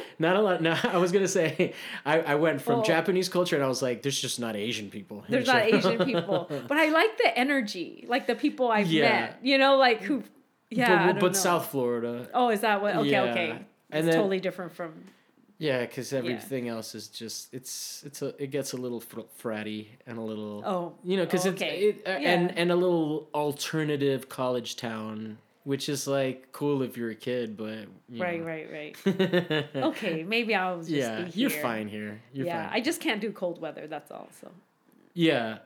not 0.19 0.35
a 0.35 0.41
lot. 0.41 0.61
No, 0.61 0.77
I 0.83 0.97
was 0.97 1.11
gonna 1.11 1.27
say 1.27 1.73
I, 2.05 2.19
I 2.21 2.35
went 2.35 2.61
from 2.61 2.79
Oh. 2.79 2.83
Japanese 2.83 3.29
culture 3.29 3.55
and 3.55 3.63
I 3.63 3.67
was 3.67 3.81
like, 3.81 4.01
there's 4.01 4.19
just 4.19 4.39
not 4.39 4.55
Asian 4.55 4.89
people. 4.89 5.23
There's 5.29 5.47
not 5.47 5.63
Asian 5.63 6.03
people, 6.05 6.47
but 6.67 6.77
I 6.77 6.89
like 6.89 7.17
the 7.17 7.37
energy, 7.37 8.05
like 8.07 8.27
the 8.27 8.35
people 8.35 8.69
I've 8.69 8.87
Yeah. 8.87 9.09
met. 9.09 9.39
You 9.41 9.57
know, 9.57 9.77
like 9.77 10.01
who. 10.01 10.23
Yeah, 10.69 11.11
but, 11.13 11.19
but. 11.19 11.35
South 11.35 11.67
Florida. 11.69 12.27
Oh, 12.33 12.49
is 12.49 12.61
that 12.61 12.81
what? 12.81 12.95
Okay, 12.97 13.09
Yeah. 13.11 13.21
okay. 13.23 13.49
And 13.51 13.65
It's 13.91 14.05
then- 14.07 14.15
totally 14.15 14.39
different 14.39 14.73
from. 14.73 14.93
Yeah, 15.59 15.81
because 15.81 16.11
everything 16.13 16.67
else 16.67 16.95
is 16.95 17.07
just 17.07 17.53
it's 17.53 18.03
it's 18.05 18.21
a 18.21 18.33
it 18.41 18.47
gets 18.51 18.73
a 18.73 18.77
little 18.77 18.99
fr- 18.99 19.21
fratty 19.41 19.87
and 20.07 20.17
a 20.17 20.21
little 20.21 20.63
Oh, 20.65 20.93
you 21.03 21.15
know 21.17 21.23
because 21.25 21.45
oh, 21.45 21.51
it's 21.51 21.61
it, 21.61 22.01
uh, 22.05 22.09
and 22.09 22.49
Yeah. 22.49 22.53
and 22.57 22.71
a 22.71 22.75
little 22.75 23.29
alternative 23.33 24.27
college 24.29 24.75
town, 24.75 25.37
which 25.63 25.87
is 25.89 26.07
like 26.07 26.51
cool 26.51 26.81
if 26.81 26.97
you're 26.97 27.11
a 27.11 27.15
kid, 27.15 27.55
but 27.55 27.85
you 28.09 28.21
Right, 28.21 28.39
know. 28.41 28.45
right, 28.45 28.95
right. 29.05 29.65
Okay, 29.75 30.23
maybe 30.23 30.53
I'll 30.55 30.79
just 30.79 30.89
yeah, 30.89 31.29
you're 31.33 31.49
fine 31.49 31.87
here. 31.87 32.21
You're 32.33 32.47
yeah, 32.47 32.67
fine. 32.69 32.77
I 32.77 32.81
just 32.83 32.99
can't 32.99 33.21
do 33.21 33.31
cold 33.31 33.61
weather. 33.61 33.87
That's 33.87 34.11
all. 34.11 34.29
So 34.41 34.51
yeah, 35.13 35.59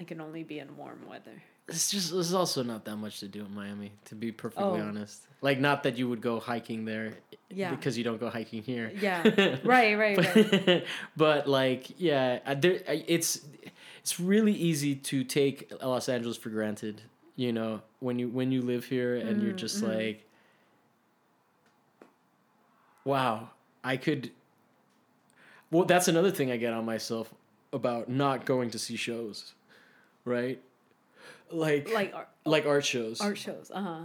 I 0.00 0.04
can 0.04 0.20
only 0.20 0.44
be 0.44 0.58
in 0.60 0.76
warm 0.76 1.00
weather. 1.08 1.42
It's 1.68 1.90
just 1.90 2.12
there's 2.12 2.34
also 2.34 2.62
not 2.62 2.84
that 2.84 2.96
much 2.96 3.20
to 3.20 3.28
do 3.28 3.44
in 3.44 3.54
Miami, 3.54 3.92
to 4.06 4.14
be 4.14 4.32
perfectly 4.32 4.80
Oh. 4.80 4.86
honest. 4.88 5.22
Like, 5.40 5.60
not 5.60 5.82
that 5.82 5.96
you 5.98 6.08
would 6.08 6.20
go 6.22 6.40
hiking 6.40 6.84
there, 6.84 7.14
Yeah. 7.50 7.70
because 7.70 7.96
you 7.98 8.04
don't 8.04 8.18
go 8.20 8.28
hiking 8.30 8.62
here. 8.62 8.90
Yeah. 9.00 9.22
right, 9.64 9.94
right, 9.98 10.16
right. 10.18 10.64
but, 10.66 10.84
but 11.16 11.48
like 11.48 11.98
yeah 12.00 12.54
there 12.54 12.80
it's 12.86 13.40
it's 14.00 14.18
really 14.20 14.52
easy 14.52 14.94
to 14.96 15.24
take 15.24 15.72
los 15.82 16.08
angeles 16.08 16.36
for 16.36 16.50
granted 16.50 17.00
you 17.36 17.52
know 17.52 17.80
when 18.00 18.18
you 18.18 18.28
when 18.28 18.50
you 18.52 18.60
live 18.62 18.84
here 18.84 19.16
and 19.16 19.42
you're 19.42 19.52
just 19.52 19.82
Mm-hmm. 19.82 19.94
like 19.98 20.28
wow 23.04 23.50
i 23.82 23.96
could 23.96 24.30
well 25.70 25.84
that's 25.84 26.08
another 26.08 26.30
thing 26.30 26.50
i 26.50 26.56
get 26.56 26.72
on 26.72 26.84
myself 26.84 27.32
about 27.72 28.08
not 28.08 28.44
going 28.46 28.70
to 28.70 28.78
see 28.78 28.96
shows 28.96 29.54
right 30.24 30.60
like 31.50 31.90
Like 31.92 32.14
art, 32.14 32.28
like 32.44 32.66
art 32.66 32.84
shows 32.84 33.20
art 33.20 33.38
shows. 33.38 33.70
Uh 33.72 33.80
huh. 33.82 33.98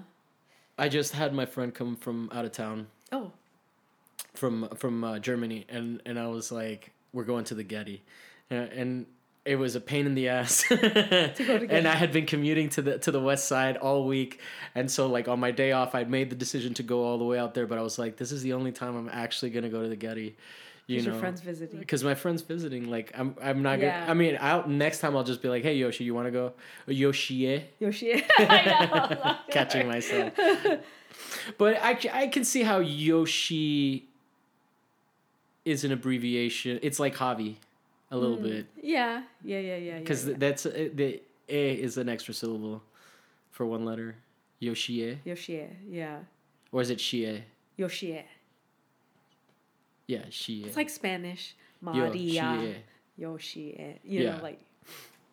i 0.78 0.90
just 0.90 1.14
had 1.14 1.34
my 1.34 1.46
friend 1.46 1.74
come 1.74 1.96
from 1.96 2.30
out 2.34 2.46
of 2.46 2.52
town 2.52 2.88
Oh, 3.12 3.32
from 4.36 4.70
from 4.76 5.04
uh, 5.04 5.20
Germany, 5.20 5.66
and 5.70 6.02
and 6.06 6.20
I 6.20 6.28
was 6.28 6.52
like, 6.52 6.92
we're 7.14 7.24
going 7.24 7.44
to 7.46 7.56
the 7.56 7.64
Getty, 7.64 8.04
and 8.52 9.06
it 9.46 9.56
was 9.56 9.76
a 9.76 9.82
pain 9.82 10.06
in 10.06 10.14
the 10.14 10.30
ass. 10.30 10.64
To 10.70 10.76
go 10.78 10.78
to 10.88 11.34
Getty. 11.68 11.68
and 11.70 11.88
I 11.88 11.96
had 11.96 12.12
been 12.14 12.26
commuting 12.28 12.70
to 12.70 12.82
the 12.84 13.00
to 13.00 13.12
the 13.12 13.20
west 13.20 13.48
side 13.48 13.78
all 13.78 14.06
week, 14.06 14.40
and 14.76 14.92
so 14.92 15.08
like 15.08 15.28
on 15.28 15.40
my 15.40 15.50
day 15.52 15.72
off, 15.72 15.96
I'd 15.96 16.10
made 16.10 16.30
the 16.30 16.36
decision 16.36 16.74
to 16.76 16.84
go 16.84 17.04
all 17.04 17.18
the 17.18 17.26
way 17.26 17.40
out 17.40 17.56
there, 17.56 17.66
but 17.66 17.78
I 17.80 17.82
was 17.82 17.98
like, 17.98 18.18
this 18.18 18.32
is 18.32 18.44
the 18.44 18.54
only 18.54 18.72
time 18.72 18.96
I'm 18.96 19.10
actually 19.12 19.50
gonna 19.50 19.70
go 19.70 19.82
to 19.82 19.90
the 19.90 19.96
Getty. 19.96 20.36
You 20.90 20.96
because 20.96 21.06
know, 21.08 21.12
your 21.14 21.20
friends 21.22 21.42
visiting. 21.42 21.80
because 21.80 22.04
my 22.04 22.16
friend's 22.16 22.42
visiting. 22.42 22.90
Like 22.90 23.12
I'm, 23.18 23.36
I'm 23.42 23.62
not 23.62 23.80
Yeah. 23.80 24.00
gonna. 24.02 24.12
I 24.12 24.14
mean, 24.16 24.38
I'll 24.42 24.68
next 24.68 25.00
time 25.00 25.16
I'll 25.16 25.24
just 25.24 25.42
be 25.42 25.48
like, 25.50 25.62
"Hey 25.64 25.76
Yoshi, 25.76 26.04
you 26.04 26.14
want 26.16 26.28
to 26.28 26.32
go?" 26.32 26.54
Yoshie, 26.88 27.64
Yoshi. 27.80 28.24
I 28.40 29.16
know. 29.22 29.36
catching 29.52 29.88
myself. 29.88 30.34
but 31.60 31.78
I, 31.82 31.98
I 32.12 32.28
can 32.28 32.44
see 32.44 32.64
how 32.64 32.80
Yoshi 32.80 34.08
is 35.66 35.84
an 35.84 35.92
abbreviation. 35.92 36.80
It's 36.82 37.00
like 37.00 37.16
Javi, 37.16 37.56
a 38.12 38.18
little 38.18 38.38
bit, 38.38 38.66
Yeah, 38.82 39.24
yeah, 39.44 39.60
yeah, 39.60 39.76
yeah. 39.78 40.00
because 40.00 40.26
yeah, 40.26 40.32
yeah. 40.32 40.38
that's 40.40 40.66
uh, 40.66 40.90
the 40.94 41.22
a 41.48 41.74
is 41.74 41.98
an 41.98 42.10
extra 42.10 42.34
syllable 42.34 42.82
for 43.52 43.66
one 43.66 43.86
letter. 43.86 44.16
Yoshie, 44.62 45.18
Yoshi. 45.24 45.68
Yeah. 45.88 46.18
or 46.72 46.82
is 46.82 46.90
it 46.90 46.98
Shie? 47.00 47.44
Yoshi. 47.78 48.24
Yeah, 50.10 50.26
she. 50.30 50.64
It's 50.64 50.76
like 50.76 50.90
Spanish. 50.90 51.56
Maria. 51.82 52.76
Yoshi. 53.18 54.00
You 54.04 54.24
Yeah. 54.24 54.38
know, 54.38 54.44
like, 54.44 54.60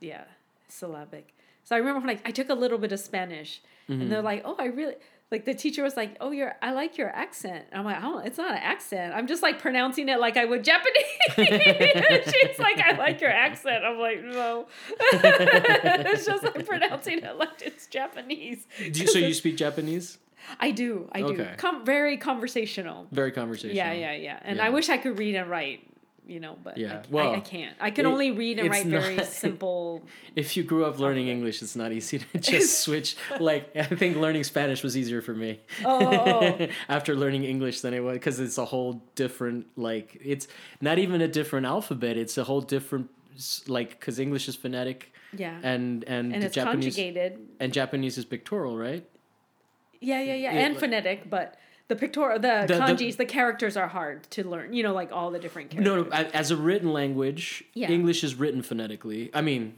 yeah, 0.01 0.25
syllabic. 0.69 1.35
So 1.65 1.75
I 1.75 1.79
remember 1.79 2.01
when 2.07 2.11
I, 2.17 2.21
I 2.27 2.31
took 2.31 2.49
a 2.51 2.55
little 2.55 2.79
bit 2.79 2.93
of 2.93 3.01
Spanish 3.01 3.61
and 3.89 4.01
Mm-hmm. 4.01 4.11
they're 4.11 4.23
like, 4.23 4.43
oh, 4.45 4.55
I 4.59 4.67
really, 4.67 4.95
like 5.31 5.45
the 5.45 5.55
teacher 5.55 5.83
was 5.83 5.97
like, 5.97 6.17
oh, 6.21 6.31
you're, 6.31 6.55
I 6.61 6.73
like 6.73 6.99
your 6.99 7.09
accent. 7.09 7.65
I'm 7.73 7.85
like, 7.85 7.99
oh, 8.03 8.19
it's 8.19 8.37
not 8.39 8.51
an 8.53 8.59
accent. 8.59 9.15
I'm 9.15 9.27
just 9.27 9.43
like 9.43 9.61
pronouncing 9.61 10.09
it 10.09 10.19
like 10.21 10.37
I 10.37 10.45
would 10.45 10.63
Japanese. 10.65 11.05
She's 11.37 12.59
like, 12.59 12.79
I 12.81 12.97
like 12.99 13.21
your 13.21 13.31
accent. 13.31 13.85
I'm 13.85 13.99
like, 13.99 14.23
no. 14.25 14.67
it's 15.01 16.27
just 16.27 16.43
like 16.45 16.67
pronouncing 16.67 17.19
it 17.25 17.37
like 17.37 17.63
it's 17.63 17.87
Japanese. 17.87 18.67
Do 18.79 19.01
you, 19.01 19.07
so 19.07 19.19
you 19.19 19.35
speak 19.43 19.57
Japanese? 19.57 20.19
I 20.61 20.71
do. 20.71 21.09
I 21.13 21.21
do. 21.23 21.27
Okay. 21.29 21.55
Com- 21.57 21.85
very 21.85 22.17
conversational. 22.17 23.07
Very 23.13 23.33
conversational. 23.33 23.77
Yeah, 23.77 23.93
yeah, 23.93 24.13
yeah. 24.15 24.39
And 24.43 24.59
Yeah. 24.59 24.67
I 24.67 24.71
wish 24.71 24.89
I 24.89 24.97
could 24.99 25.19
read 25.19 25.35
and 25.35 25.51
write, 25.51 25.81
you 26.27 26.41
know, 26.41 26.57
but 26.63 26.77
Yeah, 26.79 27.03
I, 27.03 27.03
well, 27.11 27.31
I, 27.33 27.37
I 27.37 27.41
can't. 27.41 27.77
I 27.81 27.91
can 27.91 28.07
it- 28.07 28.09
only 28.09 28.31
read 28.33 28.59
and 28.59 28.71
write 28.71 28.87
very 28.87 29.23
simple. 29.45 30.03
If 30.35 30.57
you 30.57 30.63
grew 30.63 30.85
up 30.85 30.99
learning 30.99 31.29
English, 31.29 31.63
it's 31.63 31.75
not 31.77 31.91
easy 31.93 32.19
to 32.21 32.39
just 32.53 32.81
switch. 32.81 33.17
Like 33.41 33.75
I 33.77 33.85
think 33.85 34.17
learning 34.17 34.45
Spanish 34.45 34.83
was 34.83 34.97
easier 34.97 35.21
for 35.23 35.35
me. 35.35 35.61
Oh, 35.85 35.99
oh, 36.05 36.57
oh. 36.61 36.67
After 36.89 37.15
learning 37.17 37.45
English 37.45 37.81
than 37.81 37.93
it 37.95 38.01
was 38.01 38.15
because 38.15 38.39
it's 38.41 38.59
a 38.59 38.65
whole 38.65 39.03
different 39.15 39.67
like 39.77 40.19
it's 40.25 40.47
not 40.81 40.99
even 40.99 41.21
a 41.23 41.29
different 41.29 41.67
alphabet. 41.67 42.17
It's 42.17 42.37
a 42.39 42.45
whole 42.45 42.61
different 42.61 43.11
like 43.67 43.91
because 43.99 44.19
English 44.19 44.49
is 44.49 44.57
phonetic 44.57 45.13
yeah. 45.37 45.59
and 45.63 46.05
and, 46.05 46.33
and 46.35 46.43
it's 46.45 46.55
Japanese 46.55 46.97
conjugated. 46.97 47.39
and 47.61 47.73
Japanese 47.73 48.17
is 48.19 48.25
pictorial, 48.25 48.77
right? 48.79 49.05
Yeah, 50.01 50.21
yeah, 50.21 50.35
yeah. 50.35 50.53
Yeah, 50.53 50.61
And 50.61 50.75
like- 50.75 50.81
phonetic, 50.81 51.31
but 51.31 51.57
the 51.89 51.97
pictorial, 51.97 52.39
the, 52.41 52.65
The- 52.67 52.75
the- 52.75 52.81
kanjis, 52.81 53.17
the, 53.17 53.25
characters 53.27 53.77
are 53.77 53.89
hard 53.89 54.25
to 54.31 54.43
learn. 54.49 54.73
You 54.73 54.83
know, 54.83 54.93
like 54.95 55.13
all 55.13 55.31
the 55.31 55.39
different 55.39 55.71
characters. 55.71 55.95
No, 55.95 56.03
no. 56.05 56.11
As 56.35 56.51
a 56.51 56.57
written 56.57 56.93
language, 56.93 57.65
Yeah. 57.75 57.91
English 57.91 58.25
is 58.25 58.35
written 58.35 58.63
phonetically. 58.63 59.31
I 59.33 59.41
mean, 59.41 59.75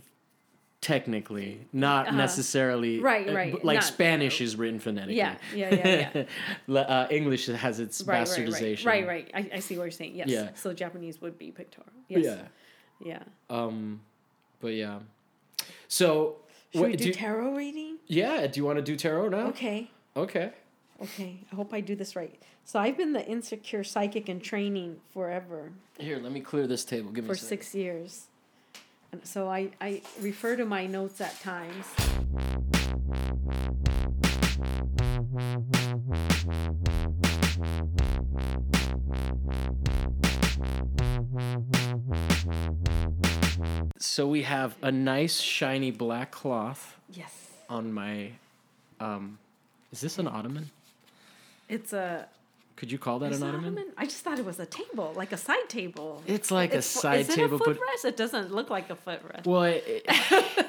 technically, 0.80 1.66
not 1.72 2.06
Uh-huh. 2.08 2.16
necessarily. 2.16 3.00
Right, 3.00 3.28
uh, 3.28 3.34
right, 3.34 3.52
b- 3.52 3.60
Like 3.62 3.76
not- 3.76 3.84
Spanish 3.84 4.40
is 4.40 4.56
written 4.56 4.78
phonetically. 4.78 5.16
Yeah, 5.16 5.36
yeah, 5.54 5.74
yeah, 5.74 6.10
yeah. 6.68 6.74
Uh, 6.88 7.08
English 7.10 7.46
has 7.46 7.80
its 7.80 8.02
right, 8.04 8.22
bastardization. 8.26 8.86
right, 8.86 9.06
right, 9.06 9.30
right. 9.34 9.50
I, 9.52 9.56
I 9.56 9.58
see 9.60 9.76
what 9.76 9.84
you're 9.84 9.90
saying. 9.90 10.14
Yes. 10.14 10.28
Yeah. 10.28 10.50
So 10.54 10.72
Japanese 10.72 11.20
would 11.20 11.36
be 11.38 11.50
pictorial. 11.50 11.92
Yes. 12.08 12.24
Yeah. 12.24 12.42
Yeah. 13.04 13.22
Um, 13.50 14.00
but 14.60 14.74
yeah. 14.74 15.00
So, 15.88 16.36
Should 16.72 16.80
what 16.82 16.90
we 16.90 16.96
do, 16.96 17.04
do- 17.06 17.12
tarot 17.12 17.54
reading? 17.54 17.98
yeah, 18.06 18.46
do 18.46 18.58
you 18.60 18.64
want 18.64 18.76
to 18.76 18.82
do 18.82 18.94
tarot 18.96 19.28
now? 19.30 19.46
Okay. 19.48 19.90
Okay. 20.18 20.50
Okay. 21.00 21.38
I 21.52 21.54
hope 21.54 21.72
I 21.72 21.80
do 21.80 21.94
this 21.94 22.16
right. 22.16 22.34
So 22.64 22.80
I've 22.80 22.96
been 22.96 23.12
the 23.12 23.24
insecure 23.24 23.84
psychic 23.84 24.28
in 24.28 24.40
training 24.40 24.96
forever. 25.14 25.70
Here, 25.98 26.18
let 26.18 26.32
me 26.32 26.40
clear 26.40 26.66
this 26.66 26.84
table. 26.84 27.12
Give 27.12 27.24
me 27.24 27.28
for 27.28 27.36
six 27.36 27.72
years. 27.74 28.26
And 29.12 29.24
so 29.24 29.48
I, 29.48 29.70
I 29.80 30.02
refer 30.20 30.56
to 30.56 30.64
my 30.64 30.86
notes 30.86 31.20
at 31.20 31.38
times. 31.40 31.86
So 43.98 44.26
we 44.26 44.42
have 44.42 44.76
a 44.82 44.90
nice 44.90 45.40
shiny 45.40 45.90
black 45.90 46.32
cloth 46.32 46.96
Yes. 47.08 47.32
on 47.68 47.92
my. 47.92 48.32
Um, 49.00 49.38
is 49.92 50.00
this 50.00 50.18
an 50.18 50.26
ottoman? 50.28 50.70
It's 51.68 51.92
a. 51.92 52.26
Could 52.76 52.92
you 52.92 52.98
call 52.98 53.18
that 53.20 53.32
an 53.32 53.42
ottoman? 53.42 53.74
ottoman? 53.74 53.86
I 53.96 54.04
just 54.04 54.18
thought 54.24 54.38
it 54.38 54.44
was 54.44 54.60
a 54.60 54.66
table, 54.66 55.12
like 55.16 55.32
a 55.32 55.36
side 55.36 55.68
table. 55.68 56.22
It's 56.26 56.50
like 56.50 56.72
a 56.74 56.78
It's 56.78 56.92
fo- 56.94 57.00
side 57.00 57.20
is 57.20 57.28
table, 57.34 57.56
it 57.56 57.62
a 57.62 57.64
but 57.64 57.76
footrest? 57.76 58.04
It 58.04 58.16
doesn't 58.16 58.54
look 58.54 58.70
like 58.70 58.88
a 58.90 58.94
footrest. 58.96 59.46
well, 59.46 59.64
it, 59.64 59.82
it- 59.86 60.66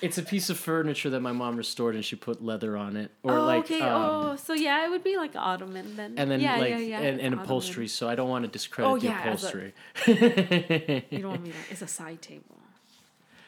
it's 0.00 0.16
a 0.16 0.22
piece 0.22 0.48
of 0.48 0.56
furniture 0.58 1.10
that 1.10 1.20
my 1.20 1.32
mom 1.32 1.56
restored, 1.56 1.96
and 1.96 2.04
she 2.04 2.14
put 2.16 2.42
leather 2.42 2.76
on 2.76 2.96
it, 2.96 3.10
or 3.24 3.32
oh, 3.36 3.44
like, 3.44 3.64
okay. 3.64 3.80
um, 3.80 4.02
oh, 4.02 4.36
so 4.36 4.54
yeah, 4.54 4.86
it 4.86 4.90
would 4.90 5.02
be 5.04 5.16
like 5.16 5.32
ottoman 5.34 5.96
then. 5.96 6.14
and 6.16 6.30
then 6.30 6.40
yeah, 6.40 6.56
like, 6.56 6.70
yeah, 6.70 6.78
yeah, 6.78 6.98
and, 7.00 7.20
and 7.20 7.34
ottoman. 7.34 7.38
upholstery. 7.44 7.88
So 7.88 8.08
I 8.08 8.14
don't 8.14 8.28
want 8.28 8.44
to 8.44 8.50
discredit 8.50 8.90
Oh, 8.90 8.96
the 8.98 9.06
yeah, 9.08 9.20
as 9.24 9.44
a- 9.44 9.48
upholstery. 9.48 9.74
You 11.10 11.18
don't 11.18 11.30
want 11.30 11.42
me 11.42 11.50
to. 11.50 11.56
It's 11.70 11.82
a 11.82 11.86
side 11.88 12.22
table. 12.22 12.44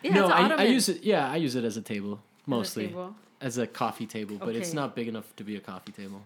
Yeah, 0.02 0.14
no, 0.14 0.28
it's 0.28 0.34
an 0.34 0.52
I, 0.52 0.54
I 0.56 0.64
use 0.64 0.88
it. 0.88 1.02
Yeah, 1.02 1.30
I 1.30 1.36
use 1.36 1.56
it 1.56 1.62
as 1.64 1.76
a 1.76 1.82
table 1.82 2.14
As 2.14 2.46
a 2.46 2.50
mostly 2.50 2.86
table. 2.86 3.14
As 3.40 3.58
a 3.58 3.66
coffee 3.66 4.06
table, 4.06 4.36
but 4.38 4.54
it's 4.54 4.68
Okay. 4.70 4.76
not 4.76 4.94
big 4.94 5.08
enough 5.08 5.34
to 5.36 5.44
be 5.44 5.56
a 5.56 5.60
coffee 5.60 5.92
table. 5.92 6.22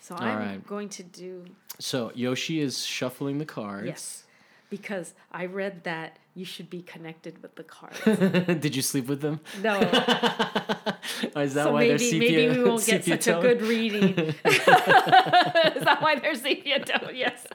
So 0.00 0.14
I'm 0.16 0.38
right. 0.38 0.66
going 0.66 0.88
to 0.90 1.02
do 1.02 1.44
So 1.78 2.10
Yoshi 2.14 2.60
is 2.60 2.84
shuffling 2.84 3.38
the 3.38 3.44
cards. 3.44 3.86
yes, 3.86 4.24
because 4.70 5.14
I 5.30 5.46
read 5.46 5.84
that 5.84 6.16
you 6.34 6.44
should 6.44 6.70
be 6.70 6.82
connected 6.82 7.40
with 7.42 7.54
the 7.56 7.62
cards. 7.64 8.00
Did 8.60 8.74
you 8.74 8.82
sleep 8.82 9.06
with 9.08 9.20
them? 9.20 9.40
No, 9.62 9.78
Or 11.36 11.42
is 11.42 11.54
that 11.54 11.64
so 11.64 11.72
why 11.72 11.86
they're 11.88 11.98
maybe 11.98 12.10
sepia? 12.10 12.48
maybe 12.48 12.58
we 12.58 12.64
won't 12.64 12.86
get 12.86 13.04
sepia 13.04 13.14
such 13.14 13.26
a 13.28 13.32
tone? 13.32 13.42
good 13.42 13.62
reading. 13.62 14.14
Is 14.44 15.84
that 15.84 15.98
why 16.00 16.14
they're 16.20 16.34
sepia 16.34 16.84
tone? 16.84 17.14
Yes. 17.14 17.46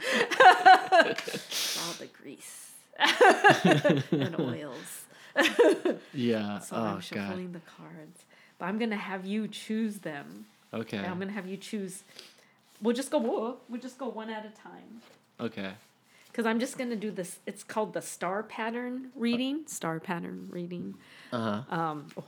All 1.82 1.94
the 2.00 2.08
grease 2.22 2.72
and 4.12 4.40
oils. 4.40 5.06
Yeah. 6.14 6.60
So 6.60 6.76
oh 6.76 6.80
I'm 6.82 6.96
god. 6.96 7.04
shuffling 7.04 7.52
the 7.54 7.62
cards, 7.78 8.24
but 8.58 8.66
I'm 8.66 8.78
gonna 8.78 8.96
have 8.96 9.26
you 9.26 9.48
choose 9.48 10.00
them. 10.00 10.46
Okay. 10.74 10.98
And 10.98 11.08
I'm 11.08 11.20
gonna 11.20 11.32
have 11.32 11.48
you 11.48 11.58
choose. 11.58 12.04
We'll 12.82 12.96
just 12.96 13.12
go. 13.12 13.58
We'll 13.70 13.82
just 13.82 13.98
go 13.98 14.08
one 14.10 14.30
at 14.30 14.46
a 14.46 14.50
time. 14.50 15.02
Okay. 15.40 15.72
Because 16.28 16.46
I'm 16.46 16.60
just 16.60 16.78
gonna 16.78 16.96
do 16.96 17.12
this. 17.12 17.40
It's 17.46 17.64
called 17.64 17.94
the 17.94 18.02
star 18.02 18.44
pattern 18.44 19.10
reading. 19.16 19.62
Star 19.68 20.00
pattern 20.00 20.50
reading. 20.52 20.96
Uh 21.32 21.62
huh. 21.70 21.76
Um, 21.76 22.08
oh, 22.18 22.24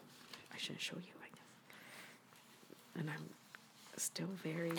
I 0.54 0.58
shouldn't 0.58 0.82
show 0.82 0.96
you, 0.96 1.14
I 1.22 1.28
guess. 1.30 3.00
And 3.00 3.10
I'm 3.10 3.30
still 3.98 4.30
very 4.44 4.72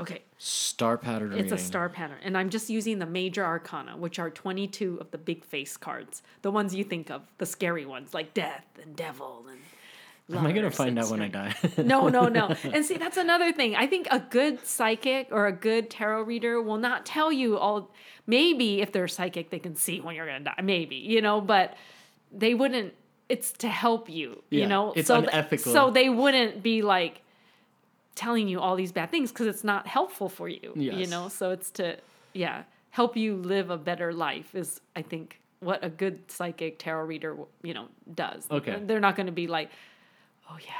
okay. 0.00 0.22
Star 0.38 0.98
pattern. 0.98 1.30
Reading? 1.30 1.44
It's 1.44 1.52
a 1.52 1.58
star 1.58 1.88
pattern, 1.88 2.18
and 2.24 2.36
I'm 2.36 2.50
just 2.50 2.68
using 2.68 2.98
the 2.98 3.06
major 3.06 3.44
arcana, 3.44 3.96
which 3.96 4.18
are 4.18 4.28
22 4.30 4.98
of 5.00 5.10
the 5.12 5.18
big 5.18 5.44
face 5.44 5.76
cards, 5.76 6.22
the 6.42 6.50
ones 6.50 6.74
you 6.74 6.82
think 6.82 7.10
of, 7.10 7.22
the 7.38 7.46
scary 7.46 7.86
ones 7.86 8.12
like 8.12 8.34
death 8.34 8.66
and 8.82 8.96
devil 8.96 9.44
and. 9.48 9.58
Am 10.32 10.46
I 10.46 10.52
gonna 10.52 10.70
find 10.70 10.98
out 10.98 11.10
when 11.10 11.20
I 11.20 11.28
die? 11.28 11.54
no, 11.76 12.08
no, 12.08 12.28
no. 12.28 12.54
And 12.64 12.84
see, 12.84 12.96
that's 12.96 13.16
another 13.18 13.52
thing. 13.52 13.76
I 13.76 13.86
think 13.86 14.08
a 14.10 14.20
good 14.20 14.64
psychic 14.66 15.28
or 15.30 15.46
a 15.46 15.52
good 15.52 15.90
tarot 15.90 16.22
reader 16.22 16.62
will 16.62 16.78
not 16.78 17.04
tell 17.04 17.30
you 17.30 17.58
all. 17.58 17.90
Maybe 18.26 18.80
if 18.80 18.90
they're 18.92 19.08
psychic, 19.08 19.50
they 19.50 19.58
can 19.58 19.76
see 19.76 20.00
when 20.00 20.16
you're 20.16 20.26
gonna 20.26 20.40
die. 20.40 20.62
Maybe 20.62 20.96
you 20.96 21.20
know, 21.20 21.40
but 21.40 21.76
they 22.32 22.54
wouldn't. 22.54 22.94
It's 23.28 23.52
to 23.52 23.68
help 23.68 24.08
you. 24.08 24.42
Yeah, 24.50 24.62
you 24.62 24.66
know, 24.66 24.92
it's 24.96 25.08
so 25.08 25.20
th- 25.20 25.30
unethical. 25.32 25.72
so 25.72 25.90
they 25.90 26.08
wouldn't 26.08 26.62
be 26.62 26.82
like 26.82 27.20
telling 28.14 28.48
you 28.48 28.60
all 28.60 28.76
these 28.76 28.92
bad 28.92 29.10
things 29.10 29.30
because 29.32 29.46
it's 29.46 29.64
not 29.64 29.86
helpful 29.86 30.28
for 30.28 30.48
you. 30.48 30.72
yes. 30.74 30.94
You 30.96 31.06
know, 31.06 31.28
so 31.28 31.50
it's 31.50 31.70
to 31.72 31.98
yeah 32.32 32.62
help 32.90 33.16
you 33.16 33.36
live 33.36 33.70
a 33.70 33.76
better 33.76 34.12
life 34.12 34.54
is 34.54 34.80
I 34.96 35.02
think 35.02 35.40
what 35.60 35.84
a 35.84 35.88
good 35.90 36.30
psychic 36.30 36.78
tarot 36.78 37.04
reader 37.04 37.36
you 37.62 37.74
know 37.74 37.88
does. 38.14 38.46
Okay. 38.50 38.80
they're 38.84 39.00
not 39.00 39.16
going 39.16 39.26
to 39.26 39.32
be 39.32 39.46
like, 39.48 39.70
oh 40.50 40.58
yeah, 40.60 40.72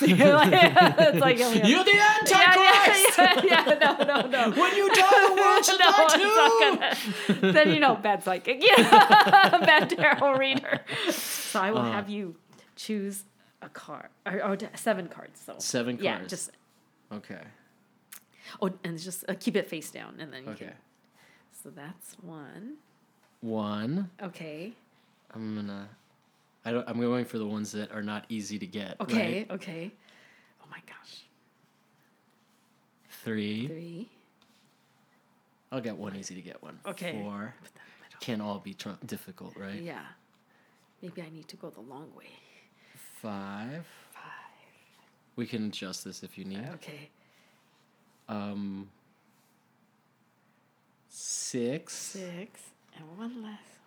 like, 0.00 0.52
it's 0.98 1.20
like 1.20 1.38
oh, 1.40 1.52
yeah. 1.52 1.66
You're 1.66 1.84
the 1.84 1.98
Antichrist. 1.98 3.18
yeah, 3.18 3.40
yeah, 3.42 3.44
yeah, 3.44 3.78
yeah, 3.80 4.04
no, 4.04 4.04
no, 4.04 4.26
no. 4.28 4.50
When 4.60 4.76
you 4.76 4.88
die, 4.94 5.26
the 5.28 5.34
world 5.40 5.64
shall 5.64 5.78
No, 5.84 5.90
die 5.90 6.94
too. 7.28 7.40
gonna- 7.40 7.52
then 7.52 7.72
you 7.72 7.80
know, 7.80 7.94
bad 7.96 8.22
psychic, 8.22 8.62
yeah, 8.62 9.58
bad 9.64 9.88
tarot 9.90 10.36
reader. 10.36 10.80
So 11.10 11.60
I 11.60 11.70
will 11.70 11.78
Uh. 11.78 11.92
have 11.92 12.08
you 12.08 12.36
choose 12.76 13.24
a 13.62 13.68
card 13.68 14.08
or, 14.26 14.42
or 14.44 14.56
seven 14.74 15.08
cards. 15.08 15.40
So 15.44 15.54
Seven 15.58 15.96
cards. 15.96 16.04
yeah, 16.04 16.20
just 16.26 16.50
Okay. 17.12 17.40
oh, 18.60 18.70
and 18.84 18.98
just 18.98 19.24
uh, 19.28 19.34
keep 19.40 19.56
it 19.56 19.68
face 19.68 19.90
down, 19.90 20.16
and 20.20 20.32
then 20.32 20.44
you 20.44 20.50
Okay. 20.50 20.66
can. 20.66 20.74
So 21.62 21.70
that's 21.70 22.14
one. 22.20 22.74
One. 23.40 24.10
Okay. 24.22 24.74
I'm 25.34 25.54
gonna. 25.56 25.88
I 26.64 26.72
don't. 26.72 26.88
I'm 26.88 27.00
going 27.00 27.24
for 27.24 27.38
the 27.38 27.46
ones 27.46 27.72
that 27.72 27.92
are 27.92 28.02
not 28.02 28.24
easy 28.28 28.58
to 28.58 28.66
get. 28.66 28.96
Okay. 29.00 29.38
right? 29.48 29.50
Okay. 29.52 29.92
Oh 30.62 30.66
my 30.70 30.80
gosh. 30.86 31.24
Three. 33.24 33.66
Three. 33.66 34.08
I'll 35.70 35.80
get 35.80 35.96
one 35.96 36.16
easy 36.16 36.34
to 36.34 36.40
get 36.40 36.62
one. 36.62 36.78
Okay. 36.86 37.12
Four. 37.12 37.54
Put 37.62 37.74
that 37.74 37.80
in 37.80 37.92
the 37.98 38.04
middle. 38.04 38.20
Can't 38.20 38.42
all 38.42 38.58
be 38.58 38.74
tr- 38.74 38.90
difficult, 39.06 39.56
right? 39.56 39.80
Yeah. 39.80 40.00
Maybe 41.02 41.22
I 41.22 41.28
need 41.30 41.46
to 41.48 41.56
go 41.56 41.70
the 41.70 41.80
long 41.80 42.08
way. 42.16 42.30
Five. 43.22 43.86
Five. 44.12 44.22
We 45.36 45.46
can 45.46 45.66
adjust 45.66 46.04
this 46.04 46.22
if 46.22 46.36
you 46.38 46.44
need. 46.44 46.68
Okay. 46.74 47.10
Um. 48.28 48.88
Six. 51.08 51.94
Six. 51.94 52.60
And 52.96 53.18
one 53.18 53.42
last. 53.42 53.77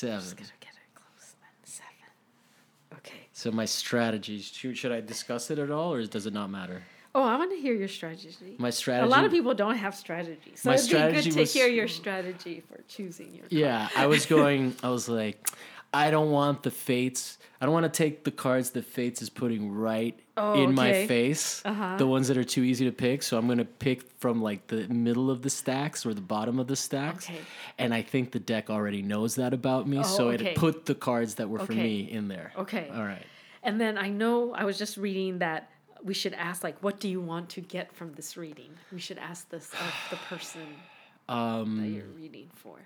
Seven. 0.00 0.18
Just 0.20 0.36
gotta 0.36 0.52
get 0.60 0.70
it 0.72 0.94
close 0.94 1.34
then. 1.42 1.50
Seven. 1.64 2.98
Okay. 2.98 3.26
So 3.34 3.50
my 3.50 3.66
strategies. 3.66 4.46
Should, 4.46 4.78
should 4.78 4.92
I 4.92 5.02
discuss 5.02 5.50
it 5.50 5.58
at 5.58 5.70
all, 5.70 5.92
or 5.92 6.02
does 6.06 6.26
it 6.26 6.32
not 6.32 6.48
matter? 6.48 6.82
Oh, 7.14 7.22
I 7.22 7.36
want 7.36 7.50
to 7.50 7.58
hear 7.60 7.74
your 7.74 7.88
strategy. 7.88 8.54
My 8.56 8.70
strategy. 8.70 9.04
A 9.04 9.10
lot 9.10 9.26
of 9.26 9.30
people 9.30 9.52
don't 9.52 9.76
have 9.76 9.94
strategy, 9.94 10.52
so 10.54 10.70
My 10.70 10.76
it'd 10.76 10.88
be 10.88 11.20
good 11.22 11.32
to 11.32 11.40
was- 11.40 11.52
hear 11.52 11.66
your 11.68 11.88
strategy 11.88 12.62
for 12.66 12.80
choosing 12.88 13.34
your. 13.34 13.44
Yeah, 13.50 13.88
I 13.94 14.06
was 14.06 14.24
going. 14.24 14.74
I 14.82 14.88
was 14.88 15.06
like, 15.06 15.50
I 15.92 16.10
don't 16.10 16.30
want 16.30 16.62
the 16.62 16.70
fates. 16.70 17.38
I 17.60 17.66
don't 17.66 17.72
want 17.74 17.92
to 17.92 17.96
take 18.04 18.24
the 18.24 18.30
cards 18.30 18.70
that 18.70 18.84
fates 18.84 19.20
is 19.22 19.28
putting 19.28 19.70
right 19.72 20.18
Oh, 20.36 20.62
in 20.62 20.74
my 20.74 21.06
face. 21.06 21.60
Uh-huh. 21.64 21.96
The 21.98 22.06
ones 22.06 22.28
that 22.28 22.38
are 22.38 22.44
too 22.44 22.62
easy 22.62 22.84
to 22.86 22.92
pick. 22.92 23.22
So 23.22 23.36
I'm 23.36 23.46
gonna 23.48 23.64
pick 23.64 24.08
from 24.18 24.40
like 24.40 24.68
the 24.68 24.86
middle 24.88 25.30
of 25.30 25.42
the 25.42 25.50
stacks 25.50 26.06
or 26.06 26.14
the 26.14 26.20
bottom 26.22 26.58
of 26.58 26.66
the 26.68 26.76
stacks. 26.76 27.28
Okay. 27.28 27.38
And 27.76 27.92
I 27.92 28.00
think 28.02 28.30
the 28.32 28.38
deck 28.38 28.70
already 28.70 29.02
knows 29.02 29.34
that 29.34 29.52
about 29.52 29.86
me, 29.88 29.98
Oh, 29.98 30.02
so 30.04 30.30
okay. 30.30 30.52
it 30.52 30.56
put 30.56 30.86
the 30.86 30.94
cards 30.94 31.34
that 31.34 31.48
were 31.50 31.58
for 31.58 31.72
me 31.72 32.10
in 32.10 32.28
there. 32.28 32.52
Okay. 32.56 32.88
All 32.94 33.02
right. 33.04 33.26
And 33.62 33.78
then 33.80 33.98
I 33.98 34.08
know 34.08 34.54
I 34.54 34.64
was 34.64 34.78
just 34.78 34.96
reading 34.96 35.38
that 35.40 35.70
we 36.02 36.14
should 36.14 36.32
ask 36.32 36.64
like, 36.64 36.82
what 36.82 36.98
do 37.00 37.08
you 37.10 37.20
want 37.20 37.50
to 37.50 37.60
get 37.60 37.92
from 37.92 38.14
this 38.14 38.36
reading? 38.38 38.70
We 38.90 39.00
should 39.00 39.18
ask 39.18 39.50
this 39.50 39.70
of 39.72 39.94
the 40.10 40.16
person 40.34 40.62
that 41.28 41.34
Um, 41.34 41.84
you're 41.94 42.04
reading 42.16 42.48
for. 42.54 42.78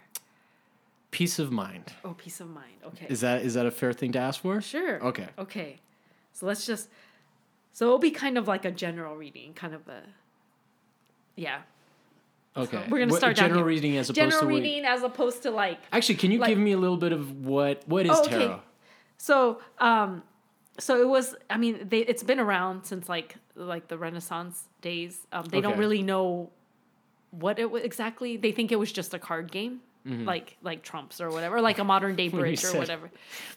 Peace 1.14 1.38
of 1.38 1.52
mind. 1.52 1.92
Oh, 2.04 2.14
peace 2.14 2.40
of 2.40 2.48
mind. 2.50 2.74
Okay. 2.88 3.06
Is 3.08 3.20
that 3.20 3.42
is 3.42 3.54
that 3.54 3.66
a 3.66 3.70
fair 3.70 3.92
thing 3.92 4.12
to 4.12 4.18
ask 4.18 4.40
for? 4.42 4.60
Sure. 4.60 5.02
Okay. 5.10 5.28
Okay. 5.38 5.78
So 6.32 6.46
let's 6.46 6.66
just. 6.66 6.88
So 7.72 7.86
it'll 7.86 7.98
be 7.98 8.10
kind 8.10 8.36
of 8.36 8.46
like 8.48 8.64
a 8.64 8.70
general 8.70 9.16
reading, 9.16 9.54
kind 9.54 9.74
of 9.74 9.86
a. 9.88 10.02
Yeah. 11.36 11.60
Okay. 12.56 12.84
we're 12.88 13.00
gonna 13.00 13.12
start 13.16 13.36
down 13.36 13.48
general 13.48 13.64
reading 13.64 13.96
as 13.96 14.10
opposed 14.10 14.16
General 14.30 14.40
to 14.42 14.46
reading 14.46 14.84
as 14.84 15.02
opposed 15.02 15.42
to 15.42 15.50
like. 15.50 15.78
Actually, 15.92 16.16
can 16.16 16.30
you 16.32 16.38
like- 16.38 16.48
give 16.48 16.58
me 16.58 16.72
a 16.72 16.78
little 16.78 16.96
bit 16.96 17.12
of 17.12 17.44
what 17.46 17.82
what 17.86 18.06
is 18.06 18.12
Oh, 18.12 18.22
okay. 18.22 18.30
tarot? 18.46 18.60
So, 19.16 19.60
um, 19.78 20.22
so 20.78 21.00
it 21.00 21.08
was. 21.08 21.34
I 21.48 21.56
mean, 21.56 21.88
they 21.88 22.00
it's 22.00 22.22
been 22.24 22.40
around 22.40 22.84
since 22.84 23.08
like 23.08 23.36
like 23.54 23.88
the 23.88 23.98
Renaissance 23.98 24.68
days. 24.82 25.26
Um, 25.32 25.44
they 25.46 25.60
don't 25.60 25.78
really 25.78 26.02
know 26.02 26.50
what 27.30 27.58
it 27.58 27.70
was 27.70 27.82
exactly. 27.82 28.36
They 28.36 28.52
think 28.52 28.70
it 28.72 28.78
was 28.78 28.92
just 28.92 29.14
a 29.14 29.18
card 29.18 29.50
game, 29.50 29.80
like 30.06 30.56
like 30.62 30.82
trumps 30.82 31.20
or 31.20 31.30
whatever, 31.30 31.60
like 31.62 31.78
a 31.78 31.84
modern 31.84 32.14
day 32.14 32.26
Mm-hmm. 32.28 32.38
Bridge 32.38 32.64
or 32.64 32.68
said- 32.68 32.78
whatever. 32.78 33.10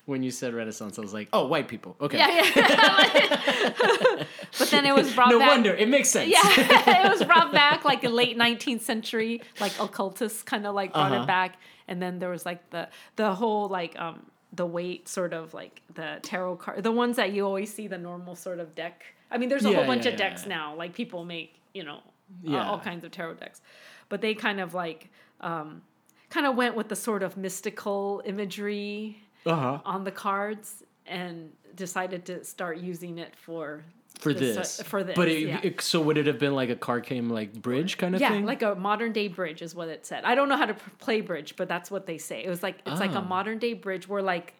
When 0.06 0.24
you 0.24 0.32
said 0.32 0.54
Renaissance, 0.54 0.98
I 0.98 1.02
was 1.02 1.14
like, 1.14 1.28
oh, 1.34 1.46
white 1.48 1.68
people. 1.68 1.98
Okay. 2.00 2.18
Yeah, 2.18 2.30
yeah. 2.56 4.24
but 4.60 4.68
then 4.70 4.86
it 4.86 4.96
was 4.96 5.14
brought 5.14 5.30
no 5.30 5.40
back. 5.40 5.50
wonder 5.50 5.74
it 5.74 5.90
makes 5.90 6.10
sense. 6.10 6.30
Yeah, 6.32 6.40
it 7.06 7.12
was 7.12 7.24
brought 7.24 7.52
back 7.52 7.84
like 7.86 8.04
in 8.04 8.14
late 8.14 8.38
19th 8.38 8.82
century, 8.82 9.42
like 9.60 9.74
occultists 9.80 10.44
kind 10.44 10.66
of 10.66 10.74
like 10.76 10.94
brought 10.94 11.12
Uh-huh. 11.12 11.24
it 11.24 11.28
back, 11.28 11.58
and 11.88 12.02
then 12.02 12.20
there 12.20 12.30
was 12.30 12.46
like 12.46 12.70
the 12.70 12.88
the 13.18 13.34
whole 13.36 13.68
like 13.68 14.00
um 14.00 14.26
the 14.54 14.66
Waite 14.66 15.08
sort 15.10 15.34
of 15.34 15.54
like 15.54 15.82
the 15.96 16.20
tarot 16.24 16.56
card, 16.58 16.82
the 16.84 16.92
ones 16.92 17.18
that 17.18 17.34
you 17.34 17.46
always 17.46 17.74
see 17.74 17.88
the 17.88 17.98
normal 17.98 18.36
sort 18.36 18.60
of 18.60 18.74
deck. 18.76 19.04
I 19.30 19.38
mean, 19.38 19.50
there's 19.50 19.66
a 19.66 19.70
Yeah, 19.70 19.78
whole 19.78 19.86
bunch 19.86 20.06
of 20.06 20.16
decks 20.16 20.46
now. 20.46 20.74
Like 20.76 20.94
people 20.94 21.26
make 21.26 21.60
you 21.74 21.84
know 21.84 22.00
uh, 22.48 22.58
all 22.58 22.80
kinds 22.80 23.04
of 23.04 23.12
tarot 23.12 23.36
decks, 23.36 23.62
but 24.10 24.22
they 24.22 24.34
kind 24.34 24.60
of 24.62 24.74
like 24.74 25.10
um 25.42 25.82
kind 26.30 26.46
of 26.46 26.56
went 26.56 26.76
with 26.76 26.90
the 26.90 26.96
sort 26.96 27.24
of 27.24 27.38
mystical 27.38 28.22
imagery 28.26 29.22
Uh 29.46 29.56
huh. 29.56 29.80
on 29.86 30.04
the 30.04 30.12
cards 30.12 30.84
and 31.06 31.52
decided 31.76 32.26
to 32.26 32.44
start 32.44 32.78
using 32.78 33.18
it 33.18 33.36
for 33.36 33.84
For 34.20 34.34
this- 34.34 34.56
this. 34.56 34.82
for 34.88 35.04
this, 35.04 35.16
But 35.16 35.28
it, 35.30 35.48
yeah. 35.48 35.60
it- 35.64 35.80
so 35.82 36.02
would 36.02 36.18
it 36.18 36.26
have 36.26 36.40
been 36.40 36.56
like 36.56 36.70
a 36.70 36.76
card 36.76 37.06
game 37.06 37.30
like 37.30 37.54
bridge 37.54 37.98
kind 37.98 38.16
of 38.16 38.20
yeah, 38.22 38.30
thing? 38.32 38.46
like 38.46 38.62
a 38.64 38.74
modern 38.76 39.12
day 39.14 39.28
bridge 39.28 39.62
is 39.62 39.76
what 39.76 39.88
it 39.90 40.06
said. 40.06 40.24
I 40.26 40.34
don't 40.36 40.50
know 40.50 40.58
how 40.58 40.66
to 40.66 40.74
play 41.00 41.22
bridge, 41.22 41.56
but 41.56 41.68
that's 41.70 41.90
what 41.92 42.08
they 42.08 42.18
say. 42.18 42.44
It 42.44 42.50
was 42.50 42.64
like 42.64 42.80
it's 42.86 43.00
like 43.00 43.14
a 43.14 43.20
Oh. 43.20 43.22
modern 43.22 43.60
day 43.60 43.74
bridge 43.74 44.08
where 44.08 44.22
like 44.24 44.54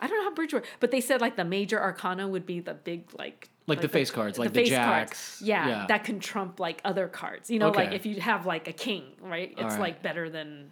I 0.00 0.06
don't 0.08 0.16
know 0.18 0.24
how 0.24 0.34
bridge 0.34 0.52
works, 0.52 0.68
but 0.80 0.90
they 0.90 1.00
said 1.00 1.20
like 1.20 1.36
the 1.36 1.44
major 1.44 1.80
arcana 1.80 2.26
would 2.26 2.44
be 2.46 2.58
the 2.60 2.74
big 2.74 3.04
like 3.18 3.48
Like 3.68 3.80
the 3.80 3.88
face 3.88 4.10
cards, 4.10 4.38
like 4.38 4.52
the 4.52 4.60
face 4.60 4.68
jacks. 4.70 5.40
Yeah, 5.44 5.68
Yeah. 5.68 5.86
that 5.88 6.02
can 6.04 6.18
trump 6.18 6.58
like 6.58 6.80
other 6.84 7.06
cards. 7.08 7.50
You 7.50 7.58
know, 7.58 7.70
like 7.70 7.92
if 7.92 8.06
you 8.06 8.20
have 8.20 8.46
like 8.46 8.66
a 8.66 8.72
king, 8.72 9.04
right? 9.20 9.50
It's 9.52 9.60
Alright. 9.62 9.78
like 9.80 10.02
better 10.02 10.28
than 10.30 10.70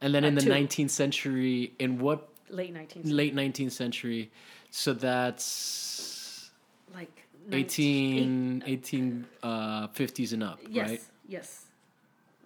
and 0.00 0.14
then 0.14 0.24
in 0.24 0.34
the 0.34 0.40
two. 0.42 0.50
19th 0.50 0.90
century, 0.90 1.72
in 1.78 1.98
what 1.98 2.28
late 2.48 2.74
19th, 2.74 3.00
late 3.04 3.34
19th 3.34 3.72
century? 3.72 4.30
So 4.70 4.92
that's 4.92 6.50
like 6.94 7.26
18, 7.50 8.62
18 8.66 9.26
uh, 9.42 9.88
50s 9.88 10.32
and 10.32 10.42
up, 10.44 10.60
Yes, 10.68 10.88
right? 10.90 11.02
yes. 11.28 11.64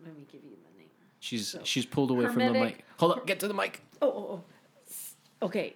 Let 0.04 0.16
me 0.16 0.24
give 0.30 0.42
you 0.44 0.50
the 0.50 0.78
name. 0.78 0.88
She's 1.20 1.56
she's 1.64 1.86
pulled 1.86 2.10
away 2.10 2.26
from 2.26 2.38
the 2.38 2.52
mic. 2.52 2.84
Hold 2.98 3.12
on, 3.12 3.24
get 3.26 3.40
to 3.40 3.48
the 3.48 3.54
mic. 3.54 3.80
Oh, 4.02 4.08
oh, 4.08 4.42
oh. 5.42 5.46
Okay. 5.46 5.74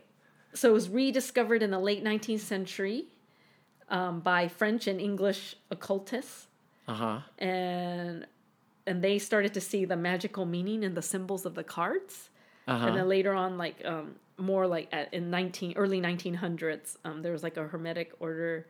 So 0.54 0.70
it 0.70 0.72
was 0.72 0.88
rediscovered 0.88 1.62
in 1.62 1.70
the 1.70 1.78
late 1.78 2.02
19th 2.02 2.40
century 2.40 3.04
um, 3.90 4.20
by 4.20 4.48
French 4.48 4.86
and 4.86 5.00
English 5.00 5.54
occultists. 5.70 6.46
Uh 6.86 6.94
huh. 6.94 7.20
And 7.38 8.26
and 8.88 8.96
they 9.06 9.18
started 9.18 9.52
to 9.54 9.60
see 9.70 9.82
the 9.92 9.96
magical 9.96 10.44
meaning 10.56 10.82
in 10.82 10.94
the 10.94 11.02
symbols 11.02 11.44
of 11.48 11.54
the 11.54 11.64
cards. 11.64 12.30
Uh 12.66 12.78
And 12.86 12.96
then 12.96 13.08
later 13.16 13.32
on, 13.44 13.50
like 13.64 13.76
um, 13.92 14.06
more 14.50 14.66
like 14.74 14.86
at, 14.98 15.06
in 15.18 15.24
19 15.30 15.74
early 15.82 16.00
1900s, 16.00 16.96
um, 17.06 17.22
there 17.22 17.32
was 17.32 17.42
like 17.42 17.56
a 17.56 17.64
hermetic 17.72 18.08
order 18.26 18.66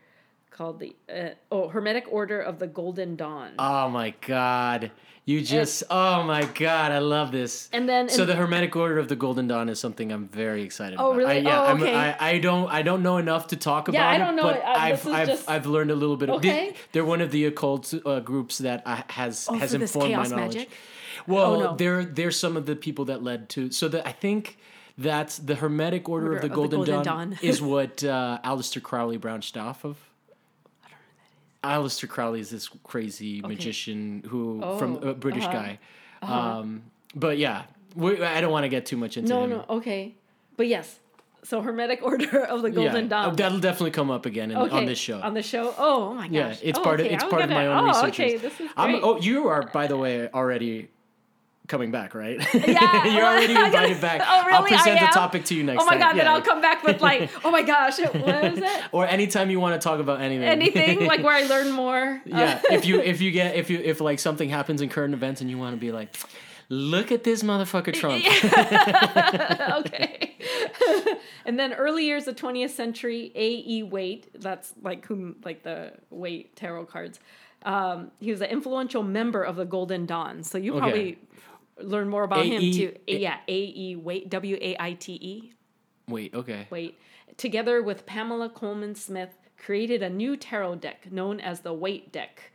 called 0.51 0.81
the 0.81 0.95
uh, 1.13 1.31
oh 1.53 1.69
Hermetic 1.69 2.05
Order 2.11 2.41
of 2.41 2.59
the 2.59 2.67
Golden 2.67 3.17
Dawn. 3.17 3.53
Oh 3.59 3.89
my 3.89 4.15
god. 4.27 4.91
You 5.25 5.43
just 5.43 5.83
oh 5.91 6.23
my 6.23 6.45
god, 6.45 6.91
I 6.91 7.01
love 7.01 7.33
this. 7.33 7.69
and 7.73 7.87
then 7.87 8.09
So 8.09 8.23
and- 8.23 8.31
the 8.31 8.35
Hermetic 8.37 8.75
Order 8.75 8.99
of 8.99 9.09
the 9.09 9.17
Golden 9.17 9.47
Dawn 9.47 9.69
is 9.69 9.79
something 9.79 10.11
I'm 10.11 10.27
very 10.29 10.63
excited 10.63 10.99
Oh, 10.99 11.09
about. 11.09 11.17
really? 11.19 11.31
I, 11.31 11.39
yeah, 11.41 11.61
Oh, 11.61 11.65
I'm- 11.67 11.83
okay. 11.83 11.95
I, 11.95 12.31
I 12.31 12.39
don't 12.39 12.69
I 12.71 12.81
don't 12.83 13.03
know 13.03 13.19
enough 13.19 13.49
to 13.49 13.57
talk 13.57 13.89
about 13.89 13.99
Yeah, 13.99 14.09
I 14.09 14.15
it, 14.15 14.19
don't 14.19 14.37
know 14.37 14.43
but 14.45 14.57
it. 14.57 14.63
Uh, 14.65 14.69
I've 14.77 15.07
I've, 15.09 15.27
just- 15.29 15.51
I've 15.51 15.67
learned 15.67 15.91
a 15.91 15.95
little 15.95 16.17
bit. 16.17 16.31
Of, 16.31 16.37
Okay. 16.37 16.75
they, 16.93 17.01
are 17.01 17.05
one 17.05 17.21
of 17.21 17.31
the 17.31 17.45
occult 17.45 17.93
uh, 18.07 18.21
groups 18.21 18.59
that 18.59 18.83
I, 18.87 19.05
has 19.09 19.47
Oh, 19.51 19.55
has 19.59 19.75
informed 19.75 20.13
my 20.17 20.23
knowledge. 20.27 20.55
magic? 20.55 20.71
Well, 21.27 21.55
Oh, 21.57 21.61
no. 21.61 21.77
they're 21.77 22.05
they're 22.07 22.31
some 22.31 22.57
of 22.57 22.65
the 22.65 22.75
people 22.75 23.05
that 23.07 23.23
led 23.23 23.51
to. 23.51 23.71
So 23.71 23.89
that 23.89 24.07
I 24.09 24.13
think 24.13 24.57
that's 24.97 25.39
the 25.39 25.57
Hermetic 25.57 26.09
Order, 26.09 26.27
Order 26.29 26.37
of 26.37 26.41
the 26.43 26.47
of 26.47 26.51
the 26.51 26.55
Golden, 26.55 26.79
Golden 26.79 26.95
Dawn, 27.05 27.31
Dawn. 27.33 27.39
is 27.43 27.61
what 27.61 28.03
uh, 28.03 28.39
Aleister 28.43 28.83
Crowley 28.83 29.19
branched 29.19 29.59
off 29.59 29.85
of. 29.85 29.99
Aleister 31.65 32.09
Crowley 32.09 32.41
is 32.41 32.51
this 32.51 32.69
crazy 32.85 33.41
magician 33.41 34.23
who 34.29 34.61
from 34.79 34.99
Oh, 35.03 35.09
a 35.11 35.15
British 35.15 35.45
uh-huh. 35.45 35.53
guy. 35.53 35.79
Um, 36.23 36.83
but 37.15 37.39
yeah, 37.39 37.65
we, 37.95 38.23
I 38.23 38.41
don't 38.41 38.53
want 38.53 38.65
to 38.65 38.69
get 38.69 38.87
too 38.87 38.97
much 38.97 39.17
into 39.17 39.31
no, 39.31 39.45
him. 39.45 39.51
no, 39.51 39.65
okay, 39.71 40.15
but 40.57 40.67
yes. 40.69 40.99
So 41.45 41.61
Hermetic 41.63 42.01
Order 42.03 42.45
of 42.45 42.63
the 42.63 42.71
Golden 42.71 43.05
yeah, 43.05 43.09
Dawn. 43.09 43.37
that'll 43.37 43.61
definitely 43.61 43.93
come 43.93 44.11
up 44.11 44.27
again 44.27 44.51
in, 44.51 44.57
okay, 44.57 44.77
on 44.77 44.87
this 44.87 44.99
show. 44.99 45.21
On 45.21 45.35
the 45.35 45.43
show. 45.43 45.73
Oh, 45.79 46.09
oh 46.11 46.15
my 46.15 46.27
gosh. 46.27 46.33
yeah, 46.33 46.55
it's 46.63 46.79
Oh, 46.79 46.83
part 46.83 47.01
okay, 47.01 47.09
of 47.09 47.15
it's 47.15 47.25
I'm 47.25 47.31
part 47.31 47.43
of 47.43 47.49
gonna- 47.49 47.61
my 47.61 47.67
own 47.69 47.85
oh, 47.85 47.89
research. 47.89 48.21
Okay, 48.21 48.37
this 48.37 48.61
is 48.61 48.69
I'm, 48.77 48.97
oh, 49.03 49.19
you 49.21 49.49
are 49.49 49.63
by 49.73 49.87
the 49.87 49.97
way 49.97 50.29
already 50.29 50.89
coming 51.69 51.91
back, 51.91 52.15
right? 52.15 52.39
Yeah, 52.55 53.05
you're 53.15 53.25
already 53.25 53.55
invited 53.65 54.01
back. 54.01 54.23
Oh, 54.27 54.45
really? 54.45 54.57
I'll 54.57 54.65
present 54.65 55.01
the 55.01 55.07
topic 55.07 55.45
to 55.47 55.55
you 55.55 55.63
next 55.65 55.83
Oh 55.83 55.87
my 55.87 55.93
time. 55.93 56.01
god, 56.01 56.17
then 56.17 56.27
I'll 56.27 56.43
come 56.43 56.61
back 56.61 56.83
with 56.83 57.01
like, 57.01 57.31
oh 57.45 57.51
my 57.51 57.63
gosh, 57.63 57.99
what 58.01 58.15
was 58.15 58.59
it? 58.59 58.85
Or 58.93 59.07
anytime 59.07 59.51
you 59.51 59.61
want 59.61 59.81
to 59.81 59.85
talk 59.89 60.01
about 60.01 60.21
anything. 60.21 60.49
Anything 60.49 61.07
like 61.07 61.23
where 61.23 61.35
I 61.35 61.43
learn 61.43 61.71
more. 61.71 62.21
yeah, 62.25 62.61
if 62.71 62.85
you 62.87 63.01
if 63.01 63.21
you 63.21 63.31
get 63.31 63.55
if 63.55 63.71
you 63.71 63.79
if 63.79 64.01
like 64.01 64.19
something 64.19 64.49
happens 64.49 64.81
in 64.83 64.89
current 64.89 65.15
events 65.15 65.41
and 65.41 65.49
you 65.51 65.59
want 65.59 65.75
to 65.77 65.81
be 65.81 65.93
like, 65.93 66.17
look 66.69 67.13
at 67.13 67.23
this 67.25 67.43
motherfucker 67.43 67.93
Trump. 67.95 68.25
okay. 69.87 70.37
and 71.45 71.59
then 71.59 71.73
early 71.75 72.05
years 72.07 72.27
of 72.29 72.37
20th 72.37 72.71
century, 72.71 73.33
A.E. 73.35 73.83
Waite, 73.83 74.29
that's 74.41 74.75
like 74.83 75.05
whom, 75.07 75.37
like 75.45 75.63
the 75.63 75.93
Waite 76.11 76.55
tarot 76.57 76.87
cards. 76.87 77.21
Um, 77.65 78.11
he 78.21 78.31
was 78.31 78.41
an 78.41 78.49
influential 78.51 79.03
member 79.03 79.43
of 79.43 79.57
the 79.57 79.65
Golden 79.65 80.07
Dawn. 80.07 80.45
So 80.45 80.59
you 80.59 80.75
Okay. 80.79 81.19
Learn 81.81 82.09
more 82.09 82.25
about 82.25 82.45
him 82.45 82.61
A.E. 82.61 82.73
too. 82.73 82.97
A- 83.07 83.19
yeah, 83.19 83.39
A.E. 83.49 83.97
Waite, 83.97 84.29
W 84.31 84.57
A 84.61 84.77
I 84.81 84.93
T 84.95 85.13
E, 85.15 85.53
Wait, 86.09 86.35
okay. 86.35 86.67
Wait. 86.71 86.99
together 87.37 87.83
with 87.83 88.07
Pamela 88.07 88.49
Colman 88.49 88.95
Smith, 88.95 89.39
created 89.57 90.03
a 90.03 90.09
new 90.11 90.37
tarot 90.37 90.77
deck 90.77 91.11
known 91.13 91.39
as 91.41 91.61
the 91.61 91.73
Waite 91.73 92.11
deck. 92.13 92.51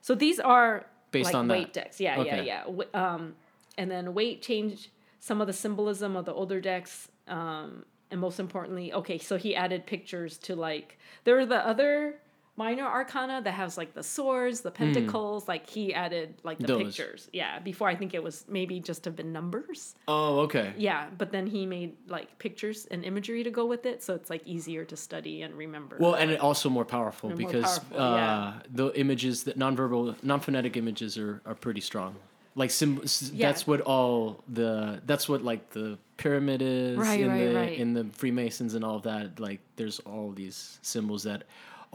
So 0.00 0.14
these 0.14 0.38
are 0.40 0.86
Based 1.10 1.26
like 1.26 1.34
on 1.34 1.48
that. 1.48 1.72
Decks. 1.72 2.00
Yeah, 2.00 2.16
yeah, 2.16 2.20
Okay. 2.34 2.46
yeah. 2.46 2.64
W- 2.64 2.88
Um, 2.94 3.34
and 3.76 3.90
then 3.90 4.14
Waite 4.14 4.40
changed 4.42 4.88
some 5.20 5.40
of 5.40 5.46
the 5.46 5.52
symbolism 5.52 6.16
of 6.16 6.24
the 6.24 6.32
older 6.32 6.60
decks. 6.60 7.08
Um, 7.26 7.84
and 8.10 8.20
most 8.20 8.38
importantly, 8.38 8.92
okay, 8.92 9.18
so 9.18 9.36
he 9.36 9.56
added 9.56 9.84
pictures 9.86 10.38
to 10.38 10.54
like 10.54 10.98
there 11.24 11.38
are 11.38 11.46
the 11.46 11.66
other 11.66 12.20
minor 12.58 12.84
arcana 12.86 13.40
that 13.42 13.52
has 13.52 13.76
like 13.76 13.92
the 13.94 14.02
swords, 14.02 14.62
the 14.62 14.70
pentacles. 14.70 15.46
Like 15.46 15.68
he 15.68 15.92
added 15.94 16.34
like 16.42 16.58
the 16.58 16.66
Hmm. 16.66 16.72
Those. 16.78 16.96
pictures. 16.96 17.28
Yeah, 17.32 17.58
before 17.58 17.88
I 17.88 17.94
think 17.94 18.14
it 18.14 18.22
was 18.22 18.44
maybe 18.48 18.80
just 18.80 19.04
have 19.04 19.14
been 19.14 19.32
numbers. 19.32 19.94
Oh, 20.08 20.40
okay. 20.40 20.72
Yeah, 20.78 21.08
but 21.18 21.32
then 21.32 21.46
he 21.46 21.66
made 21.66 21.96
like 22.08 22.38
pictures 22.38 22.86
and 22.90 23.04
imagery 23.04 23.42
to 23.44 23.50
go 23.50 23.66
with 23.66 23.84
it, 23.86 24.02
so 24.02 24.14
it's 24.14 24.30
like 24.30 24.46
easier 24.46 24.84
to 24.86 24.96
study 24.96 25.42
and 25.42 25.54
remember. 25.54 25.96
Well, 26.00 26.14
and 26.14 26.30
it 26.30 26.40
also 26.40 26.70
more 26.70 26.84
powerful 26.84 27.28
more 27.30 27.36
because 27.36 27.78
powerful, 27.78 28.00
uh, 28.00 28.16
yeah. 28.16 28.52
the 28.72 28.98
images 28.98 29.44
that 29.44 29.58
nonverbal, 29.58 30.16
non-phonetic 30.22 30.76
images 30.76 31.18
are, 31.18 31.42
are 31.44 31.54
pretty 31.54 31.80
strong. 31.80 32.16
Like 32.54 32.70
sim- 32.70 33.02
Yeah. 33.34 33.48
that's 33.48 33.66
what 33.66 33.82
all 33.82 34.42
the 34.48 35.02
that's 35.04 35.28
what 35.28 35.42
like 35.44 35.68
the 35.70 35.98
pyramid 36.16 36.62
is 36.62 36.96
Right, 36.96 37.20
in 37.20 37.28
right, 37.28 37.44
the 37.48 37.54
right. 37.54 37.78
in 37.78 37.92
the 37.92 38.04
Freemasons 38.04 38.72
and 38.74 38.82
all 38.82 38.96
of 38.96 39.02
that. 39.02 39.38
Like 39.38 39.60
there's 39.76 39.98
all 40.00 40.32
these 40.32 40.78
symbols 40.80 41.24
that 41.24 41.42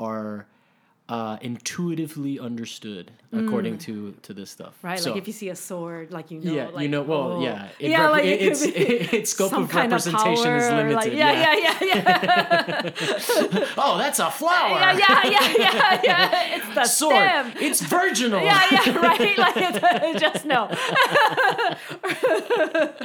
are 0.02 0.48
uh, 1.10 1.38
intuitively 1.42 2.40
understood 2.40 3.12
according 3.34 3.78
to 3.78 4.14
to 4.24 4.34
this 4.34 4.50
stuff. 4.50 4.74
Mm. 4.82 4.84
Right, 4.90 5.00
So- 5.00 5.12
like 5.12 5.20
if 5.22 5.28
you 5.28 5.34
see 5.34 5.50
a 5.50 5.56
sword, 5.56 6.12
like 6.12 6.32
you 6.32 6.40
know, 6.40 6.54
yeah, 6.54 6.68
like, 6.68 6.84
you 6.84 6.90
know. 6.90 7.02
Well, 7.02 7.34
oh. 7.34 7.42
yeah, 7.44 7.68
it 7.80 7.92
yeah, 7.92 8.02
rep- 8.04 8.12
like 8.12 8.24
it- 8.26 8.42
it 8.42 8.48
its 8.52 8.66
be 8.66 8.72
its 9.18 9.32
scope 9.32 9.52
of 9.54 9.70
kind 9.70 9.92
of 9.94 10.06
representation 10.06 10.54
is 10.54 10.70
limited. 10.70 10.96
Like, 10.96 11.14
yeah, 11.14 11.32
yeah, 11.34 11.76
yeah, 11.82 12.92
yeah, 13.52 13.66
Oh, 13.78 13.98
that's 13.98 14.20
a 14.20 14.30
flower. 14.32 14.80
yeah, 14.80 14.98
yeah, 14.98 15.24
yeah, 15.30 15.54
yeah, 15.58 16.02
yeah. 16.04 16.56
It's 16.58 16.76
the 16.76 16.86
Sword. 16.86 17.16
stem. 17.16 17.54
It's 17.60 17.82
virginal. 17.82 18.42
Yeah, 18.44 18.64
yeah, 18.72 18.98
right. 19.10 19.38
Like 19.38 19.54
it's, 19.58 20.22
just 20.22 20.46
no, 20.46 20.70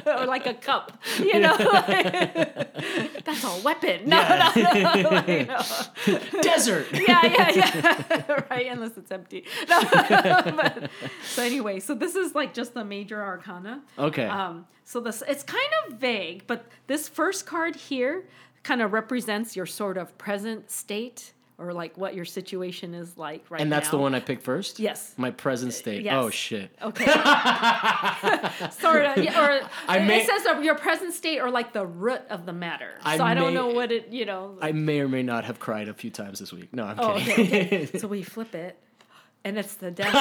or 0.07 0.27
like 0.27 0.47
a 0.47 0.55
cup. 0.55 0.93
You 1.19 1.41
know, 1.41 1.57
like, 1.59 3.25
that's 3.25 3.45
a 3.45 3.61
weapon. 3.65 4.09
No, 4.09 4.17
Yeah. 4.19 4.53
no, 4.55 5.03
no. 5.03 5.09
Like, 5.11 5.49
know. 5.49 6.41
Desert. 6.43 6.87
yeah, 6.93 7.25
yeah, 7.27 7.51
yeah. 7.51 7.96
right, 8.51 8.67
unless 8.71 8.97
it's 8.97 9.11
empty. 9.11 9.45
No, 9.69 9.81
but, 10.57 10.91
so 11.25 11.43
anyway, 11.43 11.81
so 11.81 11.95
this 11.95 12.15
is 12.15 12.35
like 12.35 12.55
just 12.55 12.75
the 12.75 12.85
major 12.85 13.23
arcana. 13.23 13.83
Okay. 13.99 14.27
Um, 14.27 14.67
so 14.85 15.01
this 15.01 15.23
it's 15.27 15.43
kind 15.43 15.71
of 15.87 15.95
vague, 15.95 16.47
but 16.47 16.67
this 16.87 17.09
first 17.09 17.47
card 17.47 17.77
here 17.77 18.29
kind 18.63 18.83
of 18.83 18.93
represents 18.93 19.57
your 19.57 19.67
sort 19.67 19.97
of 19.97 20.17
present 20.19 20.71
state 20.71 21.33
or 21.59 21.73
like 21.73 21.97
what 21.97 22.15
your 22.15 22.25
situation 22.27 22.93
is 22.93 23.17
like 23.17 23.45
right 23.49 23.59
now. 23.59 23.63
and 23.63 23.73
that's 23.73 23.89
the 23.89 23.97
one 23.97 24.15
I 24.15 24.21
picked 24.21 24.43
first. 24.43 24.79
Yes. 24.79 25.15
My 25.17 25.31
present 25.31 25.73
uh, 25.73 25.75
state. 25.75 26.03
yes. 26.03 26.15
Oh 26.15 26.29
shit. 26.31 26.71
Okay. 26.83 27.05
sort 28.71 29.05
of, 29.07 29.17
uh, 29.17 29.21
yeah, 29.23 29.41
or 29.43 29.61
I 29.89 30.01
may- 30.01 30.21
it 30.21 30.27
says 30.27 30.45
uh, 30.47 30.59
your 30.61 30.75
present 30.75 31.15
state 31.15 31.41
or 31.41 31.51
like 31.51 31.73
the 31.73 31.87
root 31.87 32.21
of 32.29 32.45
the 32.45 32.53
matter. 32.53 32.99
I 33.03 33.17
so 33.17 33.25
I 33.25 33.35
don't 33.35 33.55
know 33.55 33.69
what 33.69 33.91
it, 33.91 34.09
you 34.09 34.27
know. 34.27 34.59
I 34.61 34.73
may 34.73 35.01
or 35.01 35.09
may 35.09 35.23
not 35.23 35.45
have 35.45 35.59
cried 35.59 35.89
a 35.89 35.95
few 35.95 36.11
times 36.11 36.41
this 36.41 36.53
week. 36.53 36.75
No, 36.75 36.85
I'm 36.85 37.01
oh, 37.01 37.15
kidding. 37.19 37.47
okay, 37.47 37.85
okay. 37.85 37.99
so 37.99 38.07
we 38.09 38.23
flip 38.23 38.55
it, 38.55 38.79
and 39.45 39.59
it's 39.59 39.75
the 39.75 39.91
death. 39.91 40.13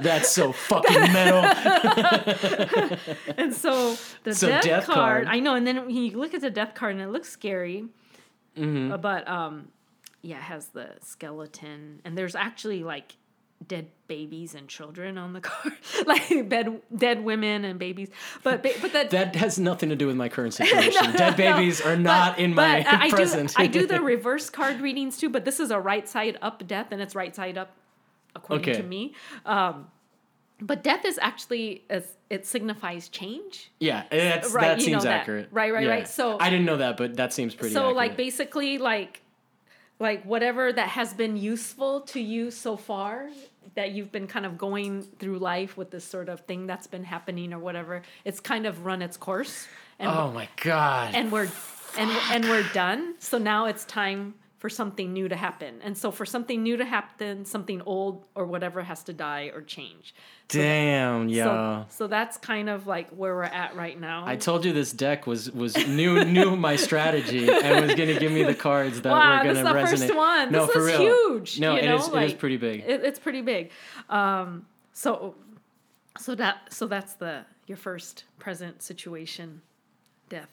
That's 0.00 0.30
so 0.30 0.52
fucking 0.52 1.00
metal. 1.12 1.44
And 3.36 3.54
so 3.54 3.96
the 4.24 4.34
So 4.34 4.48
death, 4.48 4.64
death 4.64 4.86
card, 4.86 5.26
card. 5.26 5.28
I 5.28 5.38
know, 5.40 5.54
and 5.54 5.66
then 5.66 5.76
when 5.86 5.94
you 5.94 6.18
look 6.18 6.34
at 6.34 6.40
the 6.40 6.50
death 6.50 6.74
card 6.74 6.92
and 6.94 7.02
it 7.02 7.08
looks 7.08 7.28
scary, 7.28 7.84
Mm-hmm. 8.56 8.92
uh, 8.92 8.96
but 8.96 9.28
um, 9.28 9.68
yeah, 10.22 10.36
it 10.36 10.42
has 10.42 10.68
the 10.68 10.90
skeleton, 11.02 12.00
and 12.04 12.16
there's 12.16 12.34
actually 12.34 12.82
like 12.84 13.16
dead 13.66 13.86
babies 14.06 14.54
and 14.54 14.68
children 14.68 15.16
on 15.16 15.32
the 15.32 15.40
card, 15.48 15.74
like 16.06 16.48
dead 16.48 16.80
dead 16.94 17.24
women 17.24 17.64
and 17.64 17.78
babies. 17.78 18.08
But 18.42 18.62
but 18.62 18.92
that. 18.92 19.10
That 19.16 19.34
has 19.36 19.58
nothing 19.58 19.88
to 19.90 19.96
do 19.96 20.06
with 20.06 20.16
my 20.16 20.28
current 20.28 20.54
situation. 20.60 21.12
Dead 21.12 21.36
babies 21.36 21.80
are 21.80 21.96
not 21.96 22.38
in 22.38 22.54
my 22.54 22.84
I 22.88 23.08
present. 23.10 23.50
Do, 23.50 23.62
I 23.62 23.66
do 23.66 23.86
the 23.86 24.00
reverse 24.00 24.50
card 24.50 24.80
readings 24.80 25.16
too, 25.16 25.30
but 25.30 25.44
this 25.44 25.60
is 25.60 25.70
a 25.70 25.78
right 25.80 26.08
side 26.08 26.38
up 26.42 26.66
death, 26.66 26.88
and 26.90 27.00
it's 27.00 27.14
right 27.14 27.34
side 27.34 27.56
up, 27.56 27.70
according 28.34 28.70
Okay. 28.70 28.80
to 28.80 28.86
me. 28.86 29.14
Um, 29.44 29.88
but 30.60 30.82
death 30.82 31.04
is 31.04 31.18
actually 31.20 31.84
it 32.30 32.46
signifies 32.46 33.08
change. 33.08 33.70
yeah, 33.78 34.04
eh, 34.10 34.30
that's, 34.30 34.52
Right, 34.52 34.62
that 34.68 34.80
seems 34.82 35.04
that. 35.04 35.20
accurate. 35.20 35.48
Right, 35.52 35.72
right, 35.72 35.84
Yeah. 35.84 35.90
right. 35.90 36.08
So- 36.08 36.38
I 36.40 36.50
didn't 36.50 36.64
know 36.66 36.78
that, 36.78 36.96
but 36.96 37.16
that 37.16 37.32
seems 37.32 37.54
pretty. 37.54 37.72
so 37.74 37.80
accurate. 37.80 37.96
like 37.96 38.16
basically 38.16 38.78
like 38.78 39.22
like 39.98 40.24
whatever 40.24 40.72
that 40.72 40.88
has 40.88 41.14
been 41.14 41.36
useful 41.38 42.02
to 42.02 42.20
you 42.20 42.50
so 42.50 42.76
far 42.76 43.30
that 43.76 43.92
you've 43.92 44.12
been 44.12 44.26
kind 44.26 44.44
of 44.44 44.58
going 44.58 45.02
through 45.18 45.38
life 45.38 45.76
with 45.76 45.90
this 45.90 46.04
sort 46.04 46.28
of 46.28 46.40
thing 46.40 46.66
that's 46.66 46.86
been 46.86 47.04
happening 47.04 47.52
or 47.54 47.58
whatever 47.58 48.02
it's 48.24 48.38
kind 48.40 48.66
of 48.66 48.84
run 48.84 49.00
its 49.02 49.16
course 49.16 49.66
and 49.98 50.10
Oh 50.10 50.30
my 50.32 50.48
god. 50.62 51.14
and 51.14 51.32
we're 51.32 51.48
and 51.98 52.10
and 52.30 52.44
we're 52.44 52.62
done 52.74 53.14
so 53.20 53.38
now 53.38 53.64
it's 53.66 53.84
time 53.86 54.34
for 54.58 54.70
something 54.70 55.12
new 55.12 55.28
to 55.28 55.36
happen 55.36 55.80
and 55.84 55.96
so 55.98 56.10
for 56.10 56.24
something 56.24 56.62
new 56.62 56.76
to 56.78 56.84
happen 56.84 57.44
something 57.44 57.82
old 57.82 58.24
or 58.34 58.46
whatever 58.46 58.82
has 58.82 59.02
to 59.02 59.12
die 59.12 59.50
or 59.54 59.60
change 59.62 60.14
Damn, 60.48 61.28
yeah. 61.28 61.44
so 61.44 61.86
so 61.90 62.06
that's 62.06 62.36
kind 62.38 62.68
of 62.70 62.86
like 62.86 63.10
where 63.10 63.34
we're 63.34 63.42
at 63.42 63.76
right 63.76 64.00
now 64.00 64.24
I 64.26 64.36
told 64.36 64.64
you 64.64 64.72
this 64.72 64.92
deck 64.92 65.26
was 65.26 65.50
was 65.52 65.76
new 65.88 66.24
knew 66.24 66.56
my 66.56 66.76
strategy 66.76 67.48
and 67.50 67.84
was 67.86 67.94
gonna 67.96 68.18
give 68.18 68.32
me 68.32 68.44
the 68.44 68.54
cards 68.54 69.00
that 69.02 69.10
Wow, 69.12 69.38
were 69.38 69.52
gonna 69.52 69.58
is 69.58 69.64
the 69.64 69.72
resonate. 69.72 70.08
first 70.08 70.16
one. 70.16 70.52
No, 70.52 70.66
This 70.66 70.74
for 70.74 70.80
is 70.80 70.86
real. 70.86 71.00
huge, 71.00 71.60
No, 71.60 71.72
you 71.74 71.80
it 71.80 71.84
know, 71.86 71.96
is- 71.96 72.08
it 72.08 72.22
is 72.22 72.34
pretty 72.34 72.56
big. 72.56 72.80
It, 72.86 73.04
it's 73.04 73.18
pretty 73.18 73.42
big. 73.42 73.70
Um, 74.08 74.66
so, 74.92 75.34
so 76.18 76.34
that 76.36 76.72
so 76.72 76.86
that's 76.86 77.14
the 77.14 77.44
your 77.66 77.76
first 77.76 78.24
present 78.38 78.80
situation, 78.82 79.60
death. 80.30 80.48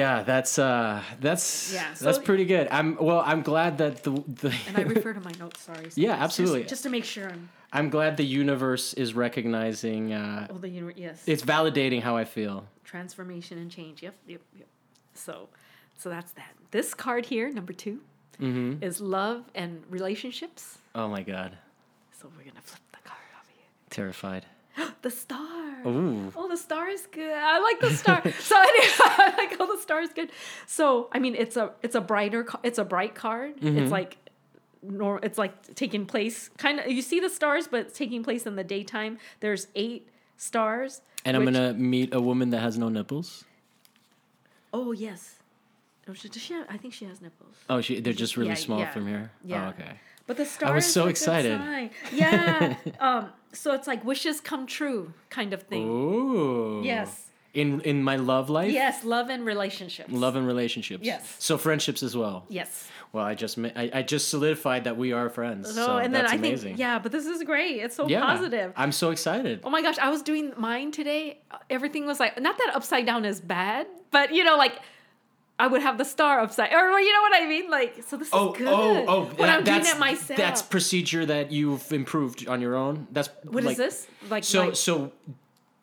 Yeah, 0.00 0.22
that's 0.22 0.58
uh, 0.58 1.02
that's 1.20 1.72
Yeah, 1.72 1.92
so- 1.94 2.04
that's 2.06 2.18
pretty 2.18 2.46
good. 2.46 2.66
I'm 2.70 2.96
well. 2.96 3.22
I'm 3.30 3.42
glad 3.42 3.72
that 3.78 4.02
the 4.02 4.12
the. 4.42 4.50
And 4.68 4.76
I 4.76 4.82
refer 4.82 5.12
to 5.12 5.20
my 5.20 5.32
notes. 5.38 5.60
Sorry. 5.68 5.88
Yeah, 5.94 6.12
absolutely. 6.26 6.60
Just, 6.62 6.70
just 6.70 6.82
to 6.84 6.90
make 6.90 7.04
sure 7.04 7.28
I'm. 7.28 7.48
I'm 7.74 7.88
glad 7.90 8.16
the 8.16 8.24
universe 8.42 8.94
is 8.94 9.14
recognizing. 9.14 10.12
Uh, 10.12 10.46
Oh, 10.50 10.58
the 10.58 10.68
universe. 10.68 10.94
Yes. 10.96 11.22
it's 11.26 11.42
validating 11.42 12.00
how 12.02 12.16
I 12.16 12.24
feel. 12.24 12.64
transformation 12.84 13.58
and 13.58 13.70
change. 13.70 14.02
Yep. 14.02 14.14
Yep. 14.26 14.40
Yep. 14.60 14.68
So, 15.14 15.48
so 15.98 16.08
that's 16.08 16.32
that. 16.32 16.52
This 16.70 16.94
card 16.94 17.26
here, 17.26 17.50
number 17.52 17.72
2 17.74 18.00
Mm-hmm. 18.40 18.82
is 18.82 19.00
love 19.00 19.44
and 19.54 19.82
relationships. 19.90 20.78
Oh 20.94 21.06
my 21.08 21.22
god, 21.22 21.50
So 22.18 22.28
we're 22.36 22.44
gonna 22.50 22.64
flip 22.70 22.82
the 22.92 22.98
card 23.08 23.20
over 23.40 23.52
here. 23.54 23.68
terrified. 23.90 24.44
The 25.02 25.10
star. 25.10 25.86
Ooh. 25.86 26.32
Oh, 26.36 26.48
the 26.48 26.56
star 26.56 26.88
is 26.88 27.08
good. 27.10 27.32
I 27.34 27.58
like 27.58 27.80
the 27.80 27.90
star. 27.90 28.22
so 28.38 28.56
anyway, 28.56 28.88
I 29.00 29.34
like 29.36 29.56
oh, 29.58 29.74
the 29.74 29.82
star 29.82 30.00
is 30.00 30.10
good. 30.12 30.30
So 30.66 31.08
I 31.12 31.18
mean, 31.18 31.34
it's 31.34 31.56
a 31.56 31.72
it's 31.82 31.96
a 31.96 32.00
brighter 32.00 32.46
it's 32.62 32.78
a 32.78 32.84
bright 32.84 33.14
card. 33.14 33.56
Mm-hmm. 33.56 33.78
It's 33.78 33.90
like 33.90 34.16
nor 34.82 35.18
it's 35.24 35.38
like 35.38 35.74
taking 35.74 36.06
place 36.06 36.50
kind 36.56 36.78
of 36.80 36.90
you 36.90 37.02
see 37.02 37.18
the 37.20 37.28
stars, 37.28 37.66
but 37.66 37.80
it's 37.86 37.98
taking 37.98 38.22
place 38.22 38.46
in 38.46 38.54
the 38.56 38.64
daytime. 38.64 39.18
There's 39.40 39.66
eight 39.74 40.08
stars. 40.36 41.00
And 41.24 41.36
I'm 41.36 41.44
gonna 41.44 41.74
meet 41.74 42.14
a 42.14 42.20
woman 42.20 42.50
that 42.50 42.60
has 42.60 42.78
no 42.78 42.88
nipples. 42.88 43.44
Oh 44.72 44.92
yes. 44.92 45.36
Oh, 46.08 46.14
she, 46.14 46.28
does 46.28 46.42
she 46.42 46.54
have, 46.54 46.66
I 46.68 46.76
think 46.78 46.94
she 46.94 47.04
has 47.04 47.20
nipples. 47.20 47.54
Oh, 47.70 47.80
she 47.80 48.00
they're 48.00 48.12
just 48.12 48.36
really 48.36 48.50
Yeah, 48.50 48.54
small 48.56 48.80
yeah, 48.80 48.90
from 48.90 49.06
here. 49.06 49.30
yeah. 49.44 49.66
Oh, 49.66 49.68
okay. 49.70 49.92
But 50.26 50.36
the 50.36 50.44
star 50.46 50.74
was 50.74 50.86
so 50.86 51.08
excited. 51.08 51.90
Yeah. 52.12 52.76
um. 53.00 53.30
So 53.54 53.74
it's 53.74 53.86
like 53.86 54.02
wishes 54.04 54.40
come 54.40 54.66
true 54.66 55.12
kind 55.28 55.52
of 55.52 55.62
thing. 55.64 55.86
Ooh. 55.86 56.82
Yes. 56.82 57.28
In 57.54 57.80
in 57.82 58.02
my 58.02 58.16
love 58.16 58.48
life. 58.48 58.72
Yes, 58.72 59.04
love 59.04 59.28
and 59.28 59.44
relationships. 59.44 60.10
Love 60.10 60.36
and 60.36 60.46
relationships. 60.46 61.04
Yes. 61.04 61.36
So 61.38 61.58
friendships 61.58 62.02
as 62.02 62.16
well. 62.16 62.46
Yes. 62.48 62.88
Well, 63.12 63.26
I 63.26 63.34
just 63.34 63.58
I, 63.58 63.90
I 63.92 64.02
just 64.02 64.28
solidified 64.30 64.84
that 64.84 64.96
we 64.96 65.12
are 65.12 65.28
friends. 65.28 65.76
No, 65.76 65.84
so 65.84 65.96
and 65.98 66.14
then 66.14 66.22
that's 66.22 66.32
I 66.32 66.36
amazing. 66.36 66.68
think 66.70 66.78
yeah, 66.78 66.98
but 66.98 67.12
this 67.12 67.26
is 67.26 67.42
great. 67.42 67.76
It's 67.82 67.94
so 67.94 68.08
Yeah. 68.08 68.22
positive. 68.24 68.72
I'm 68.74 68.90
so 68.90 69.10
excited. 69.10 69.60
Oh 69.64 69.70
my 69.70 69.82
gosh, 69.82 69.98
I 69.98 70.08
was 70.08 70.22
doing 70.22 70.54
mine 70.56 70.92
today. 70.92 71.40
Everything 71.68 72.06
was 72.06 72.18
like 72.18 72.40
not 72.40 72.56
that 72.56 72.72
upside 72.74 73.04
down 73.04 73.26
is 73.26 73.38
bad, 73.42 73.86
but 74.10 74.32
you 74.32 74.44
know, 74.44 74.56
like 74.56 74.80
I 75.58 75.66
would 75.68 75.82
have 75.82 75.96
the 75.98 76.04
star 76.04 76.40
upside, 76.40 76.72
or 76.72 76.98
you 76.98 77.12
know 77.12 77.20
what 77.22 77.40
I 77.40 77.46
mean? 77.46 77.70
Like, 77.70 78.02
so 78.06 78.16
this 78.16 78.30
Oh, 78.32 78.52
is 78.52 78.58
good. 78.58 78.68
oh, 78.68 79.04
oh! 79.06 79.20
When 79.24 79.36
that- 79.48 79.58
I'm 79.58 79.64
doing 79.64 79.86
it 79.86 79.98
myself. 79.98 80.36
That's 80.36 80.60
procedure 80.62 81.24
that 81.26 81.52
you've 81.52 81.92
improved 81.92 82.48
on 82.48 82.60
your 82.60 82.74
own. 82.74 83.06
That's 83.12 83.28
What 83.44 83.60
is 83.60 83.66
like, 83.66 83.76
this? 83.76 84.06
Like, 84.28 84.44
So 84.44 84.66
like- 84.66 84.76
so 84.76 85.12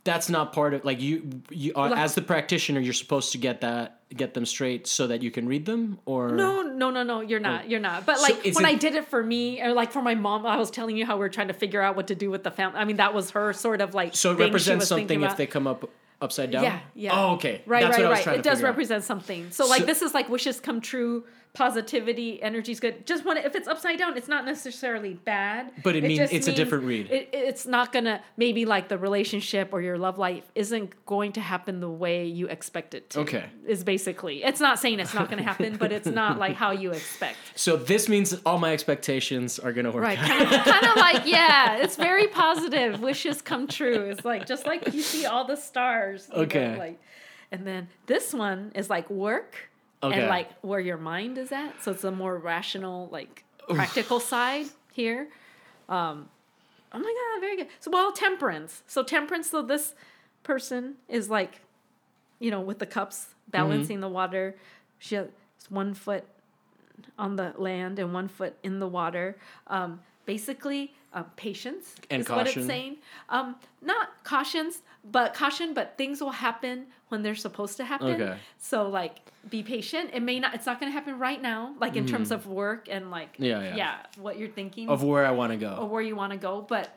that's 0.04 0.30
not 0.30 0.54
part 0.54 0.74
of 0.74 0.84
like 0.86 1.00
you 1.02 1.42
you 1.50 1.72
uh, 1.76 1.90
Like- 1.90 2.00
as 2.00 2.16
the 2.16 2.22
practitioner 2.22 2.80
you're 2.80 2.94
supposed 2.94 3.32
to 3.34 3.38
get 3.38 3.62
that 3.62 3.98
get 4.16 4.34
them 4.34 4.46
straight 4.46 4.88
so 4.88 5.06
that 5.06 5.22
you 5.22 5.30
can 5.30 5.48
read 5.48 5.66
them 5.68 6.00
or 6.06 6.30
No, 6.32 6.64
no, 6.64 6.90
no, 6.90 7.04
no. 7.04 7.22
You're 7.22 7.40
not. 7.40 7.70
You're 7.70 7.80
not. 7.80 8.08
But 8.08 8.20
like 8.22 8.44
is 8.46 8.56
when 8.56 8.66
it- 8.66 8.70
I 8.70 8.74
did 8.74 8.96
it 8.96 9.08
for 9.08 9.24
me, 9.24 9.62
or 9.62 9.72
like 9.74 9.92
for 9.92 10.02
my 10.02 10.16
mom, 10.16 10.46
I 10.48 10.58
was 10.58 10.72
telling 10.72 10.98
you 10.98 11.06
how 11.06 11.18
we 11.18 11.26
are 11.26 11.30
trying 11.30 11.50
to 11.50 11.54
figure 11.54 11.82
out 11.82 11.96
what 11.96 12.08
to 12.08 12.16
do 12.16 12.32
with 12.32 12.44
the 12.44 12.50
family. 12.52 12.80
I 12.80 12.86
mean, 12.86 12.98
that 12.98 13.14
was 13.14 13.32
her 13.32 13.54
sort 13.54 13.82
of 13.82 13.94
like. 13.94 14.16
so 14.16 14.32
it 14.32 14.40
represents 14.40 14.88
something 14.88 15.22
if 15.24 15.38
they 15.38 15.46
come 15.46 15.68
up 15.68 15.88
upside 16.22 16.52
down. 16.52 16.64
Yeah, 16.64 16.80
yeah. 16.96 17.12
Oh, 17.14 17.34
okay. 17.36 17.62
Right, 17.66 17.82
That's 17.84 17.98
right, 17.98 18.04
what 18.04 18.14
I 18.14 18.18
was 18.18 18.28
right. 18.28 18.40
It 18.40 18.44
does 18.44 18.60
out. 18.60 18.66
represent 18.66 19.04
something. 19.04 19.52
So, 19.52 19.66
like, 19.68 19.82
So- 19.82 19.86
this 19.86 20.02
is 20.02 20.14
like 20.14 20.30
wishes 20.30 20.60
come 20.60 20.82
true, 20.82 21.24
positivity, 21.54 22.42
energy's 22.42 22.80
good. 22.80 23.06
Just 23.06 23.26
when 23.26 23.38
if 23.38 23.56
it's 23.56 23.68
upside 23.68 23.98
down, 23.98 24.18
it's 24.18 24.28
not 24.28 24.46
necessarily 24.46 25.14
bad. 25.16 25.72
But 25.84 25.96
it 25.96 26.04
means- 26.04 26.20
just 26.20 26.34
it's 26.34 26.48
a 26.48 26.52
different 26.54 26.86
read. 26.86 27.10
It, 27.12 27.30
it's 27.34 27.66
not 27.66 27.92
gonna 27.92 28.22
maybe 28.38 28.66
like 28.66 28.88
the 28.88 28.98
relationship 28.98 29.70
or 29.72 29.82
your 29.82 29.98
love 29.98 30.18
life 30.18 30.44
isn't 30.56 31.06
going 31.06 31.34
to 31.34 31.42
happen 31.42 31.80
the 31.80 31.90
way 31.90 32.26
you 32.26 32.48
expect 32.48 32.94
it 32.94 33.10
to. 33.12 33.20
Okay. 33.22 33.46
is 33.68 33.84
basically. 33.84 34.44
It's 34.44 34.60
not 34.60 34.80
saying 34.80 35.00
it's 35.00 35.14
not 35.14 35.30
to 35.30 35.42
happen, 35.44 35.78
but 35.78 35.92
it's 35.92 36.08
not 36.08 36.38
like 36.40 36.56
how 36.56 36.72
you 36.72 36.92
expect. 36.92 37.38
So 37.56 37.76
this 37.76 38.08
means 38.08 38.34
all 38.46 38.58
my 38.58 38.72
expectations 38.74 39.60
are 39.60 39.74
gonna 39.74 39.92
work. 39.92 40.04
Right, 40.04 40.18
out. 40.20 40.28
kind 40.28 40.42
of, 40.44 40.50
kind 40.66 40.86
of 40.86 40.96
like 40.96 41.26
yeah, 41.26 41.78
it's 41.78 41.96
very 41.96 42.28
positive. 42.28 43.02
Wishes 43.02 43.42
come 43.42 43.68
true. 43.68 44.10
It's 44.10 44.24
like 44.26 44.46
just 44.46 44.66
like 44.66 44.94
you 44.94 45.02
see 45.02 45.26
all 45.26 45.46
the 45.46 45.56
stars. 45.58 46.28
you 46.32 46.36
know, 46.38 46.42
Okay. 46.44 46.78
like, 46.78 47.02
and 47.52 47.66
then 47.66 47.88
this 48.06 48.34
one 48.34 48.72
is 48.76 48.90
like 48.90 49.10
work 49.10 49.69
Okay. 50.02 50.20
and 50.22 50.30
like 50.30 50.50
where 50.62 50.80
your 50.80 50.98
mind 50.98 51.38
is 51.38 51.52
at. 51.52 51.84
So 51.84 51.92
it's 51.92 52.04
a 52.04 52.12
more 52.12 52.38
rational, 52.38 53.10
like 53.12 53.44
practical 53.70 54.20
side 54.20 54.68
here. 54.94 55.28
Um, 55.90 56.30
oh 56.94 57.00
my 57.00 57.04
god, 57.34 57.42
very 57.42 57.58
good. 57.58 57.68
So 57.80 57.92
well, 57.92 58.12
temperance. 58.12 58.84
So 58.88 59.04
temperance. 59.04 59.50
So 59.50 59.62
this 59.62 59.94
person 60.44 60.96
is 61.10 61.30
like, 61.30 61.62
you 62.40 62.50
know, 62.52 62.62
with 62.62 62.80
the 62.80 62.86
cups 62.86 63.36
balancing 63.50 63.96
Mm-hmm. 63.98 64.02
the 64.02 64.10
water. 64.10 64.56
She 65.00 65.16
has 65.16 65.28
one 65.70 65.94
foot 65.94 66.24
on 67.18 67.36
the 67.36 67.54
land 67.58 68.00
and 68.00 68.14
one 68.14 68.28
foot 68.28 68.56
in 68.64 68.80
the 68.80 68.88
water. 68.88 69.38
Um, 69.68 70.00
basically, 70.26 70.94
uh, 71.14 71.24
patience 71.36 71.96
And 72.10 72.22
is 72.22 72.30
what 72.30 72.42
it's 72.42 72.50
caution. 72.52 72.68
saying. 72.68 72.98
Um, 73.30 73.56
not 73.82 74.10
cautions, 74.24 74.82
but 75.04 75.34
caution. 75.34 75.74
But 75.74 75.98
things 75.98 76.22
will 76.22 76.32
happen 76.32 76.88
when 77.10 77.24
they're 77.24 77.36
supposed 77.36 77.78
to 77.78 77.86
happen. 77.86 78.22
Okay. 78.22 78.38
So 78.58 78.88
like, 78.90 79.20
be 79.50 79.64
patient. 79.64 80.12
It 80.14 80.22
may 80.22 80.40
not. 80.40 80.54
It's 80.54 80.66
not 80.66 80.80
going 80.80 80.92
to 80.92 80.94
happen 80.94 81.18
right 81.18 81.42
now. 81.42 81.74
Like 81.80 81.96
in 81.96 82.06
terms 82.06 82.32
of 82.32 82.46
work 82.48 82.88
and 82.90 83.10
like, 83.10 83.34
Mm-hmm. 83.34 83.44
Yeah, 83.46 83.76
yeah. 83.76 83.96
what 84.18 84.38
you're 84.38 84.50
thinking 84.50 84.90
Of 84.90 85.04
where 85.04 85.26
I 85.26 85.32
want 85.32 85.52
to 85.54 85.58
go 85.58 85.78
or 85.82 85.88
where 85.88 86.02
you 86.02 86.16
want 86.16 86.32
to 86.34 86.38
go, 86.38 86.62
but 86.68 86.94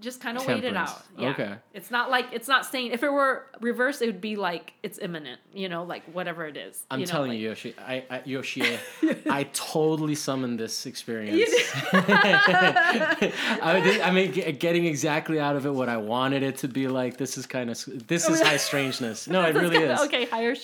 just 0.00 0.20
kind 0.20 0.36
of 0.36 0.46
wait 0.46 0.64
it 0.64 0.76
out. 0.76 1.02
Yeah. 1.18 1.30
Okay. 1.30 1.54
It's 1.74 1.90
not 1.90 2.10
like 2.10 2.26
it's 2.32 2.48
not 2.48 2.66
saying 2.66 2.92
if 2.92 3.02
it 3.02 3.10
were 3.10 3.46
reverse, 3.60 4.00
it 4.02 4.06
would 4.06 4.20
be 4.20 4.36
like 4.36 4.72
it's 4.82 4.98
imminent. 4.98 5.40
You 5.52 5.68
know, 5.68 5.84
like 5.84 6.04
whatever 6.12 6.46
it 6.46 6.56
is. 6.56 6.84
I'm 6.90 7.00
you 7.00 7.06
know, 7.06 7.10
telling 7.10 7.30
like- 7.30 7.38
you, 7.40 7.48
Yoshi, 7.48 7.74
I, 7.78 8.04
I 8.10 8.22
Yoshi, 8.24 8.78
I 9.30 9.44
totally 9.52 10.14
summoned 10.14 10.58
this 10.60 10.86
experience. 10.86 11.50
I, 11.92 13.80
did, 13.82 14.00
I 14.00 14.10
mean, 14.10 14.32
getting 14.58 14.86
exactly 14.86 15.40
out 15.40 15.56
of 15.56 15.66
it 15.66 15.70
what 15.70 15.88
I 15.88 15.96
wanted 15.96 16.42
it 16.42 16.56
to 16.58 16.68
be 16.68 16.88
like. 16.88 17.16
This 17.16 17.38
is 17.38 17.46
kind 17.46 17.70
of 17.70 18.06
this 18.06 18.28
is 18.28 18.40
high 18.40 18.56
strangeness. 18.56 19.28
No, 19.28 19.42
it 19.42 19.54
really 19.62 19.76
kinda- 19.78 19.94
is. 19.94 20.00
Okay, 20.02 20.26
higher. 20.26 20.54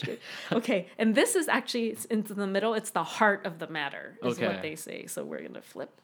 Okay, 0.52 0.88
and 0.98 1.14
this 1.14 1.34
is 1.36 1.48
actually 1.48 1.88
it's 1.88 2.04
into 2.06 2.34
the 2.34 2.46
middle. 2.46 2.74
It's 2.74 2.90
the 2.90 3.04
heart 3.04 3.46
of 3.46 3.58
the 3.58 3.66
matter, 3.68 4.18
is 4.22 4.36
Okay. 4.38 4.46
what 4.46 4.62
they 4.62 4.76
say. 4.76 5.06
So 5.06 5.24
we're 5.24 5.42
gonna 5.42 5.62
flip, 5.62 6.00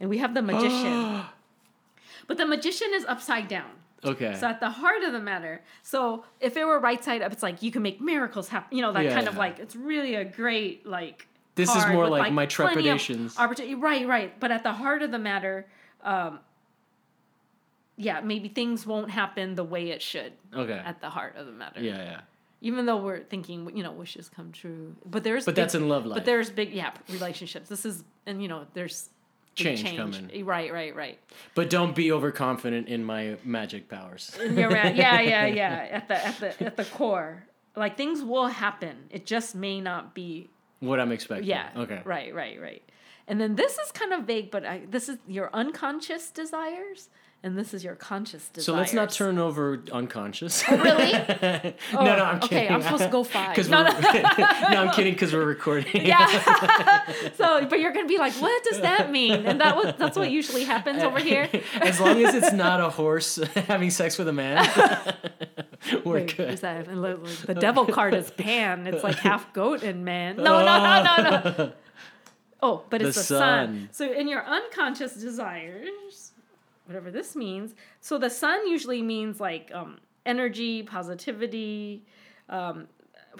and 0.00 0.08
we 0.10 0.18
have 0.18 0.34
the 0.34 0.42
magician. 0.42 1.22
but 2.26 2.36
the 2.36 2.46
magician 2.46 2.88
is 2.94 3.04
upside 3.04 3.48
down. 3.48 3.70
Okay. 4.04 4.34
So 4.38 4.46
at 4.46 4.60
the 4.60 4.70
heart 4.70 5.02
of 5.02 5.12
the 5.12 5.20
matter. 5.20 5.62
So 5.82 6.24
if 6.40 6.56
it 6.56 6.64
were 6.64 6.78
right 6.78 7.02
side 7.02 7.22
up, 7.22 7.32
it's 7.32 7.42
like 7.42 7.62
you 7.62 7.70
can 7.70 7.82
make 7.82 8.00
miracles 8.00 8.48
happen. 8.48 8.76
You 8.76 8.82
know 8.82 8.92
that 8.92 9.04
Yeah, 9.04 9.14
kind 9.14 9.28
of 9.28 9.36
like 9.36 9.58
it's 9.58 9.74
really 9.74 10.14
a 10.14 10.24
great 10.24 10.86
like. 10.86 11.28
This 11.54 11.74
is 11.74 11.86
more 11.86 12.02
with, 12.02 12.10
like 12.10 12.32
my 12.34 12.44
trepidations. 12.44 13.38
Opportunity, 13.38 13.74
right, 13.74 14.06
right. 14.06 14.38
But 14.38 14.50
at 14.50 14.62
the 14.62 14.72
heart 14.72 15.00
of 15.00 15.10
the 15.10 15.18
matter, 15.18 15.66
um, 16.04 16.40
yeah, 17.96 18.20
maybe 18.20 18.48
things 18.48 18.86
won't 18.86 19.10
happen 19.10 19.54
the 19.54 19.64
way 19.64 19.90
it 19.90 20.02
should. 20.02 20.34
Okay. 20.54 20.80
At 20.84 21.00
the 21.00 21.08
heart 21.08 21.36
of 21.36 21.46
the 21.46 21.52
matter. 21.52 21.80
Yeah, 21.80 21.96
yeah. 21.96 22.20
Even 22.60 22.84
though 22.84 22.98
we're 22.98 23.20
thinking, 23.22 23.74
you 23.74 23.82
know, 23.82 23.92
wishes 23.92 24.28
come 24.28 24.52
true, 24.52 24.94
but 25.06 25.24
there's 25.24 25.44
But 25.46 25.54
big- 25.54 25.62
that's 25.64 25.74
in 25.74 25.88
love 25.88 26.04
life. 26.04 26.16
But 26.16 26.24
there's 26.26 26.50
big, 26.50 26.72
yeah, 26.72 26.90
relationships. 27.10 27.68
This 27.70 27.86
is, 27.86 28.04
and 28.26 28.42
you 28.42 28.48
know, 28.48 28.66
there's 28.74 29.08
big 29.56 29.76
Change 29.78 29.96
coming. 29.96 30.30
Eh, 30.32 30.42
right, 30.44 30.72
right, 30.72 30.94
right. 30.94 31.18
But 31.54 31.70
don't 31.70 31.94
be 31.94 32.12
overconfident 32.12 32.88
in 32.88 33.04
my 33.04 33.36
magic 33.44 33.88
powers. 33.88 34.36
Right. 34.40 34.94
Yeah, 34.94 35.20
yeah, 35.20 35.46
yeah. 35.46 35.88
At 35.90 36.08
the 36.08 36.26
at 36.26 36.38
the 36.40 36.66
at 36.66 36.76
the 36.76 36.84
core, 36.84 37.44
like 37.74 37.96
things 37.96 38.22
will 38.22 38.48
happen. 38.48 38.96
It 39.10 39.26
just 39.26 39.54
may 39.54 39.80
not 39.80 40.14
be. 40.14 40.50
what 40.80 41.00
I'm 41.00 41.12
expecting. 41.12 41.48
Yeah. 41.48 41.68
Okay. 41.76 42.02
Right, 42.04 42.34
right, 42.34 42.60
right. 42.60 42.82
And 43.28 43.40
then 43.40 43.56
this 43.56 43.76
is 43.78 43.90
kind 43.92 44.12
of 44.12 44.22
vague, 44.24 44.50
but 44.52 44.64
I, 44.64 44.82
this 44.88 45.08
is 45.08 45.18
your 45.26 45.50
unconscious 45.52 46.30
desires, 46.30 47.08
and 47.46 47.56
this 47.56 47.72
is 47.72 47.84
your 47.84 47.94
conscious 47.94 48.48
desires. 48.48 48.66
So 48.66 48.74
let's 48.74 48.92
not 48.92 49.12
turn 49.12 49.38
over 49.38 49.80
unconscious. 49.92 50.64
Really? 50.76 51.12
no, 51.12 51.72
no, 51.92 52.16
oh, 52.16 52.24
I'm 52.24 52.40
kidding. 52.40 52.64
okay. 52.64 52.68
I'm 52.68 52.82
supposed 52.82 53.04
to 53.04 53.08
go 53.08 53.24
five. 53.36 53.56
No, 53.68 53.82
no. 53.82 53.90
no, 53.90 54.84
I'm 54.84 54.90
kidding 54.90 55.14
because 55.14 55.32
we're 55.32 55.44
recording. 55.44 56.06
Yeah. 56.06 56.26
so, 57.36 57.64
but 57.66 57.80
you're 57.80 57.92
gonna 57.92 58.08
be 58.08 58.18
like, 58.18 58.34
what 58.34 58.62
does 58.64 58.80
that 58.80 59.10
mean? 59.10 59.46
And 59.46 59.60
that 59.60 59.76
was 59.76 59.94
that's 59.96 60.16
what 60.16 60.30
usually 60.30 60.64
happens 60.64 61.02
over 61.02 61.18
here. 61.18 61.48
as 61.80 62.00
long 62.00 62.22
as 62.22 62.34
it's 62.34 62.52
not 62.52 62.80
a 62.80 62.90
horse 62.90 63.36
having 63.54 63.90
sex 63.90 64.18
with 64.18 64.28
a 64.28 64.32
man, 64.32 64.68
we're 66.04 66.14
Wait, 66.14 66.36
good. 66.36 66.58
that 66.58 66.86
the 66.86 67.56
devil 67.58 67.86
card 67.86 68.14
is 68.14 68.30
Pan? 68.32 68.86
It's 68.86 69.04
like 69.04 69.16
half 69.16 69.52
goat 69.52 69.82
and 69.82 70.04
man. 70.04 70.36
No, 70.36 70.64
no, 70.64 71.02
no, 71.02 71.02
no, 71.02 71.54
no. 71.58 71.72
Oh, 72.62 72.84
but 72.90 73.02
it's 73.02 73.16
The 73.16 73.20
the, 73.20 73.26
sun. 73.26 73.38
sun. 73.38 73.88
So 73.92 74.12
in 74.12 74.28
your 74.28 74.44
unconscious 74.44 75.14
desires, 75.14 76.25
whatever 76.86 77.10
this 77.10 77.36
means. 77.36 77.74
So 78.00 78.18
the 78.18 78.30
sun 78.30 78.66
usually 78.66 79.02
means 79.02 79.40
like 79.40 79.70
um, 79.74 79.98
energy, 80.24 80.82
positivity. 80.82 82.04
Um, 82.48 82.86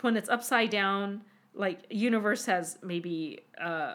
when 0.03 0.17
it's 0.17 0.29
upside 0.29 0.71
down, 0.71 1.23
like 1.55 1.81
universe 1.91 2.45
has 2.47 2.79
maybe 2.83 3.41
uh, 3.61 3.95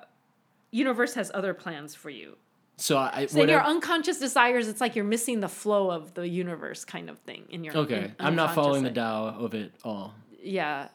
universe 0.71 1.13
has 1.13 1.31
other 1.33 1.53
plans 1.53 1.93
for 1.93 2.09
you. 2.09 2.37
So 2.77 2.97
I 2.97 3.27
So 3.27 3.41
in 3.41 3.49
your 3.49 3.59
whatever- 3.59 3.75
unconscious 3.75 4.17
desires, 4.17 4.67
it's 4.67 4.81
like 4.81 4.95
you're 4.95 5.05
missing 5.05 5.39
the 5.41 5.47
flow 5.49 5.91
of 5.91 6.13
the 6.15 6.27
universe, 6.27 6.83
kind 6.85 7.09
of 7.09 7.19
thing. 7.19 7.43
In 7.49 7.63
your 7.63 7.77
okay. 7.77 8.05
in- 8.05 8.15
I'm 8.19 8.35
not 8.35 8.55
following 8.55 8.83
the. 8.83 8.89
Tao 8.91 9.27
of 9.37 9.53
it 9.53 9.73
all. 9.83 10.15
Yeah, 10.41 10.87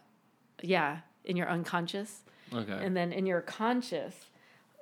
yeah. 0.62 0.98
In 1.24 1.36
your 1.36 1.48
unconscious, 1.48 2.22
Okay. 2.52 2.72
and 2.84 2.96
then 2.96 3.12
in 3.12 3.26
your 3.26 3.40
conscious 3.42 4.14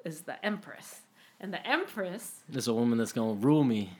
is 0.04 0.22
the 0.22 0.42
empress, 0.44 1.00
and 1.40 1.52
the 1.52 1.66
empress. 1.66 2.40
There's 2.48 2.68
a 2.68 2.74
woman 2.74 2.98
that's 2.98 3.12
gonna 3.12 3.34
rule 3.34 3.64
me. 3.64 3.90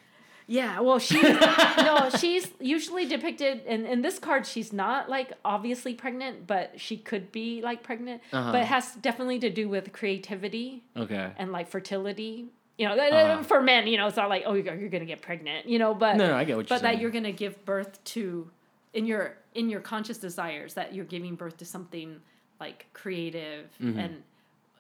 Yeah, 0.47 0.81
well, 0.81 0.99
she 0.99 1.23
no, 1.23 2.11
she's 2.19 2.47
usually 2.61 3.07
depicted, 3.07 3.63
and 3.67 3.87
in 3.87 4.03
this 4.03 4.19
card, 4.19 4.47
she's 4.47 4.73
not 4.75 5.09
like 5.09 5.33
obviously 5.45 5.95
pregnant, 5.95 6.47
but 6.47 6.79
she 6.79 6.99
could 6.99 7.33
be 7.33 7.63
like 7.63 7.83
pregnant. 7.83 8.21
Uh-huh. 8.33 8.53
But 8.53 8.61
it 8.61 8.67
has 8.67 8.95
definitely 8.97 9.39
to 9.39 9.49
do 9.51 9.69
with 9.71 9.93
creativity 9.93 10.83
Okay. 10.97 11.31
and 11.39 11.51
like 11.51 11.69
fertility. 11.69 12.47
You 12.77 12.89
know, 12.89 12.95
Uh-huh. 12.99 13.43
for 13.45 13.63
men, 13.63 13.87
you 13.87 13.97
know, 13.97 14.07
it's 14.09 14.17
not 14.17 14.29
like 14.29 14.43
oh, 14.47 14.53
you're, 14.55 14.75
you're 14.75 14.89
gonna 14.91 15.07
get 15.07 15.23
pregnant, 15.23 15.67
you 15.67 15.79
know, 15.79 15.95
but 15.95 16.17
No, 16.17 16.27
no, 16.27 16.37
I 16.37 16.45
get 16.45 16.57
what 16.57 16.69
you're 16.69 16.77
but 16.79 16.83
that 16.83 17.01
you're 17.01 17.11
gonna 17.13 17.33
give 17.33 17.65
birth 17.65 18.03
to 18.13 18.51
in 18.93 19.07
your 19.07 19.37
in 19.55 19.71
your 19.71 19.81
conscious 19.81 20.19
desires 20.19 20.75
that 20.75 20.93
you're 20.95 21.05
giving 21.07 21.37
birth 21.37 21.57
to 21.59 21.65
something 21.65 22.21
like 22.61 22.87
creative 22.93 23.71
Mm-hmm. 23.81 23.99
and 23.99 24.23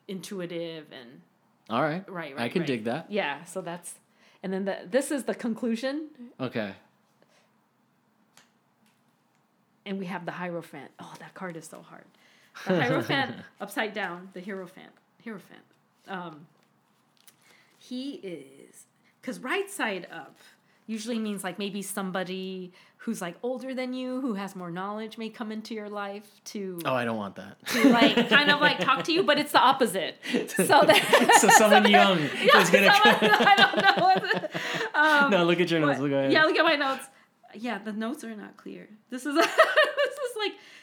intuitive 0.08 0.86
and 0.92 1.20
All 1.70 1.82
right. 1.82 2.04
right, 2.10 2.34
right. 2.36 2.44
I 2.44 2.48
can 2.48 2.60
right. 2.60 2.66
dig 2.66 2.84
that. 2.84 3.10
Yeah, 3.10 3.44
so 3.44 3.60
that's 3.60 3.94
and 4.42 4.52
then 4.52 4.64
the 4.66 4.78
this 4.90 5.10
is 5.10 5.24
the 5.24 5.34
conclusion, 5.34 6.08
Okay. 6.40 6.72
and 9.86 9.98
we 9.98 10.06
have 10.06 10.26
the 10.26 10.32
Hierophant. 10.32 10.90
Oh, 10.98 11.14
that 11.20 11.34
card 11.34 11.56
is 11.56 11.66
so 11.66 11.82
hard. 11.82 12.04
The 12.66 12.82
Hierophant 12.82 13.36
upside 13.60 13.92
down, 13.94 14.30
the 14.34 14.40
Hierophant. 14.40 14.92
Hierophant. 15.24 15.62
Um, 16.08 16.46
he 17.78 18.14
is 18.16 18.84
because 19.20 19.38
right 19.40 19.70
side 19.70 20.06
up 20.12 20.36
usually 20.86 21.18
means 21.18 21.42
like 21.44 21.58
maybe 21.58 21.80
somebody 21.82 22.72
who's 22.98 23.20
like 23.20 23.36
older 23.42 23.74
than 23.74 23.92
you 23.94 24.20
who 24.20 24.34
has 24.34 24.54
more 24.56 24.70
knowledge 24.70 25.18
may 25.18 25.28
come 25.28 25.50
into 25.52 25.74
your 25.74 25.88
life 25.88 26.26
to 26.44 26.78
Oh, 26.84 26.94
I 26.94 27.04
don't 27.04 27.16
want 27.16 27.36
that. 27.36 27.64
to 27.68 27.88
like 27.90 28.28
kind 28.28 28.50
of 28.50 28.60
like 28.60 28.78
talk 28.80 29.04
to 29.04 29.12
you 29.12 29.22
but 29.22 29.38
it's 29.38 29.52
the 29.52 29.60
opposite 29.60 30.16
so 30.50 30.82
that 30.84 31.36
so 31.40 31.48
someone 31.48 31.90
young 32.00 32.18
is 32.18 32.70
gonna. 32.70 32.92
someone- 32.92 33.46
i 33.46 33.54
don't 33.56 33.76
know 33.82 34.48
um, 34.94 35.30
no, 35.30 35.44
look 35.44 35.60
at 35.60 35.70
your 35.70 35.80
notes. 35.80 35.98
what- 35.98 36.10
Look 36.10 36.12
ahead. 36.18 36.32
yeah 36.32 36.44
look 36.44 36.56
at 36.56 36.64
my 36.64 36.76
notes 36.76 37.06
yeah 37.54 37.78
the 37.78 37.92
notes 37.92 38.24
are 38.24 38.34
not 38.34 38.56
clear 38.56 38.88
this 39.10 39.26
is 39.26 39.34
this 39.34 39.44
is 39.46 39.50
like 39.50 39.58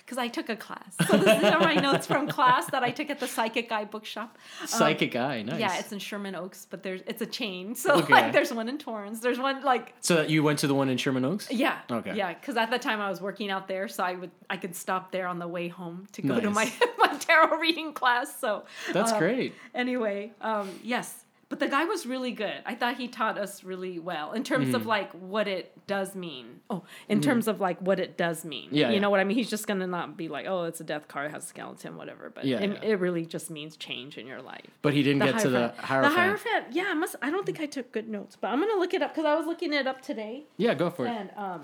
because 0.05 0.17
i 0.17 0.27
took 0.27 0.49
a 0.49 0.55
class 0.55 0.95
so 1.07 1.17
these 1.17 1.27
are 1.43 1.59
my 1.59 1.75
notes 1.75 2.05
from 2.07 2.27
class 2.27 2.65
that 2.71 2.83
i 2.83 2.91
took 2.91 3.09
at 3.09 3.19
the 3.19 3.27
Psychic 3.27 3.71
Eye 3.71 3.85
bookshop 3.85 4.37
Psychic 4.65 5.15
eye. 5.15 5.41
Nice. 5.43 5.53
um, 5.55 5.59
yeah 5.59 5.77
it's 5.79 5.91
in 5.91 5.99
sherman 5.99 6.35
oaks 6.35 6.67
but 6.69 6.83
there's 6.83 7.01
it's 7.07 7.21
a 7.21 7.25
chain 7.25 7.75
so 7.75 7.95
Okay. 8.01 8.13
like 8.13 8.33
there's 8.33 8.53
one 8.53 8.67
in 8.69 8.77
torrance 8.77 9.19
there's 9.19 9.39
one 9.39 9.63
like 9.63 9.93
so 10.01 10.21
you 10.23 10.43
went 10.43 10.59
to 10.59 10.67
the 10.67 10.75
one 10.75 10.89
in 10.89 10.97
Sherman 10.97 11.25
Oaks. 11.25 11.49
yeah. 11.51 11.79
Okay. 11.91 12.15
Yeah, 12.15 12.33
because 12.33 12.57
at 12.57 12.69
the 12.71 12.79
time 12.79 12.99
I 13.01 13.09
was 13.09 13.21
working 13.21 13.49
out 13.51 13.67
there, 13.67 13.87
so 13.87 14.03
I 14.03 14.13
would 14.15 14.31
I 14.49 14.57
could 14.57 14.75
stop 14.75 15.11
there 15.11 15.27
on 15.27 15.39
the 15.39 15.47
way 15.47 15.67
home 15.67 16.07
to 16.13 16.21
go 16.21 16.39
to 16.39 16.49
my 16.49 16.63
Nice. 16.65 16.81
my 16.97 17.17
tarot 17.17 17.57
reading 17.57 17.93
class. 17.93 18.39
So 18.39 18.63
That's 18.93 19.11
um, 19.11 19.19
great. 19.19 19.53
Anyway, 19.75 20.31
um, 20.41 20.69
yes, 20.83 21.20
but 21.51 21.59
the 21.59 21.67
guy 21.67 21.83
was 21.85 22.07
really 22.07 22.31
good. 22.31 22.63
I 22.65 22.73
thought 22.73 22.95
he 22.97 23.07
taught 23.07 23.37
us 23.37 23.63
really 23.63 23.99
well 23.99 24.31
in 24.31 24.43
terms 24.43 24.67
Mm-hmm. 24.67 24.75
of 24.75 24.85
like 24.87 25.11
what 25.11 25.47
it 25.47 25.73
does 25.85 26.15
mean. 26.15 26.61
Oh, 26.69 26.83
in 27.09 27.19
terms 27.21 27.47
of 27.47 27.59
like 27.59 27.79
what 27.81 27.99
it 27.99 28.15
does 28.17 28.43
mean. 28.45 28.69
Yeah, 28.71 28.87
you 28.87 28.93
yeah. 28.95 28.99
know 29.01 29.09
what 29.09 29.19
I 29.19 29.25
mean. 29.25 29.35
He's 29.37 29.49
just 29.49 29.67
gonna 29.67 29.85
not 29.85 30.15
be 30.17 30.29
like, 30.29 30.45
oh, 30.47 30.63
it's 30.63 30.79
a 30.79 30.83
death 30.83 31.07
card, 31.09 31.27
it 31.29 31.33
has 31.33 31.43
a 31.43 31.47
skeleton, 31.47 31.97
whatever. 31.97 32.31
But 32.33 32.45
Yeah, 32.45 32.59
it, 32.61 32.69
yeah. 32.81 32.89
it 32.91 32.99
really 32.99 33.25
just 33.25 33.51
means 33.51 33.75
change 33.75 34.17
in 34.17 34.25
your 34.25 34.41
life. 34.41 34.65
But 34.81 34.93
he 34.93 35.03
didn't 35.03 35.23
get 35.23 35.39
to 35.39 35.49
the 35.49 35.73
Hierophant. 35.77 36.15
The 36.15 36.19
Hierophant. 36.21 36.65
Yeah, 36.71 36.85
I 36.87 36.93
must. 36.93 37.17
I 37.21 37.29
don't 37.29 37.45
think 37.45 37.59
I 37.59 37.65
took 37.65 37.91
good 37.91 38.07
notes, 38.07 38.37
but 38.39 38.47
I'm 38.47 38.59
gonna 38.59 38.79
look 38.79 38.93
it 38.93 39.01
up 39.01 39.11
because 39.13 39.25
I 39.25 39.35
was 39.35 39.45
looking 39.45 39.73
it 39.73 39.85
up 39.85 40.01
today. 40.01 40.43
Yeah, 40.57 40.73
go 40.73 40.89
for 40.89 41.05
it. 41.05 41.09
And 41.09 41.29
um. 41.35 41.63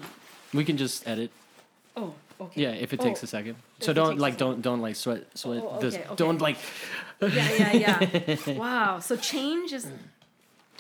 We 0.54 0.64
can 0.66 0.78
just 0.78 1.08
edit. 1.08 1.32
Oh, 1.96 2.14
okay. 2.42 2.62
Yeah, 2.62 2.70
if 2.72 2.94
it 2.94 3.00
takes 3.00 3.22
Oh, 3.22 3.26
a 3.26 3.28
second. 3.28 3.56
So 3.80 3.94
don't 3.94 4.18
like 4.20 4.38
don't 4.38 4.62
don't 4.62 4.82
like 4.82 4.96
sweat 4.96 5.26
sweat 5.38 5.62
Oh, 5.64 5.80
this. 5.80 5.96
okay, 5.96 6.04
okay. 6.06 6.16
Don't 6.16 6.42
like 6.42 6.58
Yeah, 7.22 7.52
yeah, 7.74 8.00
yeah. 8.38 8.54
wow. 8.58 9.00
So 9.00 9.16
change 9.18 9.74
is 9.74 9.88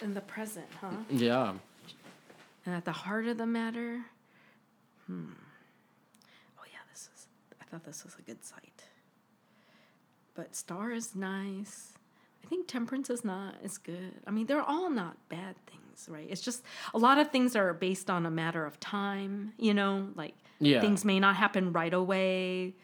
in 0.01 0.13
the 0.13 0.21
present, 0.21 0.67
huh? 0.81 0.89
yeah. 1.09 1.53
And 2.65 2.75
at 2.75 2.85
the 2.85 2.91
heart 2.91 3.25
of 3.27 3.37
the 3.37 3.45
matter, 3.45 4.01
hmm. 5.07 5.25
Oh 6.59 6.63
yeah, 6.71 6.79
this 6.91 7.09
is. 7.15 7.27
I 7.61 7.65
thought 7.65 7.83
this 7.85 8.03
was 8.03 8.15
a 8.19 8.21
good 8.21 8.43
site. 8.43 8.83
But 10.35 10.55
star 10.55 10.91
is 10.91 11.15
nice. 11.15 11.93
I 12.43 12.47
think 12.47 12.67
temperance 12.67 13.09
is 13.09 13.23
not 13.25 13.55
is 13.63 13.77
good. 13.77 14.13
I 14.27 14.31
mean, 14.31 14.45
they're 14.45 14.61
all 14.61 14.89
not 14.89 15.17
bad 15.29 15.55
things, 15.65 15.76
right? 16.09 16.27
It's 16.29 16.41
just 16.41 16.63
a 16.93 16.97
lot 16.97 17.17
of 17.17 17.31
things 17.31 17.55
are 17.55 17.73
based 17.73 18.09
on 18.09 18.25
a 18.25 18.31
matter 18.31 18.65
of 18.65 18.79
time. 18.79 19.53
You 19.57 19.73
know, 19.73 20.09
like 20.15 20.35
Yeah. 20.59 20.81
things 20.81 21.03
may 21.03 21.19
not 21.19 21.35
happen 21.35 21.71
right 21.73 21.93
away. 21.93 22.75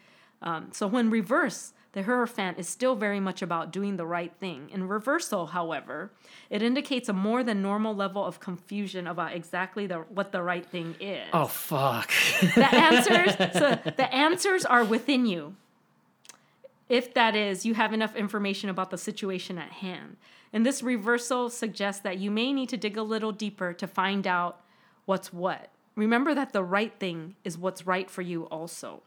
Um, 0.42 0.68
so 0.72 0.86
when 0.86 1.10
reverse, 1.10 1.72
The 1.92 2.02
Hierophant 2.02 2.58
is 2.58 2.68
still 2.68 2.96
very 2.96 3.20
much 3.20 3.40
about 3.40 3.70
doing 3.70 3.96
the 3.96 4.04
right 4.04 4.32
thing. 4.40 4.68
In 4.70 4.88
reversal, 4.88 5.46
however, 5.46 6.10
it 6.50 6.60
indicates 6.60 7.08
a 7.08 7.12
more 7.12 7.44
than 7.44 7.62
normal 7.62 7.94
level 7.94 8.24
of 8.24 8.40
confusion 8.40 9.06
about 9.06 9.32
exactly 9.32 9.86
the, 9.86 9.98
what 10.18 10.32
the 10.32 10.42
right 10.42 10.66
thing 10.66 10.96
is. 10.98 11.28
Oh 11.32 11.46
fuck. 11.46 12.10
The 12.56 12.68
answers, 12.74 13.36
so 13.52 13.78
the 13.96 14.12
answers 14.12 14.64
are 14.64 14.84
within 14.84 15.24
you. 15.24 15.54
If 16.88 17.14
that 17.14 17.34
is, 17.34 17.64
you 17.64 17.74
have 17.74 17.92
enough 17.92 18.14
information 18.16 18.68
about 18.68 18.90
the 18.90 18.98
situation 18.98 19.56
at 19.56 19.70
hand. 19.70 20.16
And 20.54 20.64
this 20.64 20.84
reversal 20.84 21.50
suggests 21.50 22.00
that 22.02 22.18
you 22.18 22.30
may 22.30 22.52
need 22.52 22.68
to 22.68 22.76
dig 22.76 22.96
a 22.96 23.02
little 23.02 23.32
deeper 23.32 23.72
to 23.72 23.88
find 23.88 24.24
out 24.24 24.60
what's 25.04 25.32
what. 25.32 25.68
Remember 25.96 26.32
that 26.32 26.52
the 26.52 26.62
right 26.62 26.92
thing 26.98 27.34
is 27.42 27.58
what's 27.58 27.88
right 27.88 28.08
for 28.08 28.22
you 28.22 28.44
also. 28.44 29.02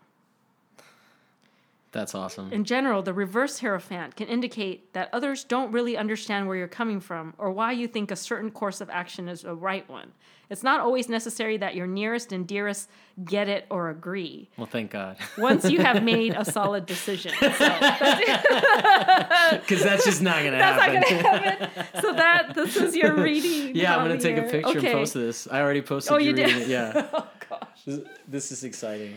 That's 1.93 2.13
awesome. 2.13 2.51
In 2.51 2.65
general, 2.65 3.01
the 3.01 3.13
reverse 3.13 3.59
Hierophant 3.59 4.15
can 4.17 4.27
indicate 4.27 4.93
that 4.93 5.09
others 5.13 5.43
don't 5.45 5.71
really 5.71 5.95
understand 5.97 6.47
where 6.47 6.57
you're 6.57 6.67
coming 6.67 6.99
from 6.99 7.33
or 7.37 7.49
why 7.51 7.71
you 7.71 7.87
think 7.87 8.11
a 8.11 8.15
certain 8.15 8.51
course 8.51 8.81
of 8.81 8.89
action 8.89 9.29
is 9.29 9.45
a 9.45 9.55
right 9.55 9.87
one. 9.89 10.11
It's 10.49 10.63
not 10.63 10.79
always 10.79 11.09
necessary 11.09 11.57
that 11.57 11.75
your 11.75 11.87
nearest 11.87 12.31
and 12.31 12.47
dearest 12.47 12.89
get 13.25 13.49
it 13.49 13.65
or 13.69 13.89
agree. 13.89 14.49
well, 14.57 14.65
thank 14.67 14.91
God. 14.91 15.17
Once 15.37 15.69
you 15.69 15.79
have 15.81 16.03
made 16.03 16.33
a 16.35 16.45
solid 16.45 16.85
decision. 16.85 17.33
So 17.39 17.49
that's, 17.49 19.57
Because 19.67 19.83
that's 19.83 20.05
just 20.05 20.21
not 20.21 20.43
gonna 20.43 20.57
happen. 20.57 20.93
that's 20.93 21.11
not 21.11 21.11
going 21.11 21.23
to 21.23 21.29
happen. 21.67 22.01
So 22.01 22.13
that 22.13 22.53
this 22.53 22.75
is 22.77 22.95
your 22.95 23.15
reading. 23.23 23.75
yeah, 23.75 23.95
I'm 23.97 24.07
gonna 24.07 24.19
take 24.19 24.37
a 24.37 24.43
picture 24.43 24.77
okay. 24.79 24.91
and 24.91 24.99
post 24.99 25.13
this. 25.13 25.47
I 25.49 25.61
already 25.61 25.81
posted 25.81 26.13
Oh, 26.13 26.17
you 26.17 26.33
did? 26.33 26.47
reading. 26.53 26.69
Yeah. 26.69 27.07
Oh 27.13 27.27
gosh. 27.49 27.67
This, 27.85 27.99
this 28.27 28.51
is 28.51 28.63
exciting. 28.63 29.15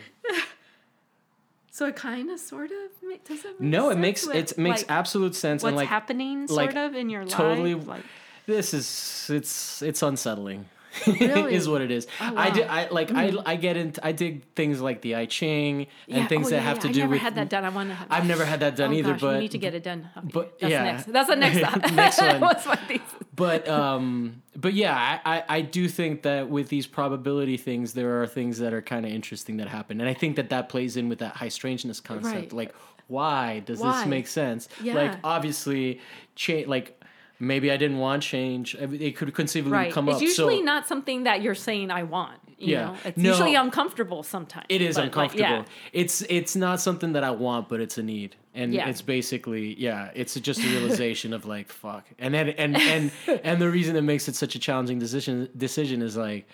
So 1.80 1.86
it 1.86 1.96
kind 1.96 2.28
of, 2.30 2.38
sort 2.38 2.66
of, 2.66 3.24
does 3.24 3.42
it? 3.42 3.58
Make 3.58 3.60
No, 3.60 3.88
it 3.88 3.92
sense 3.94 4.00
makes 4.02 4.26
with, 4.26 4.36
it 4.36 4.58
makes 4.58 4.82
like, 4.82 4.90
absolute 4.90 5.34
sense 5.34 5.62
What's 5.62 5.70
and 5.70 5.76
like 5.78 5.88
happening, 5.88 6.46
like, 6.48 6.72
sort 6.72 6.84
of, 6.90 6.94
in 6.94 7.08
your 7.08 7.24
totally- 7.24 7.72
life? 7.74 7.84
Totally. 7.84 7.96
Like, 7.96 8.04
this 8.44 8.74
is 8.74 9.30
it's 9.32 9.80
it's 9.80 10.02
unsettling. 10.02 10.66
Really? 11.06 11.54
is 11.60 11.68
what 11.68 11.80
it 11.82 11.90
is. 11.90 12.06
Oh, 12.20 12.34
I 12.36 12.50
do. 12.50 12.62
I 12.62 12.88
like 12.88 13.12
I 13.12 13.32
I 13.46 13.56
get 13.56 13.76
into 13.76 14.04
I 14.04 14.12
dig 14.12 14.44
things 14.54 14.80
like 14.80 15.02
the 15.02 15.14
I 15.16 15.26
Ching 15.26 15.86
and 16.08 16.18
yeah, 16.18 16.26
things 16.26 16.48
oh, 16.48 16.50
that 16.50 16.56
yeah, 16.56 16.62
have 16.62 16.76
yeah. 16.78 16.82
to 16.82 16.88
I 16.88 16.92
do 16.92 17.00
never 17.00 17.10
with 17.12 17.22
had 17.22 17.34
that 17.36 17.48
done. 17.48 17.64
I 17.64 17.68
want 17.68 17.90
to 17.90 17.94
have. 17.94 18.06
I've 18.10 18.26
never 18.26 18.44
had 18.44 18.60
that 18.60 18.76
done 18.76 18.90
oh, 18.90 18.94
either, 18.94 19.12
gosh, 19.12 19.20
but 19.20 19.34
you 19.34 19.40
need 19.40 19.50
to 19.52 19.58
get 19.58 19.74
it 19.74 19.82
done. 19.82 20.08
but- 20.32 20.58
that's 20.58 20.70
yeah. 20.70 20.82
next. 20.82 21.12
That's 21.12 21.28
the 21.28 21.36
next. 21.36 21.92
Next 21.92 22.20
one. 22.22 22.40
What's 22.40 22.66
my 22.66 22.76
thesis? 22.76 23.04
but 23.40 23.66
um 23.68 24.42
but 24.56 24.74
yeah 24.74 25.20
I, 25.24 25.36
I 25.38 25.44
i 25.48 25.60
do 25.62 25.88
think 25.88 26.22
that 26.22 26.50
with 26.50 26.68
these 26.68 26.86
probability 26.86 27.56
things 27.56 27.94
there 27.94 28.20
are 28.20 28.26
things 28.26 28.58
that 28.58 28.74
are 28.74 28.82
kind 28.82 29.06
of 29.06 29.12
interesting 29.12 29.56
that 29.58 29.68
happen 29.68 29.98
and 30.00 30.10
i 30.10 30.12
think 30.12 30.36
that 30.36 30.50
that 30.50 30.68
plays 30.68 30.96
in 30.98 31.08
with 31.08 31.20
that 31.20 31.36
high 31.36 31.48
strangeness 31.48 32.00
concept 32.00 32.34
Right. 32.34 32.52
like 32.52 32.74
why 33.06 33.60
does 33.60 33.80
Why? 33.80 33.98
this 33.98 34.06
make 34.06 34.26
sense 34.26 34.68
Yeah. 34.82 34.94
like 34.94 35.12
obviously 35.24 36.00
change 36.36 36.66
like 36.68 36.99
maybe 37.40 37.70
i 37.72 37.76
didn't 37.76 37.98
want 37.98 38.22
change 38.22 38.74
it 38.76 39.16
could 39.16 39.34
conceivably 39.34 39.72
Right. 39.72 39.92
come 39.92 40.08
it's 40.08 40.16
up 40.16 40.22
It's 40.22 40.30
usually 40.38 40.58
so 40.58 40.64
not 40.64 40.86
something 40.86 41.24
that 41.24 41.42
you're 41.42 41.54
saying 41.54 41.90
I 41.90 42.02
want. 42.04 42.38
You 42.58 42.74
Yeah. 42.74 42.84
know? 42.84 42.96
It's 43.06 43.16
No. 43.16 43.30
usually 43.30 43.54
uncomfortable 43.54 44.22
sometimes. 44.22 44.66
it 44.68 44.82
is 44.82 44.96
but, 44.96 45.00
like, 45.04 45.06
uncomfortable 45.08 45.64
yeah. 45.66 46.00
it's 46.00 46.20
it's 46.22 46.54
not 46.54 46.80
something 46.80 47.12
that 47.14 47.24
i 47.24 47.30
want 47.30 47.68
but 47.70 47.80
it's 47.80 47.96
a 47.98 48.02
need 48.02 48.36
and 48.54 48.74
Yeah. 48.74 48.88
it's 48.90 49.00
basically 49.02 49.74
yeah 49.80 50.10
it's 50.14 50.34
just 50.34 50.60
a 50.62 50.68
realization 50.76 51.32
of 51.32 51.46
like 51.46 51.68
fuck 51.72 52.04
and 52.18 52.34
then 52.34 52.50
and 52.50 52.76
and 52.76 53.10
and 53.44 53.60
the 53.62 53.70
reason 53.70 53.96
it 53.96 54.02
makes 54.02 54.28
it 54.28 54.36
such 54.36 54.54
a 54.54 54.58
challenging 54.58 54.98
decision 54.98 55.48
decision 55.56 56.02
is 56.02 56.16
like 56.18 56.46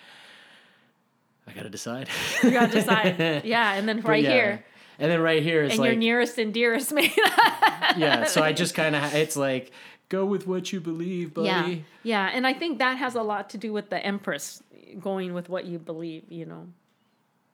i 1.47 1.51
gotta 1.51 1.69
decide 1.69 2.07
You 2.43 2.51
gotta 2.51 2.71
decide. 2.71 3.17
Yeah, 3.45 3.73
and 3.73 3.87
then 3.87 4.01
right 4.01 4.23
yeah. 4.23 4.31
here, 4.31 4.65
and 4.99 5.11
then 5.11 5.19
right 5.21 5.43
here 5.43 5.63
is 5.63 5.71
and 5.71 5.79
like 5.79 5.87
your 5.91 5.95
nearest 5.97 6.37
and 6.37 6.53
dearest 6.53 6.93
man. 6.93 7.09
yeah 7.97 8.25
so 8.25 8.41
i 8.41 8.53
just 8.53 8.73
kind 8.75 8.95
of 8.95 9.13
it's 9.13 9.35
like 9.35 9.71
go 10.09 10.25
with 10.25 10.47
what 10.47 10.71
you 10.71 10.79
believe 10.79 11.33
buddy 11.33 11.47
yeah, 11.47 11.75
yeah, 12.03 12.31
and 12.33 12.47
I 12.47 12.53
think 12.53 12.79
that 12.79 12.97
has 12.97 13.15
a 13.15 13.23
lot 13.23 13.49
to 13.51 13.57
do 13.57 13.73
with 13.73 13.89
the 13.89 14.03
Empress 14.03 14.63
going 14.99 15.33
with 15.33 15.49
what 15.49 15.65
you 15.65 15.79
believe. 15.79 16.23
You 16.29 16.45
know. 16.45 16.67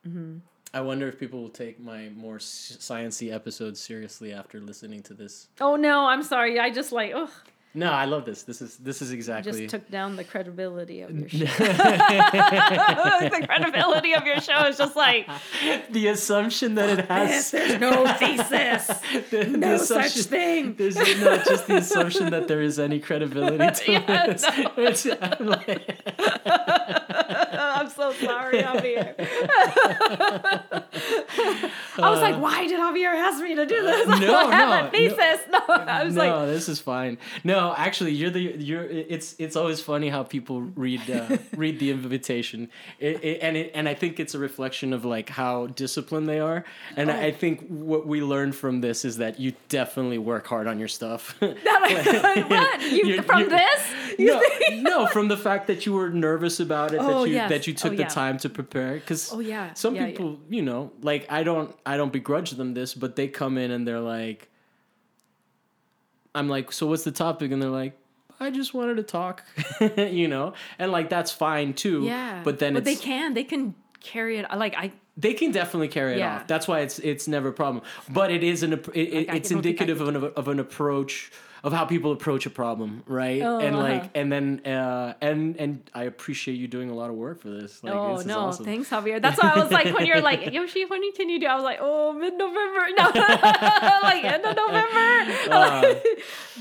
Mm-hmm. 0.08 0.40
i 0.74 0.82
wonder 0.82 1.08
if 1.08 1.18
people 1.18 1.42
will 1.42 1.50
take 1.50 1.80
my 1.80 2.10
more 2.10 2.38
sciency 2.38 3.30
sciencey 3.30 3.34
episodes 3.34 3.80
seriously 3.80 4.34
after 4.34 4.60
listening 4.60 5.02
to 5.04 5.14
this 5.14 5.48
Oh 5.62 5.78
no, 5.78 6.08
I'm 6.08 6.24
sorry. 6.24 6.60
I 6.60 6.72
just 6.72 6.92
like, 6.92 7.14
oh, 7.16 7.32
no 7.74 7.92
i 7.92 8.06
love 8.06 8.24
this 8.26 8.44
this 8.44 8.62
is 8.62 8.78
this 8.78 9.02
is 9.02 9.12
exactly. 9.12 9.52
just 9.52 9.70
took 9.70 9.90
down 9.90 10.16
the 10.16 10.24
credibility 10.24 11.02
of 11.02 11.12
your 11.12 11.28
show. 11.30 11.38
the 13.30 13.46
credibility 13.48 14.14
of 14.14 14.26
your 14.26 14.40
show 14.42 14.66
is 14.68 14.78
just 14.78 14.96
like 14.96 15.28
the 15.90 16.08
assumption 16.08 16.76
that 16.76 17.00
it 17.00 17.06
has 17.08 17.52
there's 17.52 17.80
no 17.80 18.06
thesis, 18.18 18.88
the, 19.30 19.44
the 19.44 19.58
no 19.58 19.78
such 19.78 20.06
assumption- 20.16 20.24
thing. 20.24 20.76
There's 20.76 20.96
not 20.96 21.46
just 21.46 21.68
the 21.68 21.78
assumption 21.78 22.30
that 22.32 22.48
there 22.48 22.62
is 22.62 22.80
any 22.80 23.00
credibility 23.00 23.58
to 23.86 23.92
Yeah, 23.92 24.28
this. 24.28 24.44
It's, 24.78 25.06
I'm 25.22 25.46
like, 25.48 26.02
I'm 26.46 27.03
so 28.12 28.26
sorry, 28.26 28.62
Javier. 28.62 29.14
I 31.96 32.10
was 32.10 32.22
like, 32.22 32.40
why 32.42 32.68
did 32.68 32.80
Javier 32.80 33.14
ask 33.14 33.42
me 33.42 33.56
to 33.56 33.66
do 33.66 33.82
this? 33.82 34.08
I 34.10 34.20
no, 34.20 34.26
don't 34.28 34.52
have 34.52 34.84
no, 34.84 34.88
a 34.88 34.92
thesis. 34.92 35.40
No, 35.54 35.60
I 35.70 36.04
was 36.04 36.16
no, 36.16 36.26
like, 36.26 36.48
this 36.48 36.68
is 36.68 36.80
fine. 36.80 37.18
No, 37.44 37.74
actually, 37.78 38.12
you're 38.14 38.32
the 38.32 38.40
you're. 38.42 38.84
It's 38.84 39.36
it's 39.38 39.56
always 39.56 39.80
funny 39.82 40.10
how 40.10 40.24
people 40.24 40.62
read 40.62 41.08
uh, 41.10 41.38
read 41.56 41.80
the 41.80 41.92
invitation, 41.92 42.70
it, 43.00 43.24
it, 43.24 43.40
and 43.42 43.56
it, 43.56 43.72
and 43.76 43.88
I 43.88 43.94
think 43.94 44.20
it's 44.20 44.34
a 44.34 44.40
reflection 44.40 44.94
of 44.94 45.06
like 45.06 45.30
how 45.30 45.68
disciplined 45.68 46.28
they 46.28 46.40
are. 46.40 46.66
And 46.98 47.10
Oh. 47.10 47.16
I 47.16 47.32
think 47.32 47.68
what 47.68 48.08
we 48.08 48.22
learned 48.24 48.56
from 48.56 48.82
this 48.82 49.06
is 49.06 49.18
that 49.18 49.40
you 49.40 49.54
definitely 49.70 50.18
work 50.18 50.48
hard 50.48 50.68
on 50.68 50.80
your 50.80 50.88
stuff. 50.88 51.36
what? 51.40 52.82
You, 52.82 53.06
You're- 53.06 53.22
from 53.22 53.40
you're- 53.42 53.50
this? 53.58 53.82
You 54.18 54.28
no, 54.28 54.42
no, 54.82 55.08
from 55.08 55.28
the 55.28 55.38
fact 55.38 55.68
that 55.68 55.86
you 55.86 55.94
were 55.94 56.10
nervous 56.10 56.60
about 56.60 56.94
it, 56.94 57.00
Oh, 57.02 57.22
that 57.24 57.30
you 57.30 57.36
yes. 57.36 57.50
that 57.50 57.68
you 57.68 57.74
took 57.74 57.94
Oh, 57.94 57.96
the 57.96 58.03
yeah. 58.04 58.08
time 58.10 58.38
to 58.40 58.50
prepare. 58.50 58.94
Because 58.96 59.32
Oh, 59.34 59.40
yeah. 59.40 59.74
some 59.74 59.96
Yeah, 59.96 60.06
people, 60.08 60.40
you 60.50 60.62
know, 60.62 60.92
like 61.02 61.26
I 61.32 61.44
don't, 61.44 61.76
I 61.86 61.98
don't 61.98 62.14
begrudge 62.14 62.52
them 62.52 62.74
this, 62.74 62.94
but 62.94 63.16
they 63.16 63.28
come 63.28 63.58
in 63.58 63.72
and 63.72 63.88
they're 63.88 64.00
like, 64.00 64.50
I'm 66.36 66.50
like, 66.50 66.72
so 66.72 66.88
what's 66.88 67.04
the 67.04 67.12
topic? 67.12 67.52
And 67.52 67.62
they're 67.62 67.70
like, 67.70 67.98
I 68.40 68.50
just 68.50 68.74
wanted 68.74 68.98
to 68.98 69.04
talk, 69.04 69.44
you 69.98 70.28
know, 70.28 70.54
and 70.80 70.92
like 70.92 71.10
that's 71.10 71.32
fine 71.32 71.74
too. 71.74 72.04
Yeah. 72.04 72.42
but 72.44 72.60
then 72.60 72.74
but 72.74 72.86
it's, 72.88 73.00
they 73.00 73.04
can. 73.06 73.34
They 73.34 73.44
can 73.44 73.76
carry 74.02 74.38
it. 74.38 74.46
Like 74.56 74.76
I. 74.76 74.92
they 75.16 75.34
can 75.34 75.52
definitely 75.52 75.88
carry 75.88 76.14
it 76.16 76.18
Yeah. 76.20 76.38
off. 76.38 76.48
That's 76.48 76.68
why 76.68 76.80
it's 76.82 77.00
it's 77.00 77.28
never 77.28 77.50
a 77.50 77.54
problem. 77.54 77.84
But 78.10 78.32
it 78.32 78.44
is 78.44 78.64
an 78.64 78.74
it, 78.74 78.82
Like, 78.84 78.94
it's 78.96 79.50
don't 79.50 79.62
think 79.62 79.80
I 79.80 79.86
indicative 79.86 80.02
of 80.02 80.08
an 80.10 80.32
of 80.36 80.48
an 80.48 80.60
approach 80.60 81.32
of 81.64 81.72
how 81.72 81.86
people 81.86 82.12
approach 82.12 82.46
a 82.46 82.50
problem, 82.50 83.04
right? 83.08 83.42
Oh, 83.42 83.60
and 83.60 83.78
like 83.80 84.02
uh-huh. 84.02 84.10
and 84.16 84.30
then 84.32 84.62
uh 84.66 85.14
and 85.22 85.56
and 85.58 85.90
I 85.94 86.04
appreciate 86.04 86.56
you 86.56 86.68
doing 86.68 86.90
a 86.90 86.94
lot 86.94 87.10
of 87.10 87.16
work 87.16 87.40
for 87.40 87.50
this. 87.50 87.82
Like, 87.82 87.94
oh 87.94 88.12
this 88.14 88.22
is 88.22 88.26
no! 88.28 88.40
awesome. 88.40 88.66
Thanks, 88.66 88.90
Javier. 88.90 89.22
That's 89.22 89.42
why 89.42 89.54
I 89.56 89.60
was 89.64 89.72
like, 89.72 89.94
when 89.94 90.06
you're 90.06 90.20
like, 90.20 90.52
Yoshi, 90.54 90.84
when 90.84 91.10
can 91.14 91.30
you 91.30 91.40
do? 91.40 91.46
I 91.46 91.56
was 91.56 91.64
like, 91.64 91.80
oh, 91.82 92.12
mid 92.14 92.34
November. 92.38 92.82
No, 92.98 93.06
like 94.04 94.24
end 94.26 94.44
of 94.46 94.56
November. 94.56 95.34
Uh. 95.50 95.94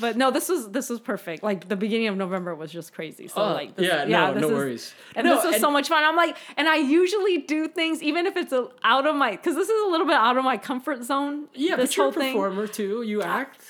but 0.00 0.16
no, 0.16 0.30
this 0.30 0.48
was 0.48 0.70
this 0.70 0.88
was 0.88 1.00
perfect. 1.00 1.42
Like 1.42 1.68
the 1.68 1.76
beginning 1.76 2.07
of 2.09 2.16
November 2.16 2.55
was 2.55 2.70
just 2.70 2.94
crazy. 2.94 3.26
So 3.28 3.42
Oh, 3.42 3.53
like, 3.55 3.74
this, 3.74 3.86
yeah, 3.86 4.05
no, 4.05 4.34
this 4.34 4.42
no 4.42 4.48
is- 4.48 4.55
worries. 4.55 4.94
And 5.16 5.26
No, 5.26 5.34
this 5.34 5.44
was 5.44 5.55
and- 5.55 5.61
so 5.61 5.70
much 5.70 5.88
fun. 5.88 6.05
I'm 6.05 6.16
like, 6.16 6.36
and 6.57 6.68
I 6.68 6.76
usually 6.76 7.38
do 7.38 7.66
things 7.68 8.03
even 8.03 8.26
if 8.26 8.36
it's 8.36 8.53
a, 8.53 8.68
out 8.84 9.07
of 9.07 9.16
my 9.16 9.32
because 9.32 9.57
this 9.57 9.68
is 9.68 9.86
a 9.86 9.90
little 9.90 10.07
bit 10.07 10.14
out 10.16 10.36
of 10.36 10.44
my 10.44 10.57
comfort 10.57 11.03
zone. 11.03 11.48
Yeah, 11.55 11.74
this 11.76 11.90
but 11.90 11.96
you're 11.96 12.07
a 12.07 12.11
whole 12.12 12.20
thing. 12.20 12.32
performer 12.34 12.66
too. 12.68 13.03
You 13.03 13.22
act. 13.22 13.62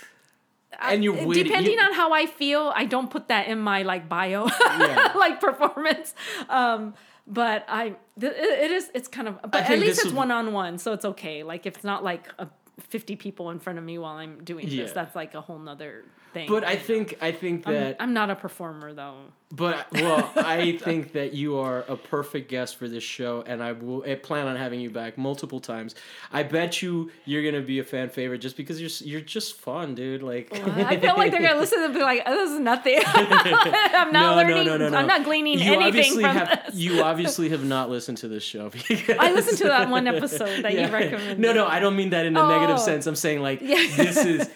And 0.81 1.05
you're 1.05 1.15
depending 1.35 1.75
you- 1.75 1.81
on 1.81 1.93
how 1.95 2.13
I 2.13 2.27
feel, 2.27 2.73
I 2.75 2.85
don't 2.85 3.11
put 3.11 3.29
that 3.29 3.47
in 3.49 3.59
my 3.59 3.83
like 3.83 4.09
bio, 4.09 4.47
Yeah. 4.61 5.13
like 5.17 5.41
performance. 5.41 6.15
Um, 6.49 6.95
but 7.27 7.65
I, 7.69 7.95
th- 8.19 8.33
it 8.37 8.71
is, 8.71 8.91
it's 8.95 9.07
kind 9.09 9.29
of, 9.29 9.39
but 9.43 9.69
at 9.71 9.79
least 9.79 10.05
it's 10.05 10.13
one 10.13 10.31
on 10.31 10.53
one, 10.53 10.79
so 10.79 10.93
it's 10.93 11.05
okay. 11.05 11.43
Like 11.45 11.67
if 11.67 11.77
it's 11.77 11.85
not 11.85 12.03
like 12.03 12.29
a, 12.39 12.49
50 12.89 13.17
people 13.17 13.51
in 13.51 13.59
front 13.61 13.79
of 13.79 13.85
me 13.85 13.99
while 13.99 14.15
I'm 14.17 14.43
doing 14.43 14.67
Yeah. 14.67 14.83
this, 14.85 14.93
that's 14.93 15.15
like 15.15 15.35
a 15.35 15.41
whole 15.41 15.59
nother 15.59 16.05
thing. 16.33 16.49
But 16.49 16.65
I 16.65 16.77
think 16.77 17.19
I 17.21 17.33
think 17.33 17.67
I'm, 17.67 17.75
that 17.75 17.97
I'm 18.01 18.13
not 18.13 18.31
a 18.31 18.35
performer 18.35 18.93
though. 18.93 19.17
But 19.55 19.87
well, 19.93 20.33
I 20.37 20.79
think 20.79 21.13
that 21.13 21.35
you 21.35 21.59
are 21.59 21.85
a 21.87 21.95
perfect 21.95 22.49
guest 22.49 22.77
for 22.77 22.89
this 22.89 23.03
show, 23.05 23.45
and 23.47 23.63
I 23.63 23.73
will 23.73 24.03
I 24.11 24.15
plan 24.15 24.47
on 24.47 24.57
having 24.57 24.81
you 24.81 24.89
back 24.89 25.19
multiple 25.19 25.61
times. 25.61 25.95
I 26.33 26.43
bet 26.43 26.81
you 26.81 27.11
you're 27.27 27.45
gonna 27.45 27.63
be 27.63 27.79
a 27.79 27.85
fan 27.85 28.09
favorite 28.09 28.39
just 28.39 28.57
because 28.57 28.81
you're 28.81 29.09
you're 29.09 29.21
just 29.21 29.61
fun, 29.61 29.95
dude. 29.95 30.23
Like 30.23 30.49
I 30.55 30.97
feel 30.99 31.17
like 31.17 31.33
they're 31.33 31.43
gonna 31.43 31.61
listen 31.61 31.83
and 31.83 31.93
be 31.93 32.01
like, 32.01 32.23
oh, 32.25 32.35
"This 32.35 32.51
is 32.53 32.61
nothing." 32.61 32.99
I'm 33.07 34.11
not 34.11 34.13
no, 34.13 34.37
learning. 34.37 34.67
no, 34.67 34.77
no, 34.79 34.89
no. 34.89 34.97
I'm 34.97 35.07
not 35.07 35.25
gleaning 35.25 35.59
you 35.59 35.73
anything 35.75 36.15
from 36.15 36.25
have, 36.25 36.67
this. 36.67 36.75
You 36.77 37.03
obviously 37.03 37.51
have 37.51 37.65
not 37.65 37.91
listened 37.91 38.19
to 38.19 38.29
this 38.29 38.43
show. 38.43 38.71
Because, 38.71 39.17
I 39.19 39.33
listened 39.33 39.59
to 39.59 39.65
that 39.65 39.91
one 39.91 40.07
episode 40.07 40.63
that 40.65 40.73
Yeah. 40.73 40.87
you 40.87 40.93
recommended. 40.93 41.39
No, 41.39 41.53
no, 41.53 41.67
I 41.67 41.79
don't 41.79 41.95
mean 41.97 42.11
that 42.11 42.25
in 42.25 42.37
a 42.37 42.49
negative 42.49 42.77
Oh. 42.77 42.79
sense. 42.85 43.07
I'm 43.07 43.17
saying 43.17 43.41
like 43.43 43.61
Yeah. 43.61 43.77
this 43.97 44.17
is 44.25 44.49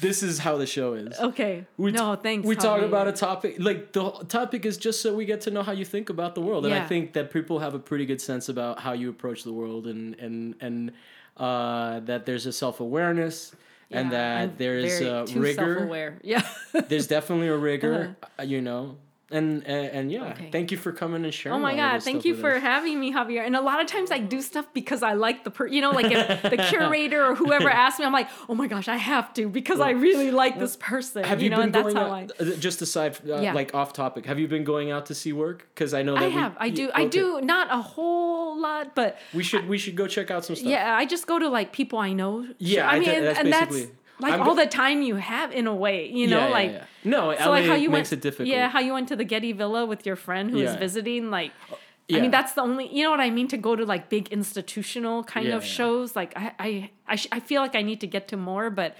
this 0.00 0.22
is 0.22 0.38
how 0.38 0.56
the 0.56 0.66
show 0.66 0.94
is. 0.94 1.18
Okay. 1.18 1.66
We 1.76 1.92
no, 1.92 2.16
thanks. 2.16 2.46
We 2.46 2.56
talk 2.56 2.82
about 2.82 3.08
a 3.08 3.12
topic 3.12 3.56
like 3.58 3.92
the 3.92 4.10
topic 4.28 4.64
is 4.64 4.76
just 4.76 5.02
so 5.02 5.14
we 5.14 5.24
get 5.24 5.42
to 5.42 5.50
know 5.50 5.62
how 5.62 5.72
you 5.72 5.84
think 5.84 6.10
about 6.10 6.34
the 6.34 6.40
world, 6.40 6.66
and 6.66 6.74
I 6.74 6.86
think 6.86 7.12
that 7.14 7.32
people 7.32 7.58
have 7.58 7.74
a 7.74 7.78
pretty 7.78 8.06
good 8.06 8.20
sense 8.20 8.48
about 8.48 8.80
how 8.80 8.92
you 8.92 9.10
approach 9.10 9.44
the 9.44 9.52
world, 9.52 9.86
and 9.86 10.14
and 10.16 10.54
and 10.60 10.92
uh, 11.36 12.00
that 12.00 12.26
there's 12.26 12.46
a 12.46 12.52
self 12.52 12.80
awareness, 12.80 13.54
and 13.90 14.12
that 14.12 14.42
I'm 14.42 14.54
there's 14.56 15.00
a 15.00 15.24
rigor. 15.34 15.74
self-aware. 15.74 16.18
Yeah. 16.22 16.46
There's 16.88 17.06
definitely 17.06 17.48
a 17.48 17.56
rigor, 17.70 18.16
uh, 18.38 18.42
you 18.42 18.60
know. 18.60 18.96
And, 19.32 19.64
and 19.64 19.86
and 19.92 20.12
yeah, 20.12 20.30
Okay. 20.30 20.48
thank 20.50 20.72
you 20.72 20.76
for 20.76 20.90
coming 20.92 21.24
and 21.24 21.32
sharing. 21.32 21.56
Oh 21.56 21.62
my 21.62 21.76
god, 21.76 22.02
thank 22.02 22.24
you 22.24 22.34
for 22.34 22.56
us. 22.56 22.62
having 22.62 22.98
me, 22.98 23.12
Javier. 23.12 23.46
And 23.46 23.54
a 23.54 23.60
lot 23.60 23.80
of 23.80 23.86
times 23.86 24.10
I 24.10 24.18
do 24.18 24.42
stuff 24.42 24.66
because 24.74 25.04
I 25.04 25.12
like 25.12 25.44
the 25.44 25.50
per 25.52 25.66
you 25.68 25.80
know, 25.80 25.92
like 25.92 26.10
if 26.10 26.42
the 26.42 26.56
curator 26.68 27.24
or 27.24 27.34
whoever 27.36 27.70
asks 27.70 28.00
me, 28.00 28.06
I'm 28.06 28.12
like, 28.12 28.28
oh 28.48 28.54
my 28.56 28.66
gosh, 28.66 28.88
I 28.88 28.96
have 28.96 29.32
to 29.34 29.48
because 29.48 29.78
I 29.78 29.90
really 29.90 30.30
like 30.32 30.58
this 30.58 30.76
person. 30.76 31.22
Have 31.22 31.40
you, 31.40 31.44
you, 31.44 31.50
know, 31.50 31.56
been 31.58 31.66
and 31.66 31.74
that's 31.74 31.94
going 31.94 31.96
out? 31.96 32.32
I 32.40 32.42
uh, 32.42 32.56
Just 32.56 32.82
aside, 32.82 33.18
uh, 33.28 33.40
Yeah. 33.40 33.52
like 33.52 33.72
off 33.74 33.92
topic, 33.92 34.26
have 34.26 34.38
you 34.40 34.48
been 34.48 34.64
going 34.64 34.90
out 34.90 35.06
to 35.06 35.14
see 35.14 35.32
work? 35.32 35.68
Because 35.74 35.94
I 35.94 36.02
know 36.02 36.14
that 36.14 36.24
I 36.24 36.26
we- 36.26 36.32
have. 36.32 36.56
I 36.58 36.66
you- 36.66 36.74
do 36.74 36.90
I 36.94 37.04
do 37.06 37.40
not 37.40 37.68
a 37.70 37.80
whole 37.80 38.60
lot, 38.60 38.94
but 38.96 39.16
We 39.32 39.44
should 39.44 39.68
we 39.68 39.78
should 39.78 39.94
go 39.94 40.06
check 40.08 40.30
out 40.32 40.44
some 40.44 40.56
stuff. 40.56 40.68
yeah, 40.68 40.94
I 40.96 41.06
just 41.06 41.26
go 41.28 41.38
to 41.38 41.48
like 41.48 41.72
people 41.72 41.98
I 42.00 42.12
know. 42.12 42.46
Yeah, 42.58 42.88
I 42.88 42.96
I 42.96 42.98
mean, 42.98 43.08
and, 43.10 43.26
that's 43.26 43.38
and 43.38 43.52
that's 43.52 43.70
basically- 43.72 43.96
like 44.20 44.32
I'm 44.34 44.42
all 44.42 44.54
go- 44.54 44.62
the 44.64 44.66
time 44.70 45.02
you 45.02 45.16
have 45.16 45.52
in 45.52 45.66
a 45.66 45.74
way, 45.74 46.08
you 46.10 46.26
know, 46.26 46.46
yeah, 46.46 46.52
like 46.52 46.70
yeah. 46.72 46.84
no, 47.04 47.34
so 47.36 47.44
LA 47.46 47.50
like 47.50 47.64
how 47.66 47.74
you 47.74 47.90
makes 47.90 48.10
went, 48.10 48.12
it 48.12 48.20
difficult. 48.22 48.48
Yeah, 48.48 48.68
how 48.68 48.80
you 48.80 48.92
went 48.92 49.08
to 49.08 49.16
the 49.16 49.24
Getty 49.24 49.52
Villa 49.52 49.84
with 49.86 50.04
your 50.06 50.16
friend 50.16 50.50
who 50.50 50.58
was 50.58 50.74
visiting. 50.76 51.30
Like, 51.30 51.52
oh, 51.72 51.78
I 52.12 52.20
mean, 52.20 52.30
that's 52.30 52.52
the 52.54 52.62
only 52.62 52.86
you 52.94 53.02
know 53.04 53.10
what 53.10 53.20
I 53.20 53.30
mean 53.30 53.48
to 53.48 53.56
go 53.56 53.76
to 53.76 53.84
like 53.84 54.08
big 54.08 54.28
institutional 54.28 55.24
kind 55.24 55.48
of 55.48 55.64
shows. 55.64 56.14
Like, 56.16 56.32
I 56.36 56.52
I 56.58 56.90
I, 57.06 57.16
sh- 57.16 57.28
I 57.32 57.40
feel 57.40 57.62
like 57.62 57.74
I 57.74 57.82
need 57.82 58.00
to 58.00 58.06
get 58.06 58.28
to 58.28 58.36
more, 58.36 58.70
but 58.70 58.96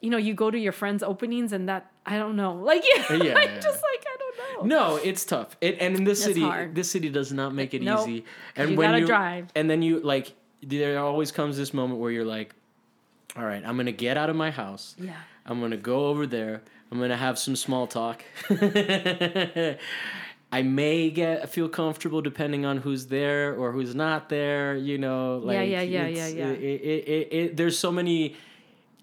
you 0.00 0.10
know, 0.10 0.16
you 0.18 0.34
go 0.34 0.50
to 0.50 0.58
your 0.58 0.72
friends' 0.72 1.02
openings 1.02 1.52
and 1.52 1.68
that 1.68 1.90
I 2.04 2.18
don't 2.18 2.36
know, 2.36 2.54
like 2.70 2.82
yeah, 2.94 3.12
Yeah, 3.14 3.34
like 3.34 3.54
just 3.60 3.80
like 3.90 4.04
I 4.06 4.16
don't 4.18 4.68
know. 4.68 4.76
No, 4.76 4.96
it's 4.96 5.24
tough. 5.24 5.56
It, 5.60 5.76
and 5.80 5.96
in 5.96 6.04
this 6.04 6.18
It's 6.18 6.26
city, 6.28 6.40
hard. 6.40 6.74
this 6.74 6.90
city 6.90 7.08
does 7.08 7.32
not 7.32 7.54
make 7.54 7.72
it 7.74 7.82
Nope. 7.82 8.08
easy. 8.08 8.24
And 8.56 8.70
You 8.70 8.76
when 8.76 8.88
gotta 8.90 9.00
you 9.00 9.06
drive. 9.06 9.50
and 9.54 9.68
then 9.70 9.80
you 9.82 10.00
like, 10.00 10.32
there 10.62 10.98
always 10.98 11.30
comes 11.32 11.56
this 11.56 11.72
moment 11.72 12.00
where 12.00 12.10
you're 12.10 12.24
like, 12.24 12.54
"All 13.36 13.44
right, 13.44 13.62
I'm 13.64 13.76
gonna 13.76 13.92
get 13.92 14.16
out 14.16 14.30
of 14.30 14.36
my 14.36 14.50
house. 14.50 14.94
Yeah. 14.98 15.14
I'm 15.46 15.60
gonna 15.60 15.76
go 15.76 16.06
over 16.06 16.26
there. 16.26 16.62
I'm 16.90 16.98
gonna 17.00 17.16
have 17.16 17.38
some 17.38 17.56
small 17.56 17.86
talk. 17.86 18.22
I 20.52 20.60
may 20.60 21.08
get 21.08 21.48
feel 21.48 21.68
comfortable 21.68 22.20
depending 22.20 22.66
on 22.66 22.76
who's 22.76 23.06
there 23.06 23.54
or 23.54 23.72
who's 23.72 23.94
not 23.94 24.28
there. 24.28 24.76
You 24.76 24.98
know, 24.98 25.38
like 25.38 25.54
Yeah, 25.56 25.62
yeah, 25.62 25.80
yeah, 25.80 26.06
yeah, 26.08 26.26
yeah. 26.26 26.46
It, 26.48 26.60
it, 26.60 27.08
it, 27.08 27.32
it, 27.32 27.56
there's 27.56 27.78
so 27.78 27.90
many 27.90 28.36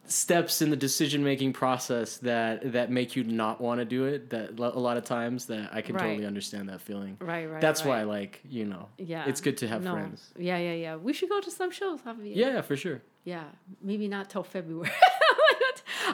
steps 0.10 0.62
in 0.62 0.70
the 0.72 0.76
decision 0.76 1.24
making 1.24 1.54
process 1.54 2.18
that 2.18 2.72
that 2.74 2.90
make 2.92 3.16
you 3.16 3.24
not 3.24 3.62
want 3.62 3.80
to 3.80 3.86
do 3.86 4.06
it 4.06 4.30
that 4.32 4.58
a 4.60 4.80
lot 4.80 4.98
of 4.98 5.06
times 5.06 5.46
that 5.46 5.70
I 5.72 5.82
can 5.82 5.96
Right. 5.96 6.04
totally 6.08 6.26
understand 6.26 6.68
that 6.70 6.82
feeling. 6.82 7.18
Right, 7.22 7.46
right. 7.46 7.62
That's 7.62 7.86
right. 7.86 8.06
why 8.08 8.14
like, 8.18 8.42
you 8.44 8.66
know, 8.66 8.90
Yeah, 8.98 9.26
it's 9.28 9.40
good 9.42 9.58
to 9.58 9.68
have 9.68 9.84
no. 9.84 9.94
friends. 9.94 10.34
Yeah, 10.38 10.58
yeah, 10.58 10.74
yeah. 10.74 10.96
We 10.96 11.14
should 11.14 11.30
go 11.30 11.40
to 11.40 11.52
some 11.52 11.70
shows, 11.72 12.00
Javier. 12.02 12.36
Yeah, 12.36 12.54
yeah, 12.56 12.62
for 12.62 12.76
sure. 12.76 13.02
Yeah, 13.24 13.44
maybe 13.82 14.08
not 14.08 14.30
till 14.30 14.44
February. 14.44 14.90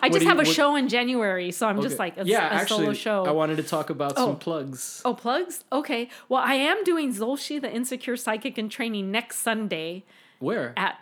I 0.02 0.10
just 0.10 0.24
you- 0.24 0.28
have 0.28 0.38
a 0.40 0.44
what- 0.44 0.48
show 0.48 0.76
in 0.76 0.90
January, 0.90 1.52
so 1.52 1.68
I'm 1.68 1.82
just 1.82 1.98
like 2.00 2.18
a, 2.18 2.26
yeah, 2.26 2.50
a 2.50 2.54
actually, 2.62 2.80
solo 2.86 2.94
show. 2.94 3.26
I 3.26 3.32
wanted 3.32 3.58
to 3.58 3.64
talk 3.64 3.90
about 3.90 4.14
Oh. 4.18 4.26
some 4.28 4.38
plugs. 4.38 5.02
oh, 5.06 5.14
plugs? 5.14 5.64
Okay. 5.72 6.10
Well, 6.28 6.42
I 6.44 6.56
am 6.56 6.84
doing 6.84 7.14
Zolshi, 7.14 7.62
the 7.62 7.72
Insecure 7.74 8.18
Psychic 8.18 8.58
in 8.58 8.68
Training 8.68 9.10
next 9.12 9.38
Sunday 9.38 10.04
Where? 10.40 10.74
at. 10.76 11.00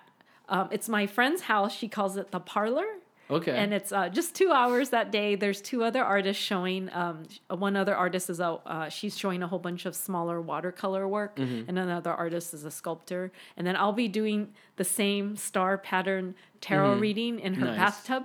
Um, 0.54 0.68
it's 0.72 0.88
my 0.88 1.06
friend's 1.08 1.42
house. 1.54 1.74
She 1.76 1.88
calls 1.88 2.16
it 2.18 2.32
the 2.32 2.40
parlor. 2.40 2.86
Okay. 3.32 3.56
And 3.58 3.74
it's 3.74 3.92
uh, 3.92 4.10
just 4.10 4.36
two 4.36 4.52
hours 4.52 4.90
that 4.90 5.12
day. 5.12 5.36
There's 5.36 5.62
two 5.62 5.84
other 5.84 6.04
artists 6.04 6.44
showing. 6.44 6.90
Um, 6.94 7.24
one 7.50 7.76
other 7.76 7.96
artist 7.96 8.30
is 8.30 8.40
a 8.40 8.60
uh, 8.66 8.90
she's 8.90 9.18
showing 9.18 9.42
a 9.42 9.48
whole 9.48 9.60
bunch 9.68 9.86
of 9.86 9.96
smaller 9.96 10.40
watercolor 10.42 11.08
work, 11.08 11.38
Mm-hmm. 11.38 11.70
and 11.70 11.80
another 11.80 12.12
artist 12.12 12.54
is 12.54 12.64
a 12.66 12.70
sculptor. 12.72 13.32
And 13.58 13.66
then 13.66 13.76
I'll 13.76 13.94
be 13.94 14.08
doing 14.10 14.40
the 14.76 14.84
same 14.84 15.36
star 15.38 15.78
pattern 15.78 16.36
tarot 16.62 16.96
reading 16.98 17.40
in 17.40 17.56
her 17.56 17.66
Mm-hmm. 17.66 17.76
Nice. 17.78 17.96
bathtub. 17.96 18.24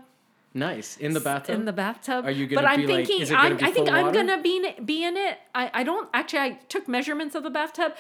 nice. 0.52 0.96
In 0.98 1.12
the 1.14 1.20
bathtub? 1.20 1.54
In 1.54 1.64
the 1.64 1.72
bathtub. 1.72 2.24
Are 2.26 2.30
you 2.32 2.46
But 2.48 2.56
gonna 2.56 2.68
I'm 2.74 2.80
be 2.80 2.86
like- 2.88 2.96
thinking, 3.06 3.22
is 3.22 3.30
it 3.30 3.34
gonna 3.34 3.54
I'm, 3.54 3.64
I 3.64 3.70
think 3.70 3.88
I'm 3.88 4.06
water? 4.06 4.18
gonna 4.18 4.42
be 4.42 4.56
in 4.58 4.64
it, 4.64 4.84
be 4.84 5.04
in 5.04 5.16
it. 5.16 5.38
I, 5.54 5.70
I 5.80 5.82
don't 5.84 6.08
actually. 6.12 6.40
I 6.40 6.50
took 6.74 6.88
measurements 6.88 7.34
of 7.36 7.42
the 7.44 7.50
bathtub. 7.50 7.92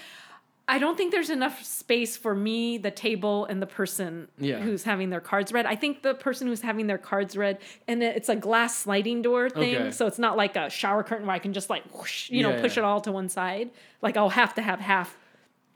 I 0.70 0.78
don't 0.78 0.96
think 0.98 1.12
there's 1.12 1.30
enough 1.30 1.64
space 1.64 2.16
for 2.16 2.34
me, 2.34 2.76
the 2.76 2.90
table, 2.90 3.46
and 3.46 3.62
the 3.62 3.66
person 3.66 4.28
Yeah. 4.38 4.58
who's 4.60 4.82
having 4.84 5.08
their 5.08 5.20
cards 5.20 5.50
read. 5.50 5.64
I 5.64 5.74
think 5.76 6.02
the 6.02 6.12
person 6.14 6.46
who's 6.46 6.60
having 6.60 6.86
their 6.86 6.98
cards 6.98 7.36
read, 7.38 7.58
and 7.86 8.02
it's 8.02 8.28
a 8.28 8.36
glass 8.36 8.76
sliding 8.76 9.22
door 9.22 9.48
thing, 9.48 9.76
Okay. 9.76 9.90
so 9.90 10.06
it's 10.06 10.18
not 10.18 10.36
like 10.36 10.56
a 10.56 10.68
shower 10.68 11.02
curtain 11.02 11.26
where 11.26 11.34
I 11.34 11.38
can 11.38 11.54
just 11.54 11.70
like, 11.70 11.84
whoosh, 11.96 12.28
you 12.30 12.42
know, 12.42 12.60
push 12.60 12.76
yeah. 12.76 12.82
it 12.82 12.86
all 12.86 13.00
to 13.00 13.10
one 13.12 13.30
side. 13.30 13.70
Like 14.02 14.18
I'll 14.18 14.28
have 14.28 14.54
to 14.56 14.62
have 14.62 14.78
half 14.80 15.16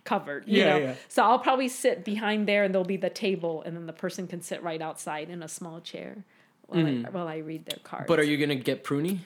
covered. 0.04 0.46
You 0.46 0.58
Yeah, 0.58 0.68
know? 0.68 0.76
yeah. 0.78 0.94
So 1.08 1.22
I'll 1.22 1.38
probably 1.38 1.68
sit 1.68 2.04
behind 2.04 2.46
there, 2.46 2.64
and 2.64 2.74
there'll 2.74 2.84
be 2.84 2.98
the 2.98 3.08
table, 3.10 3.62
and 3.64 3.74
then 3.74 3.86
the 3.86 3.92
person 3.94 4.26
can 4.26 4.42
sit 4.42 4.62
right 4.62 4.82
outside 4.82 5.30
in 5.30 5.42
a 5.42 5.48
small 5.48 5.80
chair 5.80 6.18
while, 6.66 6.86
I, 6.86 6.92
while 7.10 7.28
I 7.28 7.38
read 7.38 7.64
their 7.64 7.78
cards. 7.82 8.02
Mm-hmm. 8.02 8.08
But 8.12 8.20
are 8.20 8.24
you 8.24 8.36
gonna 8.36 8.56
get 8.56 8.84
pruny? 8.84 9.20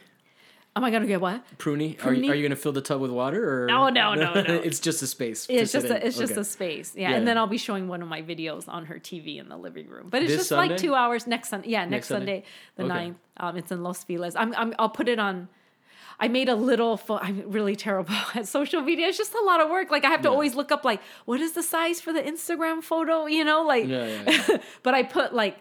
Am 0.77 0.85
I 0.85 0.91
gonna 0.91 1.07
get 1.07 1.21
what? 1.23 1.43
Pruny? 1.59 1.97
Are, 2.05 2.13
you- 2.13 2.31
are 2.31 2.35
you 2.35 2.43
gonna 2.43 2.55
fill 2.55 2.73
the 2.73 2.83
tub 2.83 3.01
with 3.01 3.11
water 3.11 3.65
or 3.65 3.67
No, 3.67 3.89
no, 3.89 4.15
no, 4.15 4.35
no. 4.35 4.43
it's 4.65 4.79
just 4.79 5.03
a 5.03 5.07
space. 5.07 5.47
It's 5.49 5.73
just 5.73 5.87
a, 5.87 6.07
it's 6.07 6.19
just 6.19 6.37
a 6.37 6.45
space, 6.45 6.93
yeah. 6.95 7.11
Yeah, 7.11 7.17
And 7.17 7.27
then. 7.27 7.39
I'll 7.39 7.47
be 7.47 7.57
showing 7.59 7.89
one 7.89 8.03
of 8.03 8.09
my 8.09 8.21
videos 8.23 8.69
on 8.69 8.85
her 8.87 8.97
TV 8.99 9.39
in 9.41 9.49
the 9.49 9.57
living 9.57 9.89
room. 9.89 10.09
But 10.11 10.23
it's 10.23 10.31
This 10.33 10.39
just 10.41 10.49
Sunday? 10.51 10.75
like 10.75 10.81
two 10.81 10.95
hours 10.95 11.27
next 11.27 11.49
Sunday. 11.49 11.71
Yeah, 11.71 11.81
next, 11.85 11.91
Next 11.91 12.09
Sunday? 12.09 12.45
Sunday, 12.77 12.91
the 12.91 12.95
Okay. 12.95 13.11
9th. 13.11 13.15
Um, 13.49 13.57
it's 13.57 13.73
in 13.73 13.83
Los 13.83 14.05
Feliz. 14.05 14.37
I'm, 14.37 14.55
I'm 14.55 14.75
I'll 14.79 14.91
put 14.91 15.09
it 15.09 15.19
on. 15.19 15.49
I 16.21 16.29
made 16.29 16.49
a 16.49 16.55
little. 16.55 16.97
Fo- 16.97 17.19
I'm 17.19 17.43
really 17.51 17.77
terrible 17.77 18.15
at 18.35 18.47
social 18.49 18.81
media. 18.83 19.07
It's 19.09 19.19
just 19.19 19.35
a 19.35 19.43
lot 19.45 19.61
of 19.61 19.69
work. 19.71 19.91
Like 19.91 20.05
I 20.05 20.09
have 20.11 20.23
to 20.23 20.29
Yeah. 20.29 20.33
always 20.33 20.55
look 20.55 20.71
up 20.73 20.85
like 20.85 21.01
what 21.27 21.41
is 21.41 21.53
the 21.53 21.63
size 21.63 22.01
for 22.01 22.13
the 22.13 22.23
Instagram 22.23 22.83
photo. 22.83 23.27
You 23.27 23.45
know, 23.45 23.63
like. 23.67 23.87
Yeah, 23.87 24.23
yeah. 24.27 24.57
but 24.83 24.95
I 24.95 25.03
put 25.03 25.35
like 25.35 25.59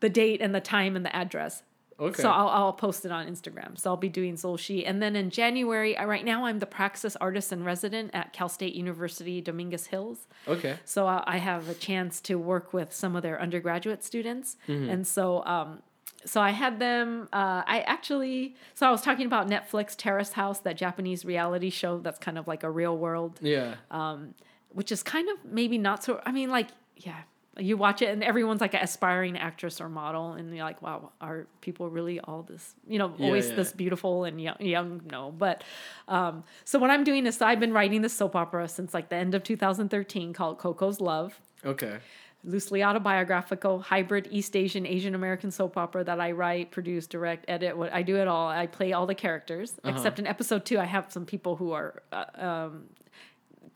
the 0.00 0.08
date 0.08 0.40
and 0.40 0.54
the 0.54 0.60
time 0.60 0.94
and 0.96 1.04
the 1.04 1.14
address. 1.14 1.62
Okay. 1.98 2.22
So 2.22 2.30
I'll, 2.30 2.48
I'll 2.48 2.72
post 2.72 3.04
it 3.06 3.10
on 3.12 3.26
Instagram. 3.26 3.78
So 3.78 3.90
I'll 3.90 3.96
be 3.96 4.08
doing 4.10 4.34
Zolshi. 4.34 4.82
And 4.86 5.02
then 5.02 5.16
in 5.16 5.30
January, 5.30 5.96
I, 5.96 6.04
right 6.04 6.24
now 6.24 6.44
I'm 6.44 6.58
the 6.58 6.66
praxis 6.66 7.16
artist 7.16 7.52
and 7.52 7.64
resident 7.64 8.10
at 8.12 8.32
Cal 8.32 8.48
State 8.50 8.74
University 8.74 9.40
Dominguez 9.40 9.86
Hills. 9.86 10.26
okay. 10.46 10.76
So 10.84 11.06
I 11.06 11.22
I 11.26 11.38
have 11.38 11.68
a 11.68 11.74
chance 11.74 12.20
to 12.22 12.36
work 12.38 12.72
with 12.72 12.92
some 12.92 13.16
of 13.16 13.22
their 13.22 13.40
undergraduate 13.40 14.04
students. 14.04 14.56
And 14.68 15.06
so 15.06 15.42
um, 15.46 15.82
so 16.24 16.40
I 16.40 16.50
had 16.50 16.78
them. 16.80 17.28
Uh, 17.32 17.62
I 17.66 17.80
actually 17.86 18.56
so 18.74 18.86
I 18.86 18.90
was 18.90 19.00
talking 19.02 19.26
about 19.26 19.48
Netflix 19.48 19.94
Terrace 19.96 20.32
House, 20.32 20.58
that 20.60 20.76
Japanese 20.76 21.24
reality 21.24 21.70
show 21.70 21.98
that's 21.98 22.18
kind 22.18 22.36
of 22.36 22.46
like 22.48 22.62
a 22.62 22.70
real 22.70 22.96
world 22.98 23.38
Yeah. 23.40 23.76
Um, 23.90 24.34
which 24.70 24.92
is 24.92 25.02
kind 25.02 25.28
of 25.30 25.36
maybe 25.50 25.78
not 25.78 26.04
so. 26.04 26.20
I 26.26 26.32
mean, 26.32 26.50
like, 26.50 26.68
yeah, 26.96 27.20
you 27.58 27.76
watch 27.76 28.02
it 28.02 28.08
and 28.10 28.22
everyone's 28.22 28.60
like 28.60 28.74
an 28.74 28.80
aspiring 28.82 29.36
actress 29.36 29.80
or 29.80 29.88
model, 29.88 30.32
and 30.32 30.54
you're 30.54 30.64
like, 30.64 30.82
wow, 30.82 31.12
are 31.20 31.46
people 31.60 31.88
really 31.88 32.20
all 32.20 32.42
this, 32.42 32.74
you 32.86 32.98
know, 32.98 33.14
Yeah, 33.16 33.26
always 33.26 33.48
yeah. 33.48 33.56
this 33.56 33.72
beautiful 33.72 34.24
and 34.24 34.40
young? 34.40 34.56
young 34.60 35.00
no, 35.10 35.30
but 35.30 35.64
um, 36.08 36.44
so 36.64 36.78
what 36.78 36.90
I'm 36.90 37.04
doing 37.04 37.26
is 37.26 37.40
I've 37.40 37.60
been 37.60 37.72
writing 37.72 38.02
this 38.02 38.12
soap 38.12 38.36
opera 38.36 38.68
since 38.68 38.92
like 38.94 39.08
the 39.08 39.16
end 39.16 39.34
of 39.34 39.42
2013 39.42 40.32
called 40.32 40.58
Coco's 40.58 41.00
Love. 41.00 41.40
Okay. 41.64 41.98
Loosely 42.44 42.84
autobiographical, 42.84 43.80
hybrid 43.80 44.28
East 44.30 44.54
Asian, 44.54 44.86
Asian 44.86 45.14
American 45.16 45.50
soap 45.50 45.76
opera 45.76 46.04
that 46.04 46.20
I 46.20 46.30
write, 46.30 46.70
produce, 46.70 47.06
direct, 47.08 47.44
edit. 47.48 47.76
What 47.76 47.92
I 47.92 48.02
do 48.02 48.16
it 48.18 48.28
all. 48.28 48.46
I 48.48 48.66
play 48.68 48.92
all 48.92 49.04
the 49.06 49.16
characters. 49.16 49.72
Uh-huh. 49.82 49.92
Except 49.96 50.20
in 50.20 50.26
episode 50.28 50.64
two, 50.64 50.78
I 50.78 50.84
have 50.84 51.10
some 51.10 51.26
people 51.26 51.56
who 51.56 51.72
are 51.72 52.02
uh, 52.12 52.24
um, 52.36 52.84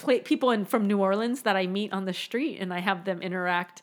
play 0.00 0.20
people 0.20 0.50
in 0.50 0.64
from 0.64 0.86
New 0.86 0.98
Orleans 0.98 1.42
that 1.42 1.56
I 1.56 1.66
meet 1.66 1.92
on 1.92 2.04
the 2.04 2.12
street, 2.12 2.58
and 2.60 2.72
I 2.72 2.80
have 2.80 3.04
them 3.04 3.22
interact 3.22 3.82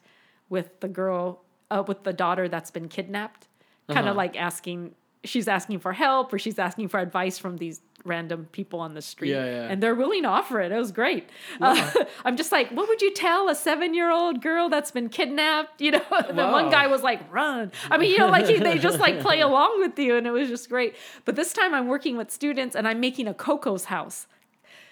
with 0.49 0.79
the 0.79 0.87
girl, 0.87 1.43
uh, 1.69 1.83
with 1.87 2.03
the 2.03 2.13
daughter 2.13 2.47
that's 2.47 2.71
been 2.71 2.87
kidnapped, 2.87 3.47
kind 3.87 3.99
of 3.99 4.05
Uh-huh. 4.11 4.15
like 4.17 4.35
asking. 4.39 4.95
She's 5.23 5.47
asking 5.49 5.79
for 5.79 5.91
help, 5.93 6.31
or 6.31 6.39
she's 6.39 6.57
asking 6.59 6.87
for 6.87 6.99
advice 7.01 7.37
from 7.37 7.57
these 7.57 7.81
random 8.05 8.47
people 8.53 8.79
on 8.79 8.93
the 8.93 9.01
street, 9.01 9.31
Yeah, 9.31 9.43
yeah. 9.45 9.67
and 9.69 9.83
they're 9.83 9.95
willing 9.95 10.21
to 10.21 10.29
offer 10.29 10.61
it. 10.61 10.71
It 10.71 10.77
was 10.77 10.93
great. 10.93 11.27
Uh, 11.59 11.91
I'm 12.23 12.37
just 12.37 12.51
like, 12.53 12.69
what 12.71 12.87
would 12.87 13.01
you 13.01 13.13
tell 13.13 13.49
a 13.49 13.55
seven 13.55 13.93
year 13.93 14.09
old 14.09 14.41
girl 14.41 14.69
that's 14.69 14.91
been 14.91 15.09
kidnapped? 15.09 15.81
You 15.81 15.91
know, 15.91 16.01
and 16.29 16.37
then 16.37 16.51
one 16.53 16.69
guy 16.69 16.87
was 16.87 17.01
like, 17.03 17.19
run. 17.33 17.73
I 17.91 17.97
mean, 17.97 18.11
you 18.11 18.19
know, 18.19 18.29
like 18.29 18.45
he, 18.45 18.57
they 18.57 18.77
just 18.89 18.99
like 18.99 19.19
play 19.19 19.41
along 19.41 19.79
with 19.81 19.99
you, 19.99 20.15
and 20.15 20.25
it 20.25 20.31
was 20.31 20.47
just 20.47 20.69
great. 20.69 20.95
But 21.25 21.35
this 21.35 21.51
time 21.51 21.73
I'm 21.73 21.87
working 21.87 22.15
with 22.15 22.31
students, 22.31 22.73
and 22.75 22.87
I'm 22.87 23.01
making 23.01 23.27
a 23.27 23.33
Coco's 23.33 23.85
house. 23.85 24.27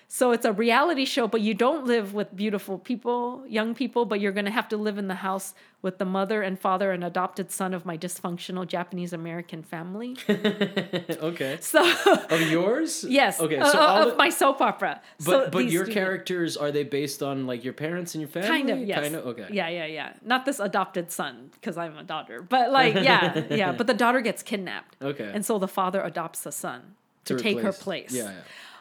So 0.07 0.31
it's 0.31 0.45
a 0.45 0.53
reality 0.53 1.03
show, 1.03 1.27
but 1.27 1.41
you 1.41 1.53
don't 1.53 1.85
live 1.85 2.13
with 2.13 2.33
beautiful 2.35 2.77
people, 2.77 3.43
young 3.47 3.73
people, 3.73 4.05
but 4.05 4.19
you're 4.19 4.31
going 4.31 4.45
to 4.45 4.51
have 4.51 4.69
to 4.69 4.77
live 4.77 4.97
in 4.97 5.07
the 5.07 5.15
house 5.15 5.53
with 5.81 5.97
the 5.97 6.05
mother 6.05 6.41
and 6.41 6.59
father 6.59 6.91
and 6.91 7.03
adopted 7.03 7.51
son 7.51 7.73
of 7.73 7.85
my 7.85 7.97
dysfunctional 7.97 8.67
Japanese 8.67 9.13
American 9.13 9.63
family. 9.63 10.15
okay. 10.29 11.57
So, 11.59 11.81
Of 12.29 12.41
yours? 12.51 13.03
yes, 13.07 13.39
Okay. 13.39 13.57
uh, 13.57 13.69
So 13.69 13.79
uh, 13.79 13.81
all 13.81 14.03
of 14.03 14.11
the- 14.11 14.17
my 14.17 14.29
soap 14.29 14.61
opera. 14.61 15.01
but 15.17 15.45
so 15.45 15.49
but 15.49 15.65
your 15.65 15.85
characters 15.85 16.55
are 16.55 16.71
they 16.71 16.83
based 16.83 17.21
on 17.23 17.47
like 17.47 17.63
your 17.63 17.73
parents 17.73 18.13
and 18.15 18.21
your 18.21 18.29
family? 18.29 18.47
Kind 18.49 18.69
of, 18.69 18.79
yes. 18.79 18.99
Kind 18.99 19.15
of. 19.15 19.25
Okay. 19.27 19.47
Yeah, 19.51 19.69
yeah, 19.69 19.85
yeah. 19.85 20.13
Not 20.23 20.45
this 20.45 20.59
adopted 20.59 21.11
son 21.11 21.49
because 21.53 21.77
I'm 21.77 21.97
a 21.97 22.03
daughter, 22.03 22.41
but 22.41 22.71
like, 22.71 22.95
yeah, 22.95 23.43
yeah. 23.49 23.71
But 23.71 23.87
the 23.87 23.93
daughter 23.93 24.21
gets 24.21 24.43
kidnapped. 24.43 24.95
Okay. 25.01 25.31
And 25.33 25.45
so 25.45 25.57
the 25.59 25.67
father 25.67 26.01
adopts 26.01 26.41
the 26.41 26.51
son 26.51 26.95
to, 27.25 27.37
take 27.37 27.59
her 27.59 27.73
place. 27.73 28.11
Yeah. 28.13 28.31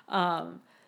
yeah. 0.09 0.47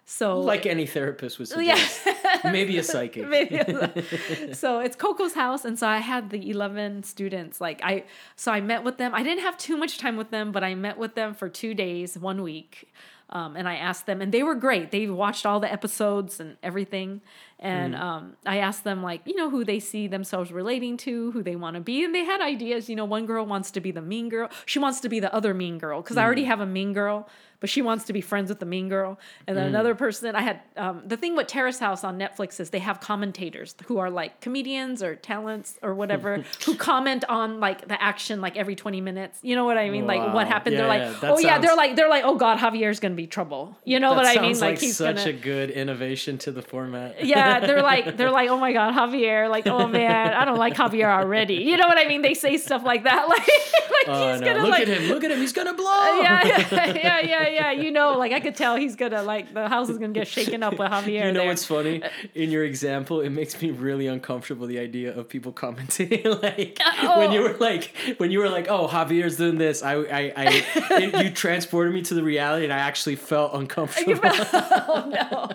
So 0.08 0.38
Like 0.38 0.66
any 0.66 0.86
therapist 0.86 1.38
would 1.40 1.48
yeah. 1.64 1.74
suggest. 1.74 2.44
Maybe 2.44 2.78
a 2.78 2.82
psychic. 2.84 3.26
Maybe 3.28 3.58
so 4.52 4.78
it's 4.78 4.94
Coco's 4.94 5.34
house, 5.34 5.64
and 5.64 5.76
so 5.76 5.88
I 5.88 5.98
had 5.98 6.30
the 6.30 6.48
eleven 6.48 7.02
students. 7.02 7.60
Like 7.60 7.80
I, 7.82 8.04
so 8.36 8.52
I 8.52 8.60
met 8.60 8.84
with 8.84 8.98
them. 8.98 9.14
I 9.14 9.24
didn't 9.24 9.42
have 9.42 9.58
too 9.58 9.76
much 9.76 9.98
time 9.98 10.16
with 10.16 10.30
them, 10.30 10.52
but 10.52 10.62
I 10.62 10.76
met 10.76 10.96
with 10.96 11.16
them 11.16 11.34
for 11.34 11.48
two 11.48 11.74
days, 11.74 12.16
one 12.16 12.42
week, 12.42 12.88
um, 13.30 13.56
and 13.56 13.68
I 13.68 13.74
asked 13.74 14.06
them, 14.06 14.22
and 14.22 14.30
they 14.32 14.44
were 14.44 14.54
great. 14.54 14.92
They 14.92 15.08
watched 15.08 15.44
all 15.44 15.58
the 15.58 15.70
episodes 15.72 16.38
and 16.38 16.56
everything, 16.62 17.20
and 17.58 17.94
um, 17.94 18.36
I 18.44 18.58
asked 18.58 18.84
them 18.84 19.02
like, 19.02 19.22
you 19.24 19.34
know, 19.34 19.48
who 19.48 19.64
they 19.64 19.80
see 19.80 20.08
themselves 20.08 20.52
relating 20.52 20.96
to, 20.98 21.30
who 21.32 21.42
they 21.42 21.56
want 21.56 21.74
to 21.74 21.80
be, 21.80 22.04
and 22.04 22.14
they 22.14 22.24
had 22.24 22.40
ideas. 22.40 22.88
You 22.88 22.96
know, 22.96 23.06
one 23.06 23.24
girl 23.26 23.46
wants 23.46 23.70
to 23.72 23.80
be 23.80 23.90
the 23.90 24.02
mean 24.02 24.28
girl. 24.28 24.50
She 24.66 24.78
wants 24.78 25.00
to 25.00 25.08
be 25.08 25.20
the 25.20 25.32
other 25.34 25.54
mean 25.54 25.78
girl 25.78 26.02
because 26.02 26.16
I 26.16 26.24
already 26.24 26.44
have 26.44 26.60
a 26.60 26.66
mean 26.66 26.92
girl 26.92 27.28
but 27.60 27.70
she 27.70 27.82
wants 27.82 28.04
to 28.04 28.12
be 28.12 28.20
friends 28.20 28.48
with 28.48 28.60
the 28.60 28.66
mean 28.66 28.88
girl. 28.88 29.18
And 29.46 29.56
then 29.56 29.66
another 29.66 29.94
person, 29.94 30.34
I 30.34 30.42
had 30.42 30.60
um, 30.76 31.02
the 31.06 31.16
thing 31.16 31.36
with 31.36 31.46
Terrace 31.46 31.78
House 31.78 32.04
on 32.04 32.18
Netflix 32.18 32.60
is 32.60 32.70
they 32.70 32.78
have 32.80 33.00
commentators 33.00 33.74
who 33.86 33.98
are 33.98 34.10
like 34.10 34.40
comedians 34.40 35.02
or 35.02 35.16
talents 35.16 35.78
or 35.82 35.94
whatever 35.94 36.44
who 36.64 36.74
comment 36.76 37.24
on 37.28 37.60
like 37.60 37.88
the 37.88 38.00
action 38.02 38.40
like 38.40 38.56
every 38.56 38.76
20 38.76 39.00
minutes. 39.00 39.38
You 39.42 39.56
know 39.56 39.64
what 39.64 39.78
I 39.78 39.90
mean? 39.90 40.06
Like 40.06 40.34
what 40.34 40.46
happened? 40.46 40.74
Yeah, 40.74 40.80
they're 40.80 40.88
like, 40.88 41.22
yeah, 41.22 41.30
oh 41.30 41.38
yeah, 41.38 41.58
they're 41.58 41.76
like, 41.76 41.96
they're 41.96 42.08
like, 42.08 42.24
oh 42.24 42.36
God, 42.36 42.58
Javier's 42.58 43.00
gonna 43.00 43.14
be 43.14 43.26
trouble. 43.26 43.76
You 43.84 44.00
know 44.00 44.10
that 44.10 44.16
what 44.16 44.38
I 44.38 44.40
mean? 44.40 44.52
like, 44.54 44.60
Like 44.60 44.78
he's 44.80 44.96
such 44.96 45.16
gonna. 45.16 45.30
a 45.30 45.32
good 45.32 45.70
innovation 45.70 46.38
to 46.38 46.52
the 46.52 46.62
format. 46.62 47.24
yeah, 47.24 47.45
they're 47.60 47.82
like 47.82 48.16
they're 48.16 48.30
like, 48.30 48.48
oh 48.50 48.58
my 48.58 48.72
god, 48.72 48.94
Javier, 48.94 49.48
like, 49.50 49.66
oh 49.66 49.86
man, 49.88 50.32
I 50.34 50.44
don't 50.44 50.58
like 50.58 50.74
Javier 50.74 51.06
already. 51.08 51.54
You 51.56 51.76
know 51.76 51.86
what 51.88 51.98
I 51.98 52.06
mean? 52.06 52.22
They 52.22 52.34
say 52.34 52.56
stuff 52.56 52.84
like 52.84 53.04
that, 53.04 53.28
like, 53.28 53.38
like 53.38 54.08
Oh 54.08 54.32
he's 54.32 54.40
no! 54.40 54.46
gonna 54.46 54.62
Look 54.62 54.70
like, 54.70 54.82
at 54.82 54.88
him! 54.88 55.08
Look 55.08 55.24
at 55.24 55.30
him! 55.30 55.38
He's 55.40 55.52
gonna 55.52 55.74
blow. 55.74 55.86
yeah, 56.20 56.46
yeah, 56.46 56.86
yeah, 56.94 57.20
yeah, 57.20 57.48
yeah. 57.48 57.70
You 57.72 57.90
know, 57.90 58.16
like 58.18 58.32
I 58.32 58.40
could 58.40 58.54
tell 58.56 58.76
he's 58.76 58.96
gonna 58.96 59.22
like 59.22 59.52
the 59.54 59.68
house 59.68 59.88
is 59.88 59.98
gonna 59.98 60.12
get 60.12 60.28
shaken 60.28 60.62
up 60.62 60.78
with 60.78 60.90
Javier. 60.90 61.26
You 61.26 61.32
know 61.32 61.40
there. 61.40 61.46
what's 61.48 61.64
funny? 61.64 62.02
In 62.34 62.50
your 62.50 62.64
example, 62.64 63.20
it 63.20 63.30
makes 63.30 63.60
me 63.60 63.70
really 63.70 64.06
uncomfortable 64.06 64.66
the 64.66 64.78
idea 64.78 65.16
of 65.16 65.28
people 65.28 65.52
commenting 65.52 66.08
like 66.42 66.78
uh, 66.84 67.16
when 67.16 67.32
you 67.32 67.40
Oh. 67.40 67.52
were 67.52 67.58
like 67.58 67.92
when 68.18 68.30
you 68.30 68.38
were 68.38 68.48
like, 68.48 68.68
"Oh, 68.68 68.86
Javier's 68.88 69.36
doing 69.36 69.58
this." 69.58 69.82
I 69.82 69.94
I, 69.94 70.32
I 70.36 70.64
it, 71.02 71.24
you 71.24 71.30
transported 71.30 71.92
me 71.92 72.02
to 72.02 72.14
the 72.14 72.22
reality, 72.22 72.64
and 72.64 72.72
I 72.72 72.78
actually 72.78 73.16
felt 73.16 73.54
uncomfortable. 73.54 74.20
oh 74.24 75.08
no! 75.12 75.50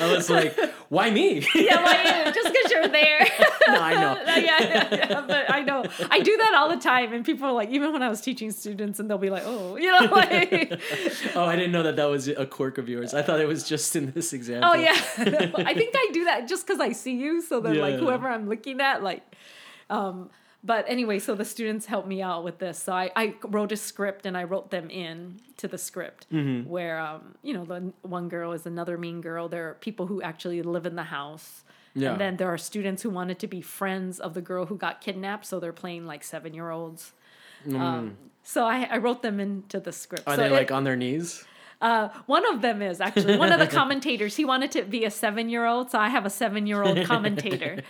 I 0.00 0.12
was 0.12 0.30
like, 0.30 0.56
"Why 0.88 1.10
me?" 1.10 1.19
Yeah, 1.54 1.82
why 1.84 2.24
you? 2.26 2.32
Just 2.32 2.52
because 2.52 2.70
you're 2.72 2.88
there. 2.88 3.20
no, 3.68 3.80
I 3.80 3.94
know. 3.94 4.14
yeah, 4.26 4.34
yeah, 4.60 4.88
yeah, 4.94 5.24
but 5.26 5.50
I 5.50 5.60
know 5.62 5.84
I 6.10 6.20
do 6.20 6.36
that 6.36 6.54
all 6.54 6.68
the 6.68 6.76
time, 6.76 7.12
and 7.12 7.24
people 7.24 7.46
are 7.48 7.52
like, 7.52 7.70
even 7.70 7.92
when 7.92 8.02
I 8.02 8.08
was 8.08 8.20
teaching 8.20 8.50
students, 8.50 8.98
and 9.00 9.08
they'll 9.08 9.18
be 9.18 9.30
like, 9.30 9.42
"Oh, 9.46 9.76
you 9.76 9.90
know, 9.90 10.06
like, 10.10 10.72
Oh, 11.34 11.44
I 11.44 11.56
didn't 11.56 11.72
know 11.72 11.82
that 11.82 11.96
that 11.96 12.06
was 12.06 12.28
a 12.28 12.46
quirk 12.46 12.78
of 12.78 12.88
yours. 12.88 13.14
I 13.14 13.22
thought 13.22 13.40
it 13.40 13.48
was 13.48 13.64
just 13.68 13.94
in 13.96 14.12
this 14.12 14.32
example. 14.32 14.70
oh 14.70 14.74
yeah." 14.74 14.94
I 15.18 15.74
think 15.74 15.94
I 15.96 16.10
do 16.12 16.24
that 16.24 16.48
just 16.48 16.66
because 16.66 16.80
I 16.80 16.92
see 16.92 17.16
you, 17.16 17.42
so 17.42 17.60
then 17.60 17.78
like 17.78 17.96
whoever 17.96 18.28
I'm 18.28 18.48
looking 18.48 18.80
at, 18.80 19.02
like, 19.02 19.22
um. 19.88 20.30
But 20.62 20.84
anyway, 20.88 21.18
so 21.20 21.34
the 21.34 21.44
students 21.44 21.86
helped 21.86 22.06
me 22.06 22.20
out 22.20 22.44
with 22.44 22.58
this. 22.58 22.82
So 22.82 22.92
I, 22.92 23.10
I 23.16 23.34
wrote 23.48 23.72
a 23.72 23.76
script 23.76 24.26
and 24.26 24.36
I 24.36 24.44
wrote 24.44 24.70
them 24.70 24.90
in 24.90 25.40
to 25.56 25.66
the 25.68 25.78
script 25.78 26.26
Mm-hmm. 26.30 26.68
where 26.68 26.98
um 26.98 27.34
you 27.42 27.54
know 27.54 27.64
the 27.64 27.92
one 28.02 28.28
girl 28.28 28.52
is 28.52 28.66
another 28.66 28.98
mean 28.98 29.20
girl. 29.22 29.48
There 29.48 29.70
are 29.70 29.74
people 29.74 30.06
who 30.06 30.20
actually 30.22 30.62
live 30.62 30.84
in 30.86 30.96
the 30.96 31.04
house. 31.04 31.64
Yeah. 31.94 32.12
And 32.12 32.20
then 32.20 32.36
there 32.36 32.48
are 32.48 32.58
students 32.58 33.02
who 33.02 33.10
wanted 33.10 33.38
to 33.40 33.46
be 33.48 33.60
friends 33.62 34.20
of 34.20 34.34
the 34.34 34.40
girl 34.42 34.66
who 34.66 34.76
got 34.76 35.00
kidnapped, 35.00 35.44
so 35.46 35.58
they're 35.58 35.72
playing 35.72 36.06
like 36.06 36.22
seven 36.22 36.54
year 36.54 36.70
olds. 36.70 37.12
Um, 37.74 38.16
so 38.42 38.64
I, 38.64 38.84
I 38.90 38.98
wrote 38.98 39.22
them 39.22 39.40
into 39.40 39.80
the 39.80 39.92
script. 39.92 40.24
Mm. 40.26 40.32
Are 40.32 40.36
so 40.36 40.40
they 40.42 40.48
it- 40.48 40.52
like 40.52 40.70
on 40.70 40.84
their 40.84 40.96
knees? 40.96 41.44
Uh, 41.80 42.08
one 42.26 42.46
of 42.52 42.60
them 42.62 42.82
is 42.82 43.00
actually 43.00 43.36
one 43.36 43.52
of 43.52 43.58
the 43.58 43.66
commentators. 43.78 44.36
He 44.36 44.44
wanted 44.44 44.70
to 44.72 44.82
be 44.82 45.04
a 45.04 45.10
seven 45.10 45.48
year 45.48 45.66
old, 45.66 45.90
so 45.90 45.98
I 45.98 46.08
have 46.08 46.26
a 46.26 46.30
seven 46.30 46.66
year 46.66 46.82
old 46.82 47.04
commentator 47.12 47.82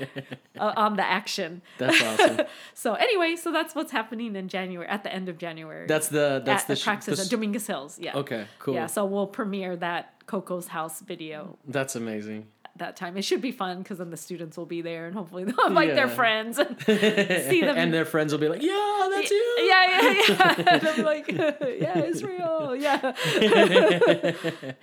uh, 0.58 0.72
on 0.76 0.96
the 0.96 1.04
action. 1.04 1.62
That's 1.78 2.02
awesome. 2.02 2.46
So 2.74 2.94
anyway, 2.94 3.36
so 3.36 3.52
that's 3.52 3.74
what's 3.74 3.92
happening 3.92 4.36
in 4.36 4.48
January 4.48 4.88
at 4.88 5.02
the 5.02 5.12
end 5.12 5.28
of 5.28 5.36
January. 5.38 5.86
That's 5.86 6.08
the 6.08 6.42
that's 6.44 6.62
at 6.62 6.68
the, 6.68 6.72
the 6.74 6.80
sh- 6.80 6.84
Praxis 6.84 7.18
the 7.18 7.24
at 7.24 7.30
Dominguez 7.30 7.66
Hills. 7.66 7.98
Yeah. 7.98 8.16
Okay, 8.16 8.46
cool. 8.58 8.74
Yeah. 8.74 8.86
So 8.86 9.04
we'll 9.04 9.26
premiere 9.26 9.76
that 9.76 10.14
Coco's 10.26 10.68
House 10.68 11.00
video 11.00 11.58
That's 11.66 11.96
amazing. 11.96 12.46
That 12.76 12.96
time. 12.96 13.16
It 13.16 13.22
should 13.24 13.40
be 13.42 13.52
fun 13.52 13.78
because 13.82 13.98
then 13.98 14.10
the 14.10 14.16
students 14.16 14.56
will 14.56 14.64
be 14.66 14.80
there 14.80 15.06
and 15.06 15.14
hopefully 15.14 15.44
they'll 15.44 15.66
invite 15.66 15.94
their 15.94 16.06
Yeah. 16.06 16.14
friends 16.14 16.58
and 16.58 16.76
see 16.86 17.60
them. 17.62 17.76
and 17.76 17.92
their 17.92 18.04
friends 18.04 18.32
will 18.32 18.40
be 18.40 18.48
like, 18.48 18.62
"Yeah, 18.62 19.08
that's 19.10 19.30
you." 19.30 19.56
Yeah, 19.58 19.84
yeah, 19.90 20.22
yeah. 20.28 20.54
And 20.80 20.88
I'm 20.88 21.04
like, 21.04 21.28
yeah, 21.28 21.98
Israel. 22.04 22.74
Yeah. 22.76 23.12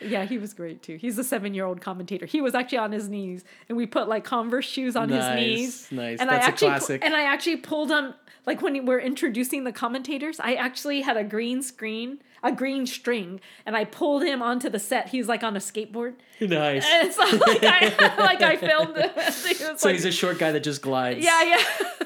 yeah, 0.01 0.25
he 0.25 0.37
was 0.37 0.53
great 0.53 0.81
too. 0.83 0.97
He's 0.97 1.17
a 1.17 1.23
seven 1.23 1.53
year 1.53 1.65
old 1.65 1.81
commentator. 1.81 2.25
He 2.25 2.41
was 2.41 2.55
actually 2.55 2.79
on 2.79 2.91
his 2.91 3.09
knees 3.09 3.43
and 3.69 3.77
we 3.77 3.85
put 3.85 4.07
like 4.07 4.23
Converse 4.23 4.65
shoes 4.65 4.95
on 4.95 5.09
his 5.09 5.25
knees. 5.35 5.87
nice. 5.91 6.19
And 6.19 6.29
That's 6.29 6.45
I 6.45 6.47
a 6.47 6.51
actually, 6.51 6.67
pu- 6.67 6.71
classic. 6.77 7.05
And 7.05 7.15
I 7.15 7.23
actually 7.23 7.57
pulled 7.57 7.89
him, 7.89 8.13
like 8.45 8.61
when 8.61 8.85
we're 8.85 8.99
introducing 8.99 9.63
the 9.63 9.71
commentators, 9.71 10.39
I 10.39 10.53
actually 10.55 11.01
had 11.01 11.17
a 11.17 11.23
green 11.23 11.61
screen, 11.61 12.19
a 12.47 12.51
green 12.51 12.85
string, 12.87 13.39
and 13.65 13.75
I 13.75 13.83
pulled 13.85 14.23
him 14.23 14.41
onto 14.41 14.69
the 14.69 14.79
set. 14.79 15.09
He's 15.09 15.27
like 15.27 15.43
on 15.43 15.55
a 15.55 15.59
skateboard. 15.59 16.13
Nice. 16.39 16.85
And 16.87 17.11
so 17.11 17.23
like 17.23 17.63
I, 17.63 18.15
like 18.29 18.41
I 18.43 18.57
filmed 18.57 18.95
him. 18.95 19.09
He 19.47 19.53
So 19.55 19.75
like, 19.87 19.95
he's 19.95 20.05
a 20.05 20.11
short 20.11 20.37
guy 20.37 20.51
that 20.51 20.63
just 20.63 20.83
glides. 20.83 21.25
yeah, 21.25 21.43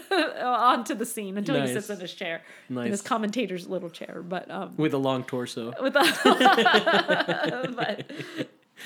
yeah, 0.09 0.45
onto 0.45 0.95
the 0.95 1.05
scene 1.05 1.37
until 1.37 1.59
he 1.61 1.67
sits 1.67 1.89
in 1.89 1.99
his 1.99 2.13
chair, 2.13 2.41
in 2.69 2.77
his 2.77 3.01
commentator's 3.01 3.67
little 3.67 3.89
chair. 3.89 4.23
But 4.25 4.49
um, 4.49 4.73
With 4.77 4.93
a 4.93 4.97
long 4.97 5.23
torso. 5.25 5.73
with 5.81 5.95
a, 5.97 7.73
but 7.75 8.05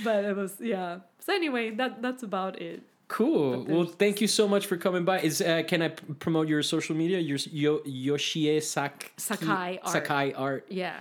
but 0.03 0.25
it 0.25 0.35
was 0.35 0.55
yeah. 0.59 0.99
So 1.19 1.33
anyway, 1.33 1.71
that 1.71 2.01
that's 2.01 2.23
about 2.23 2.59
it. 2.61 2.81
Cool. 3.07 3.65
Well, 3.69 3.85
thank 3.85 4.19
you 4.21 4.27
so 4.27 4.47
much 4.47 4.65
for 4.65 4.77
coming 4.77 5.05
by. 5.05 5.19
Is 5.21 5.41
uh, 5.41 5.61
can 5.67 5.83
I 5.83 5.89
p- 5.89 6.13
promote 6.15 6.47
your 6.47 6.63
social 6.63 6.95
media? 6.95 7.19
Your 7.19 7.37
Yo- 7.51 7.83
Yoshie 7.85 8.61
Sak 8.63 9.11
Sakai 9.17 9.79
Art. 9.83 9.89
Sakai 9.93 10.33
Art. 10.33 10.65
Yeah. 10.69 10.95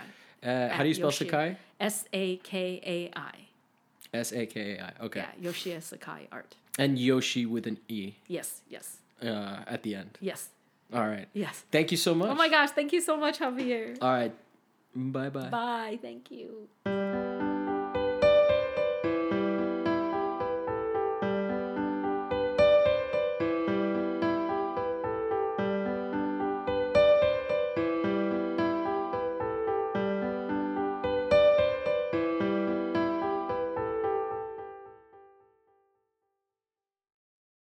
Uh, 0.44 0.68
how 0.68 0.82
do 0.82 0.88
you 0.88 0.94
spell 0.94 1.10
Yoshie. 1.10 1.24
Sakai? 1.30 1.56
S 1.80 2.04
A 2.12 2.36
K 2.36 2.80
A 2.84 3.18
I. 3.18 3.34
S 4.12 4.32
A 4.32 4.46
K 4.46 4.76
A 4.76 4.84
I. 4.84 4.92
Okay. 5.06 5.24
Yeah, 5.40 5.50
Yoshie 5.50 5.82
Sakai 5.82 6.28
Art. 6.30 6.54
And 6.78 6.98
Yoshi 6.98 7.46
with 7.46 7.66
an 7.66 7.78
E 7.88 8.14
Yes, 8.28 8.60
yes, 8.68 8.98
uh, 9.22 9.62
at 9.66 9.82
the 9.82 9.94
end. 9.94 10.18
yes, 10.20 10.50
All 10.92 11.06
right. 11.06 11.28
yes. 11.32 11.64
Thank 11.70 11.90
you 11.92 11.96
so 11.96 12.14
much. 12.14 12.28
Oh 12.30 12.34
my 12.34 12.48
gosh! 12.48 12.70
Thank 12.70 12.92
you 12.92 13.00
so 13.00 13.16
much, 13.16 13.38
Javier. 13.38 13.96
All 14.02 14.12
right. 14.12 14.34
Bye 14.94 15.30
bye. 15.30 15.48
Bye. 15.50 15.98
Thank 16.02 16.30
you. 16.30 16.68